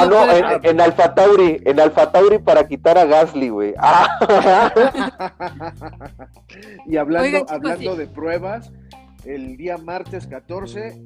no, 0.10 0.32
en, 0.32 0.46
en 0.64 0.82
Alfa 0.82 1.14
Tauri, 1.16 1.62
en 1.66 1.80
Alfa 1.80 2.12
Tauri 2.12 2.40
para 2.40 2.68
quitar 2.68 2.98
a 2.98 3.06
Gasly, 3.06 3.50
güey. 3.50 3.74
y 6.86 6.98
hablando, 6.98 7.46
hablando 7.50 7.96
de 7.96 8.08
pruebas, 8.08 8.72
el 9.26 9.58
día 9.58 9.78
martes 9.78 10.28
14, 10.28 11.02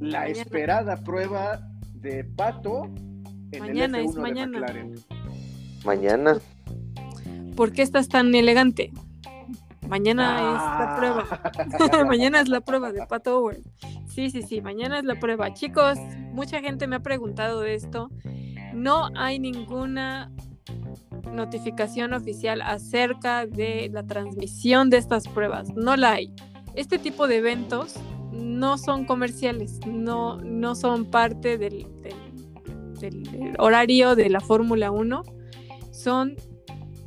la 0.00 0.28
esperada 0.28 0.96
prueba 0.96 1.60
de 1.94 2.24
Pato 2.24 2.84
en 3.52 3.60
mañana, 3.60 3.98
el 3.98 4.06
F1 4.06 4.20
mañana. 4.20 4.52
de 4.52 4.60
McLaren. 4.60 4.94
Mañana. 5.84 6.38
¿Por 7.56 7.72
qué 7.72 7.82
estás 7.82 8.08
tan 8.08 8.34
elegante? 8.34 8.92
Mañana 9.88 10.36
es 10.54 10.78
la 10.80 10.96
prueba. 10.96 12.04
mañana 12.06 12.40
es 12.40 12.48
la 12.48 12.60
prueba 12.60 12.92
de 12.92 13.06
Pat 13.06 13.26
Owen. 13.28 13.62
Sí, 14.06 14.30
sí, 14.30 14.42
sí, 14.42 14.60
mañana 14.60 14.98
es 14.98 15.04
la 15.04 15.18
prueba. 15.18 15.52
Chicos, 15.52 15.98
mucha 16.32 16.60
gente 16.60 16.86
me 16.86 16.96
ha 16.96 17.00
preguntado 17.00 17.60
de 17.60 17.74
esto. 17.74 18.10
No 18.72 19.10
hay 19.14 19.38
ninguna 19.38 20.32
notificación 21.32 22.14
oficial 22.14 22.62
acerca 22.62 23.46
de 23.46 23.90
la 23.92 24.04
transmisión 24.04 24.90
de 24.90 24.98
estas 24.98 25.28
pruebas. 25.28 25.74
No 25.74 25.96
la 25.96 26.12
hay. 26.12 26.32
Este 26.74 26.98
tipo 26.98 27.26
de 27.28 27.38
eventos 27.38 27.94
no 28.32 28.78
son 28.78 29.04
comerciales, 29.04 29.78
no, 29.86 30.38
no 30.38 30.74
son 30.74 31.04
parte 31.04 31.56
del, 31.56 31.86
del 33.00 33.54
horario 33.58 34.16
de 34.16 34.28
la 34.28 34.40
Fórmula 34.40 34.90
1. 34.90 35.22
Son 36.04 36.36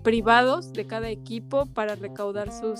privados 0.02 0.74
de 0.74 0.88
cada 0.88 1.10
equipo 1.10 1.68
para 1.68 1.94
recaudar 1.94 2.52
sus 2.52 2.80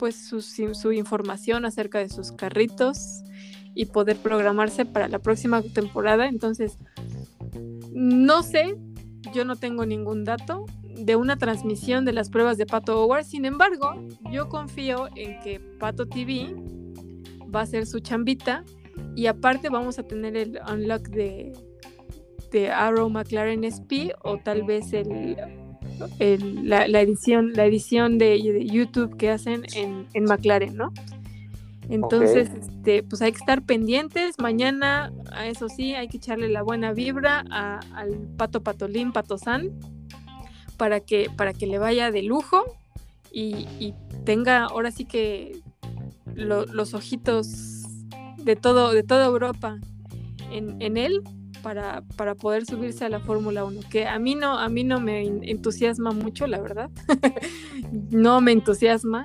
pues 0.00 0.16
su, 0.16 0.92
información 0.92 1.64
acerca 1.64 2.00
de 2.00 2.08
sus 2.08 2.32
carritos 2.32 3.22
y 3.74 3.84
poder 3.84 4.16
programarse 4.16 4.84
para 4.84 5.06
la 5.08 5.20
próxima 5.20 5.62
temporada. 5.62 6.26
Entonces, 6.26 6.78
no 7.92 8.42
sé, 8.42 8.76
yo 9.32 9.44
no 9.44 9.54
tengo 9.56 9.86
ningún 9.86 10.24
dato 10.24 10.64
de 10.82 11.14
una 11.16 11.36
transmisión 11.36 12.04
de 12.04 12.14
las 12.14 12.30
pruebas 12.30 12.56
de 12.56 12.66
Pato 12.66 13.00
Howard. 13.00 13.26
Sin 13.26 13.44
embargo, 13.44 13.94
yo 14.32 14.48
confío 14.48 15.08
en 15.14 15.38
que 15.40 15.60
Pato 15.78 16.08
TV 16.08 16.56
va 17.54 17.60
a 17.60 17.66
ser 17.66 17.86
su 17.86 18.00
chambita 18.00 18.64
y 19.14 19.26
aparte 19.26 19.68
vamos 19.68 19.98
a 19.98 20.02
tener 20.02 20.34
el 20.34 20.58
unlock 20.66 21.08
de, 21.10 21.52
de 22.50 22.70
Arrow 22.70 23.08
McLaren 23.08 23.64
SP 23.64 24.12
o 24.22 24.38
tal 24.38 24.62
vez 24.64 24.92
el 24.92 25.36
la, 26.62 27.00
edición, 27.00 27.52
la 27.54 27.66
edición 27.66 28.18
de, 28.18 28.40
YouTube 28.40 29.16
que 29.16 29.30
hacen 29.30 29.64
en, 29.74 30.06
en 30.14 30.24
McLaren, 30.24 30.76
¿no? 30.76 30.92
Entonces, 31.88 32.50
este, 32.50 33.02
pues 33.02 33.20
hay 33.20 33.32
que 33.32 33.38
estar 33.38 33.62
pendientes. 33.62 34.36
Mañana, 34.38 35.12
a 35.32 35.46
eso 35.48 35.68
sí, 35.68 35.94
hay 35.94 36.08
que 36.08 36.18
echarle 36.18 36.48
la 36.48 36.62
buena 36.62 36.92
vibra 36.92 37.44
al 37.50 38.28
Pato 38.36 38.62
Patolín, 38.62 39.12
Patozán, 39.12 39.70
para 40.76 41.00
que, 41.00 41.28
para 41.36 41.52
que 41.52 41.66
le 41.66 41.78
vaya 41.78 42.10
de 42.10 42.22
lujo 42.22 42.64
y, 43.32 43.94
tenga 44.24 44.64
ahora 44.64 44.90
sí 44.90 45.06
que 45.06 45.60
los 46.34 46.94
ojitos 46.94 47.82
de 48.36 48.54
todo, 48.54 48.92
de 48.92 49.02
toda 49.02 49.26
Europa 49.26 49.78
en, 50.52 50.80
en 50.80 50.98
él 50.98 51.22
para, 51.62 52.02
para 52.16 52.34
poder 52.34 52.66
subirse 52.66 53.04
a 53.04 53.08
la 53.08 53.20
Fórmula 53.20 53.64
1, 53.64 53.80
que 53.90 54.06
a 54.06 54.18
mí 54.18 54.34
no, 54.34 54.58
a 54.58 54.68
mí 54.68 54.84
no 54.84 55.00
me 55.00 55.22
entusiasma 55.22 56.12
mucho, 56.12 56.46
la 56.46 56.60
verdad. 56.60 56.90
no 58.10 58.40
me 58.40 58.52
entusiasma, 58.52 59.24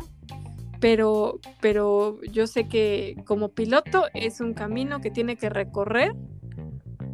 pero, 0.80 1.40
pero 1.62 2.22
yo 2.32 2.48
sé 2.48 2.68
que 2.68 3.16
como 3.26 3.49
piloto 3.49 4.06
es 4.14 4.41
un 4.41 4.53
camino 4.53 5.02
que 5.02 5.12
tiene 5.12 5.36
que 5.36 5.49
recorrer 5.49 6.14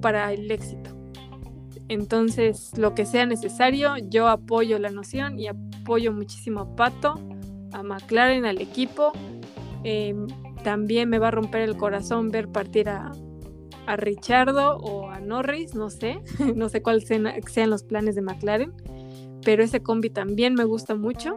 para 0.01 0.33
el 0.33 0.49
éxito. 0.51 0.91
Entonces, 1.87 2.77
lo 2.77 2.95
que 2.95 3.05
sea 3.05 3.25
necesario, 3.25 3.97
yo 3.97 4.27
apoyo 4.29 4.79
la 4.79 4.89
noción 4.89 5.39
y 5.39 5.47
apoyo 5.47 6.13
muchísimo 6.13 6.61
a 6.61 6.75
Pato, 6.75 7.15
a 7.73 7.83
McLaren, 7.83 8.45
al 8.45 8.61
equipo. 8.61 9.11
Em, 9.83 10.27
también 10.63 11.09
me 11.09 11.19
va 11.19 11.29
a 11.29 11.31
romper 11.31 11.61
el 11.63 11.75
corazón 11.75 12.29
ver 12.29 12.47
partir 12.47 12.87
a, 12.87 13.11
a 13.85 13.95
Richardo 13.95 14.77
o 14.77 15.09
a 15.09 15.19
Norris, 15.19 15.75
no 15.75 15.89
sé, 15.89 16.19
no 16.55 16.69
sé 16.69 16.81
cuáles 16.81 17.07
sean, 17.07 17.69
los 17.69 17.83
planes 17.83 18.15
de 18.15 18.21
McLaren, 18.21 18.73
pero 19.43 19.63
ese 19.63 19.81
combi 19.81 20.09
también 20.09 20.53
me 20.53 20.65
gusta 20.65 20.95
mucho. 20.95 21.35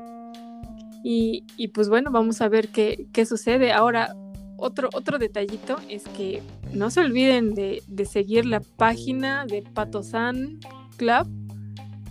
Y, 1.07 1.43
pues 1.75 1.91
bueno, 1.91 2.11
vamos 2.11 2.41
a 2.41 2.49
ver 2.49 2.69
qué, 2.69 3.27
sucede. 3.27 3.73
Ahora, 3.73 4.16
otro, 4.57 4.89
otro 4.95 5.19
detallito 5.19 5.77
es 5.91 6.05
que 6.09 6.41
no 6.73 6.91
se 6.91 7.01
olviden 7.01 7.55
de, 7.55 7.83
seguir 8.07 8.47
la 8.47 8.61
página 8.61 9.45
de 9.45 9.61
Patosan 9.61 10.61
Club 10.97 11.29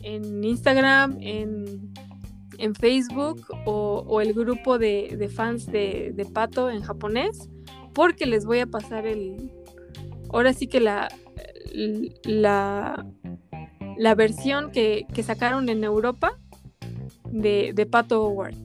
en 0.04 0.44
Instagram, 0.44 1.18
en, 1.22 1.92
Facebook 2.80 3.48
o, 3.66 4.22
el 4.22 4.34
grupo 4.34 4.78
de, 4.78 5.30
fans 5.34 5.66
de, 5.66 6.14
de, 6.16 6.26
Pato 6.26 6.70
en 6.70 6.82
japonés, 6.82 7.50
porque 7.94 8.28
les 8.28 8.46
voy 8.46 8.60
a 8.60 8.68
pasar 8.68 9.08
el, 9.08 9.52
ahora 10.34 10.54
sí 10.54 10.68
que 10.68 10.80
la, 10.80 11.10
la, 12.24 13.06
la 13.98 14.16
versión 14.16 14.72
que, 14.72 15.06
sacaron 15.24 15.70
en 15.70 15.84
Europa 15.84 16.38
de, 17.30 17.72
de 17.74 17.86
Pato 17.86 18.26
Howard. 18.26 18.56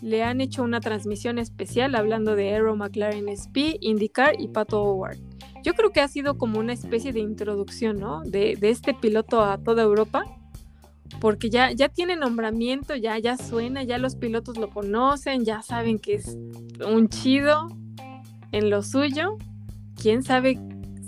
Le 0.00 0.22
han 0.22 0.40
hecho 0.40 0.62
una 0.62 0.80
transmisión 0.80 1.38
especial 1.38 1.94
hablando 1.94 2.34
de 2.34 2.50
Aero 2.50 2.74
McLaren 2.74 3.28
SP, 3.30 3.78
IndyCar 3.80 4.40
y 4.40 4.48
Pato 4.48 4.82
Howard. 4.82 5.18
Yo 5.62 5.74
creo 5.74 5.90
que 5.90 6.00
ha 6.00 6.08
sido 6.08 6.38
como 6.38 6.58
una 6.58 6.72
especie 6.72 7.12
de 7.12 7.20
introducción, 7.20 8.00
¿no? 8.00 8.22
De, 8.22 8.56
de 8.56 8.70
este 8.70 8.94
piloto 8.94 9.42
a 9.42 9.58
toda 9.58 9.84
Europa, 9.84 10.24
porque 11.20 11.50
ya, 11.50 11.70
ya 11.70 11.88
tiene 11.88 12.16
nombramiento, 12.16 12.96
ya, 12.96 13.16
ya 13.18 13.36
suena, 13.36 13.84
ya 13.84 13.98
los 13.98 14.16
pilotos 14.16 14.58
lo 14.58 14.70
conocen, 14.70 15.44
ya 15.44 15.62
saben 15.62 16.00
que 16.00 16.14
es 16.14 16.36
un 16.84 17.08
chido 17.08 17.68
en 18.50 18.70
lo 18.70 18.82
suyo. 18.82 19.36
Quién 19.94 20.24
sabe 20.24 20.58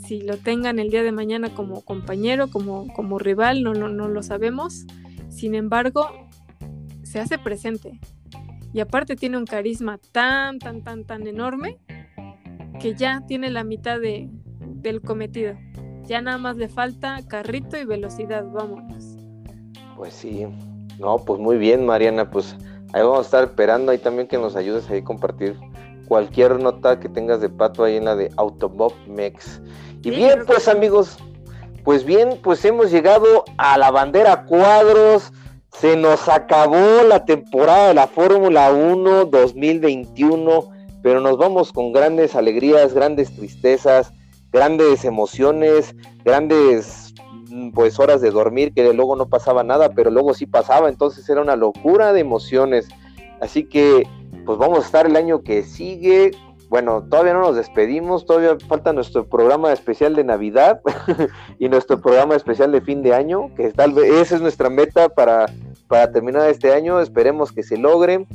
si 0.07 0.21
lo 0.21 0.37
tengan 0.37 0.79
el 0.79 0.91
día 0.91 1.03
de 1.03 1.13
mañana 1.13 1.55
como 1.55 1.83
compañero, 1.83 2.49
como, 2.49 2.93
como 2.93 3.19
rival, 3.19 3.63
no, 3.63 3.75
no, 3.75 3.89
no 3.89 4.09
lo 4.09 4.23
sabemos. 4.23 4.87
Sin 5.29 5.55
embargo, 5.55 6.09
se 7.03 7.21
hace 7.21 7.39
presente. 7.39 8.01
Y 8.73 8.81
aparte 8.81 9.17
tiene 9.17 9.39
un 9.39 9.47
carisma 9.47 9.99
tan, 10.13 10.59
tan, 10.59 10.83
tan, 10.83 11.05
tan 11.05 11.27
enorme 11.27 11.79
que 12.81 12.95
ya 12.95 13.23
tiene 13.27 13.51
la 13.51 13.65
mitad 13.65 14.01
de, 14.01 14.29
del 14.61 15.01
cometido. 15.01 15.55
Ya 16.07 16.21
nada 16.21 16.39
más 16.39 16.57
le 16.57 16.69
falta 16.69 17.21
carrito 17.27 17.79
y 17.79 17.85
velocidad, 17.85 18.45
vámonos. 18.51 19.17
Pues 19.97 20.13
sí, 20.13 20.47
no, 20.99 21.19
pues 21.19 21.41
muy 21.41 21.57
bien, 21.57 21.87
Mariana, 21.87 22.31
pues 22.31 22.57
ahí 22.93 23.03
vamos 23.03 23.19
a 23.19 23.23
estar 23.23 23.45
esperando 23.45 23.93
ahí 23.93 23.99
también 23.99 24.27
que 24.27 24.39
nos 24.39 24.57
ayudes 24.57 24.91
ahí 24.91 24.99
a 24.99 25.05
compartir 25.05 25.57
cualquier 26.09 26.61
nota 26.61 27.01
que 27.01 27.09
tengas 27.09 27.41
de 27.41 27.49
pato 27.49 27.85
ahí 27.85 27.97
en 27.97 28.05
la 28.05 28.17
de 28.17 28.31
Automob 28.37 28.93
Mex. 29.07 29.63
Y 30.05 30.11
bien, 30.11 30.45
pues 30.47 30.69
amigos, 30.69 31.17
pues 31.83 32.05
bien, 32.05 32.39
pues 32.43 32.63
hemos 32.67 32.91
llegado 32.91 33.45
a 33.57 33.79
la 33.79 33.91
bandera 33.91 34.45
cuadros. 34.45 35.33
Se 35.73 35.97
nos 35.97 36.29
acabó 36.29 37.03
la 37.09 37.25
temporada 37.25 37.89
de 37.89 37.95
la 37.95 38.07
Fórmula 38.07 38.71
1 38.71 39.25
2021, 39.25 40.69
pero 41.03 41.21
nos 41.21 41.39
vamos 41.39 41.73
con 41.73 41.95
grandes 41.95 42.37
alegrías, 42.37 42.93
grandes 42.93 43.35
tristezas, 43.35 44.13
grandes 44.53 45.07
emociones, 45.07 45.97
grandes 46.23 47.15
mm, 47.49 47.71
pues 47.71 47.99
horas 47.99 48.21
de 48.21 48.31
dormir 48.31 48.75
que 48.75 48.93
luego 48.93 49.17
no 49.17 49.31
pasaba 49.31 49.65
nada, 49.65 49.95
pero 49.95 50.11
luego 50.11 50.35
sí 50.35 50.45
pasaba, 50.45 50.91
entonces 50.91 51.27
era 51.31 51.41
una 51.41 51.57
locura 51.57 52.13
de 52.13 52.21
emociones. 52.21 52.89
Así 53.41 53.65
que 53.65 54.07
pues 54.45 54.59
vamos 54.59 54.81
a 54.81 54.87
estar 54.87 55.07
el 55.07 55.17
año 55.17 55.43
que 55.43 55.63
sigue. 55.63 56.33
Bueno, 56.69 57.03
todavía 57.03 57.35
no 57.35 57.41
nos 57.41 57.57
despedimos, 57.57 58.27
todavía 58.27 58.57
falta 58.67 58.93
nuestro 58.93 59.27
programa 59.29 59.73
especial 59.73 60.15
de 60.15 60.25
Navidad 60.25 60.81
y 61.59 61.69
nuestro 61.69 62.01
programa 62.01 62.35
especial 62.35 62.73
de 62.73 62.81
fin 62.81 63.03
de 63.03 63.15
año, 63.15 63.55
que 63.55 63.71
tal 63.73 63.93
vez 63.93 64.13
esa 64.13 64.37
es 64.37 64.41
nuestra 64.41 64.71
meta 64.71 65.09
para, 65.09 65.47
para 65.89 66.11
terminar 66.11 66.49
este 66.49 66.73
año, 66.73 67.01
esperemos 67.01 67.53
que 67.53 67.63
se 67.63 67.77
logre. 67.77 68.27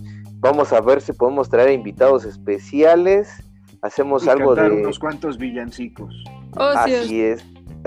Vamos 0.41 0.71
a 0.71 0.79
ver 0.79 1.01
si 1.01 1.11
podemos 1.11 1.49
traer 1.49 1.71
invitados 1.71 2.23
especiales 2.23 3.43
hacemos 3.81 4.27
algo 4.27 4.55
de 4.55 4.69
unos 4.69 4.99
cuantos 4.99 5.37
villancicos. 5.37 6.23
Oh, 6.57 6.63
Así 6.63 7.21
es. 7.21 7.45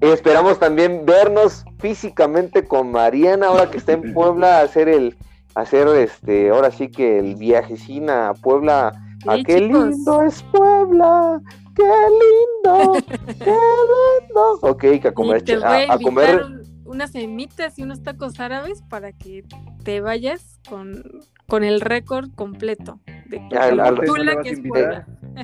Esperamos 0.00 0.58
también 0.58 1.06
vernos 1.06 1.64
físicamente 1.78 2.64
con 2.64 2.90
Mariana 2.90 3.46
ahora 3.46 3.70
que 3.70 3.78
está 3.78 3.92
en 3.92 4.12
Puebla 4.14 4.58
a 4.58 4.62
hacer 4.62 4.88
el 4.88 5.16
hacer 5.60 5.88
este 5.88 6.50
ahora 6.50 6.70
sí 6.70 6.88
que 6.88 7.18
el 7.18 7.34
viajecín 7.36 8.10
a 8.10 8.34
Puebla. 8.34 8.88
a 8.88 9.32
ah, 9.32 9.38
qué 9.44 9.60
lindo 9.60 10.22
es 10.22 10.42
Puebla. 10.44 11.40
Qué 11.74 11.84
lindo. 11.84 12.94
qué 13.26 13.44
lindo. 13.44 14.58
Ok, 14.62 14.80
que 14.80 15.08
a 15.08 15.12
comer 15.12 15.42
a, 15.64 15.98
comer 15.98 16.44
unas 16.84 17.12
semitas 17.12 17.78
y 17.78 17.82
unos 17.82 18.02
tacos 18.02 18.40
árabes 18.40 18.82
para 18.88 19.12
que 19.12 19.44
te 19.84 20.00
vayas 20.00 20.58
con, 20.68 21.04
con 21.46 21.62
el 21.62 21.80
récord 21.80 22.30
completo 22.34 22.98
de 23.26 23.36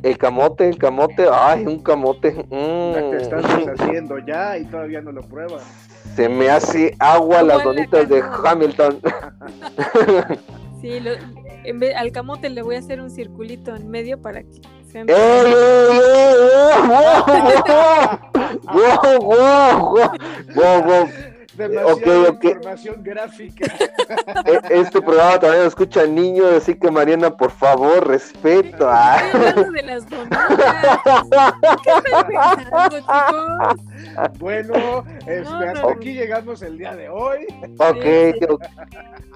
El 0.03 0.19
camote, 0.19 0.69
el 0.69 0.79
camote, 0.79 1.27
ay, 1.31 1.67
un 1.67 1.83
camote. 1.83 2.33
Mm. 2.33 3.11
te 3.11 3.17
estás 3.19 3.45
haciendo 3.45 4.19
ya 4.19 4.59
y 4.59 4.65
todavía 4.65 5.01
no 5.01 5.13
lo 5.13 5.23
pruebas. 5.23 5.63
Se 6.15 6.29
me 6.29 6.49
hace 6.49 6.95
agua 6.99 7.43
las 7.43 7.65
donitas 7.65 8.09
de 8.09 8.23
Hamilton. 8.23 9.01
sí, 10.81 10.99
en 11.65 11.81
vez, 11.81 11.97
al 11.97 12.13
camote 12.13 12.51
le 12.51 12.63
voy 12.63 12.77
a 12.77 12.79
hacer 12.79 13.01
un 13.01 13.11
circulito 13.11 13.75
en 13.75 13.91
medio 13.91 14.21
para 14.21 14.43
que 14.43 14.61
sean... 14.87 15.07
¡Wow, 18.67 19.97
wow, 20.55 21.09
Demasiada 21.57 22.29
información 22.31 23.03
gráfica. 23.03 23.67
E, 24.45 24.61
este 24.81 25.01
programa 25.01 25.41
también 25.41 25.63
lo 25.63 25.69
escucha 25.69 26.07
niños, 26.07 26.53
así 26.53 26.75
que 26.75 26.91
Mariana, 26.91 27.35
por 27.35 27.51
favor, 27.51 28.07
respeto. 28.07 28.87
de 29.73 29.83
las 29.83 30.05
Bueno, 34.39 35.05
este, 35.27 35.69
hasta 35.69 35.91
aquí 35.91 36.13
llegamos 36.13 36.61
el 36.63 36.79
día 36.79 36.95
de 36.95 37.09
hoy. 37.09 37.47
Ok, 37.79 38.05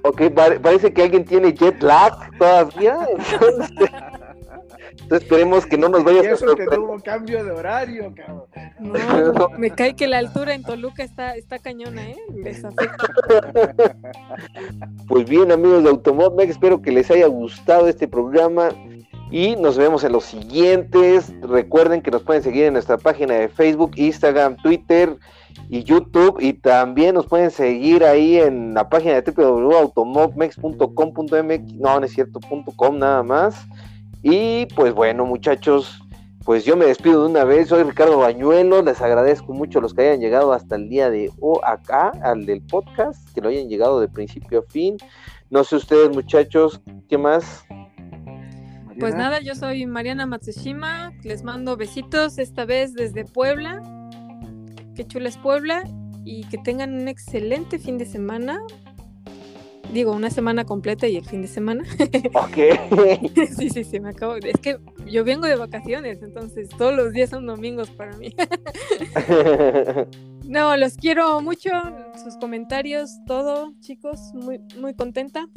ok, 0.03 0.23
parece 0.63 0.93
que 0.93 1.03
alguien 1.03 1.25
tiene 1.25 1.53
jet 1.55 1.83
lag 1.83 2.13
todavía. 2.39 2.99
Entonces 3.17 3.89
esperemos 5.11 5.67
que 5.67 5.79
no 5.79 5.89
nos 5.89 6.05
vaya 6.05 6.21
a 6.21 6.33
eso 6.33 6.55
que 6.55 6.67
tuvo 6.67 6.99
cambio 7.01 7.45
de 7.45 7.51
horario, 7.51 8.13
cabrón. 8.15 8.45
No, 8.81 9.49
me 9.59 9.71
cae 9.71 9.95
que 9.95 10.07
la 10.07 10.19
altura 10.19 10.55
en 10.55 10.63
Toluca 10.63 11.03
está, 11.03 11.35
está 11.35 11.59
cañona, 11.59 12.11
¿eh? 12.11 12.17
Les 12.35 12.63
Pues 15.09 15.29
bien, 15.29 15.53
amigos 15.53 15.83
de 15.83 15.91
Automod 15.91 16.41
espero 16.41 16.81
que 16.83 16.93
les 16.93 17.11
haya 17.11 17.27
gustado 17.27 17.89
este 17.89 18.09
programa 18.09 18.71
y 19.31 19.57
nos 19.57 19.77
vemos 19.77 20.05
en 20.05 20.13
los 20.13 20.25
siguientes. 20.25 21.31
Recuerden 21.43 22.01
que 22.03 22.11
nos 22.11 22.23
pueden 22.23 22.43
seguir 22.43 22.65
en 22.65 22.73
nuestra 22.75 22.99
página 22.99 23.35
de 23.35 23.49
Facebook, 23.49 23.93
Instagram, 23.97 24.57
Twitter 24.57 25.17
y 25.69 25.85
YouTube 25.85 26.39
y 26.41 26.55
también 26.55 27.15
nos 27.15 27.27
pueden 27.27 27.51
seguir 27.51 28.05
ahí 28.05 28.39
en 28.39 28.75
la 28.75 28.89
página 28.89 29.21
de 29.21 29.31
www.automobmex.com.mx 29.31 31.75
no, 31.75 32.01
no 32.01 32.07
es 32.07 32.13
cierto, 32.13 32.41
.com 32.77 32.99
nada 32.99 33.23
más 33.23 33.67
y 34.23 34.67
pues 34.75 34.93
bueno, 34.93 35.25
muchachos, 35.25 36.01
pues 36.45 36.65
yo 36.65 36.77
me 36.77 36.87
despido 36.87 37.25
de 37.25 37.31
una 37.31 37.45
vez. 37.45 37.69
Soy 37.69 37.83
Ricardo 37.83 38.19
Bañuelo. 38.19 38.83
Les 38.83 39.01
agradezco 39.01 39.53
mucho 39.53 39.81
los 39.81 39.95
que 39.95 40.03
hayan 40.03 40.21
llegado 40.21 40.53
hasta 40.53 40.77
el 40.77 40.89
día 40.89 41.11
de 41.11 41.31
hoy 41.41 41.61
acá, 41.65 42.13
al 42.23 42.47
del 42.47 42.63
podcast, 42.63 43.33
que 43.35 43.41
lo 43.41 43.51
hayan 43.51 43.69
llegado 43.69 44.01
de 44.01 44.09
principio 44.09 44.61
a 44.61 44.63
fin. 44.71 44.97
No 45.51 45.63
sé 45.63 45.77
ustedes, 45.77 46.11
muchachos, 46.11 46.81
¿qué 47.09 47.19
más? 47.19 47.65
Pues 48.99 49.15
nada, 49.15 49.41
yo 49.41 49.55
soy 49.55 49.87
Mariana 49.87 50.27
Matsushima. 50.27 51.13
Les 51.23 51.45
mando 51.45 51.77
besitos 51.77 52.39
esta 52.39 52.65
vez 52.65 52.95
desde 52.95 53.25
Puebla. 53.25 53.81
Qué 54.97 55.07
chula 55.07 55.29
es 55.29 55.37
Puebla. 55.37 55.85
Y 56.25 56.45
que 56.49 56.59
tengan 56.59 56.95
un 56.95 57.09
excelente 57.09 57.79
fin 57.79 57.97
de 57.97 58.07
semana 58.07 58.59
digo, 59.93 60.13
una 60.13 60.31
semana 60.31 60.65
completa 60.65 61.07
y 61.07 61.17
el 61.17 61.25
fin 61.25 61.43
de 61.43 61.49
semana. 61.49 61.85
Ok. 62.35 62.57
sí, 63.57 63.71
sí, 63.71 63.85
sí, 63.85 64.01
me 64.01 64.11
acabo. 64.11 64.37
Es 64.37 64.61
que 64.61 64.79
yo 65.07 65.25
vengo 65.25 65.47
de 65.47 65.57
vacaciones, 65.57 66.23
entonces 66.23 66.69
todos 66.69 66.95
los 66.95 67.13
días 67.13 67.31
son 67.31 67.47
domingos 67.47 67.91
para 67.91 68.17
mí. 68.17 68.35
no, 70.45 70.77
los 70.77 70.95
quiero 70.95 71.41
mucho, 71.41 71.71
sus 72.23 72.37
comentarios, 72.37 73.11
todo, 73.27 73.73
chicos, 73.81 74.33
muy, 74.35 74.61
muy 74.79 74.95
contenta. 74.95 75.49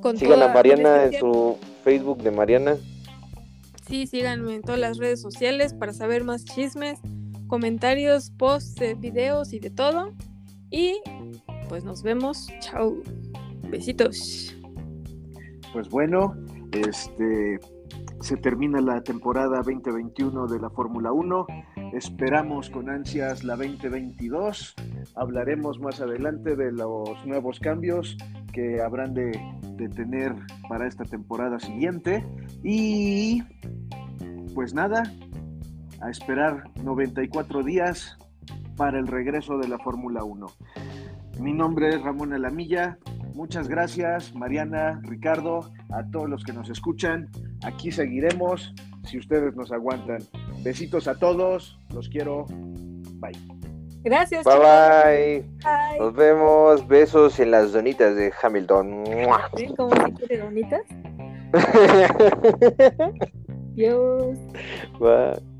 Con 0.00 0.16
Sigan 0.16 0.42
a 0.42 0.48
Mariana 0.48 1.04
en 1.04 1.18
su 1.18 1.58
Facebook 1.84 2.22
de 2.22 2.30
Mariana. 2.30 2.76
Sí, 3.88 4.06
síganme 4.06 4.56
en 4.56 4.62
todas 4.62 4.80
las 4.80 4.98
redes 4.98 5.20
sociales 5.20 5.72
para 5.72 5.92
saber 5.92 6.24
más 6.24 6.44
chismes, 6.44 6.98
comentarios, 7.46 8.30
posts, 8.30 8.98
videos 8.98 9.52
y 9.52 9.60
de 9.60 9.70
todo. 9.70 10.12
Y 10.70 11.00
pues 11.68 11.84
nos 11.84 12.02
vemos. 12.02 12.48
Chao. 12.60 12.96
Besitos. 13.70 14.56
Pues 15.72 15.88
bueno, 15.88 16.34
este 16.72 17.60
se 18.20 18.36
termina 18.36 18.80
la 18.80 19.02
temporada 19.02 19.58
2021 19.58 20.46
de 20.46 20.58
la 20.58 20.70
Fórmula 20.70 21.12
1. 21.12 21.46
Esperamos 21.92 22.70
con 22.70 22.88
ansias 22.88 23.44
la 23.44 23.56
2022. 23.56 24.74
Hablaremos 25.14 25.78
más 25.80 26.00
adelante 26.00 26.56
de 26.56 26.72
los 26.72 27.24
nuevos 27.26 27.60
cambios 27.60 28.16
que 28.52 28.80
habrán 28.80 29.14
de, 29.14 29.38
de 29.76 29.88
tener 29.88 30.34
para 30.68 30.88
esta 30.88 31.04
temporada 31.04 31.60
siguiente. 31.60 32.26
Y 32.64 33.42
pues 34.54 34.72
nada, 34.72 35.02
a 36.00 36.10
esperar 36.10 36.64
94 36.82 37.62
días 37.62 38.16
para 38.76 38.98
el 38.98 39.06
regreso 39.06 39.58
de 39.58 39.68
la 39.68 39.78
Fórmula 39.78 40.24
1. 40.24 40.46
Mi 41.40 41.52
nombre 41.52 41.90
es 41.90 42.02
Ramón 42.02 42.32
Alamilla. 42.32 42.98
Muchas 43.36 43.68
gracias, 43.68 44.34
Mariana, 44.34 44.98
Ricardo, 45.02 45.70
a 45.90 46.02
todos 46.10 46.26
los 46.26 46.42
que 46.42 46.54
nos 46.54 46.70
escuchan. 46.70 47.28
Aquí 47.64 47.92
seguiremos 47.92 48.74
si 49.04 49.18
ustedes 49.18 49.54
nos 49.54 49.70
aguantan. 49.72 50.22
Besitos 50.64 51.06
a 51.06 51.18
todos, 51.18 51.78
los 51.92 52.08
quiero. 52.08 52.46
Bye. 52.48 53.38
Gracias. 54.02 54.42
Bye 54.42 54.58
bye. 54.58 55.98
Nos 55.98 56.14
vemos. 56.14 56.88
Besos 56.88 57.38
en 57.38 57.50
las 57.50 57.72
donitas 57.72 58.16
de 58.16 58.32
Hamilton. 58.40 59.04
¿Ven 59.54 59.76
cómo 59.76 59.90
se 59.94 60.12
quiere 60.14 60.38
donitas? 60.38 60.82
Dios. 63.74 64.38
Bye. 64.98 65.55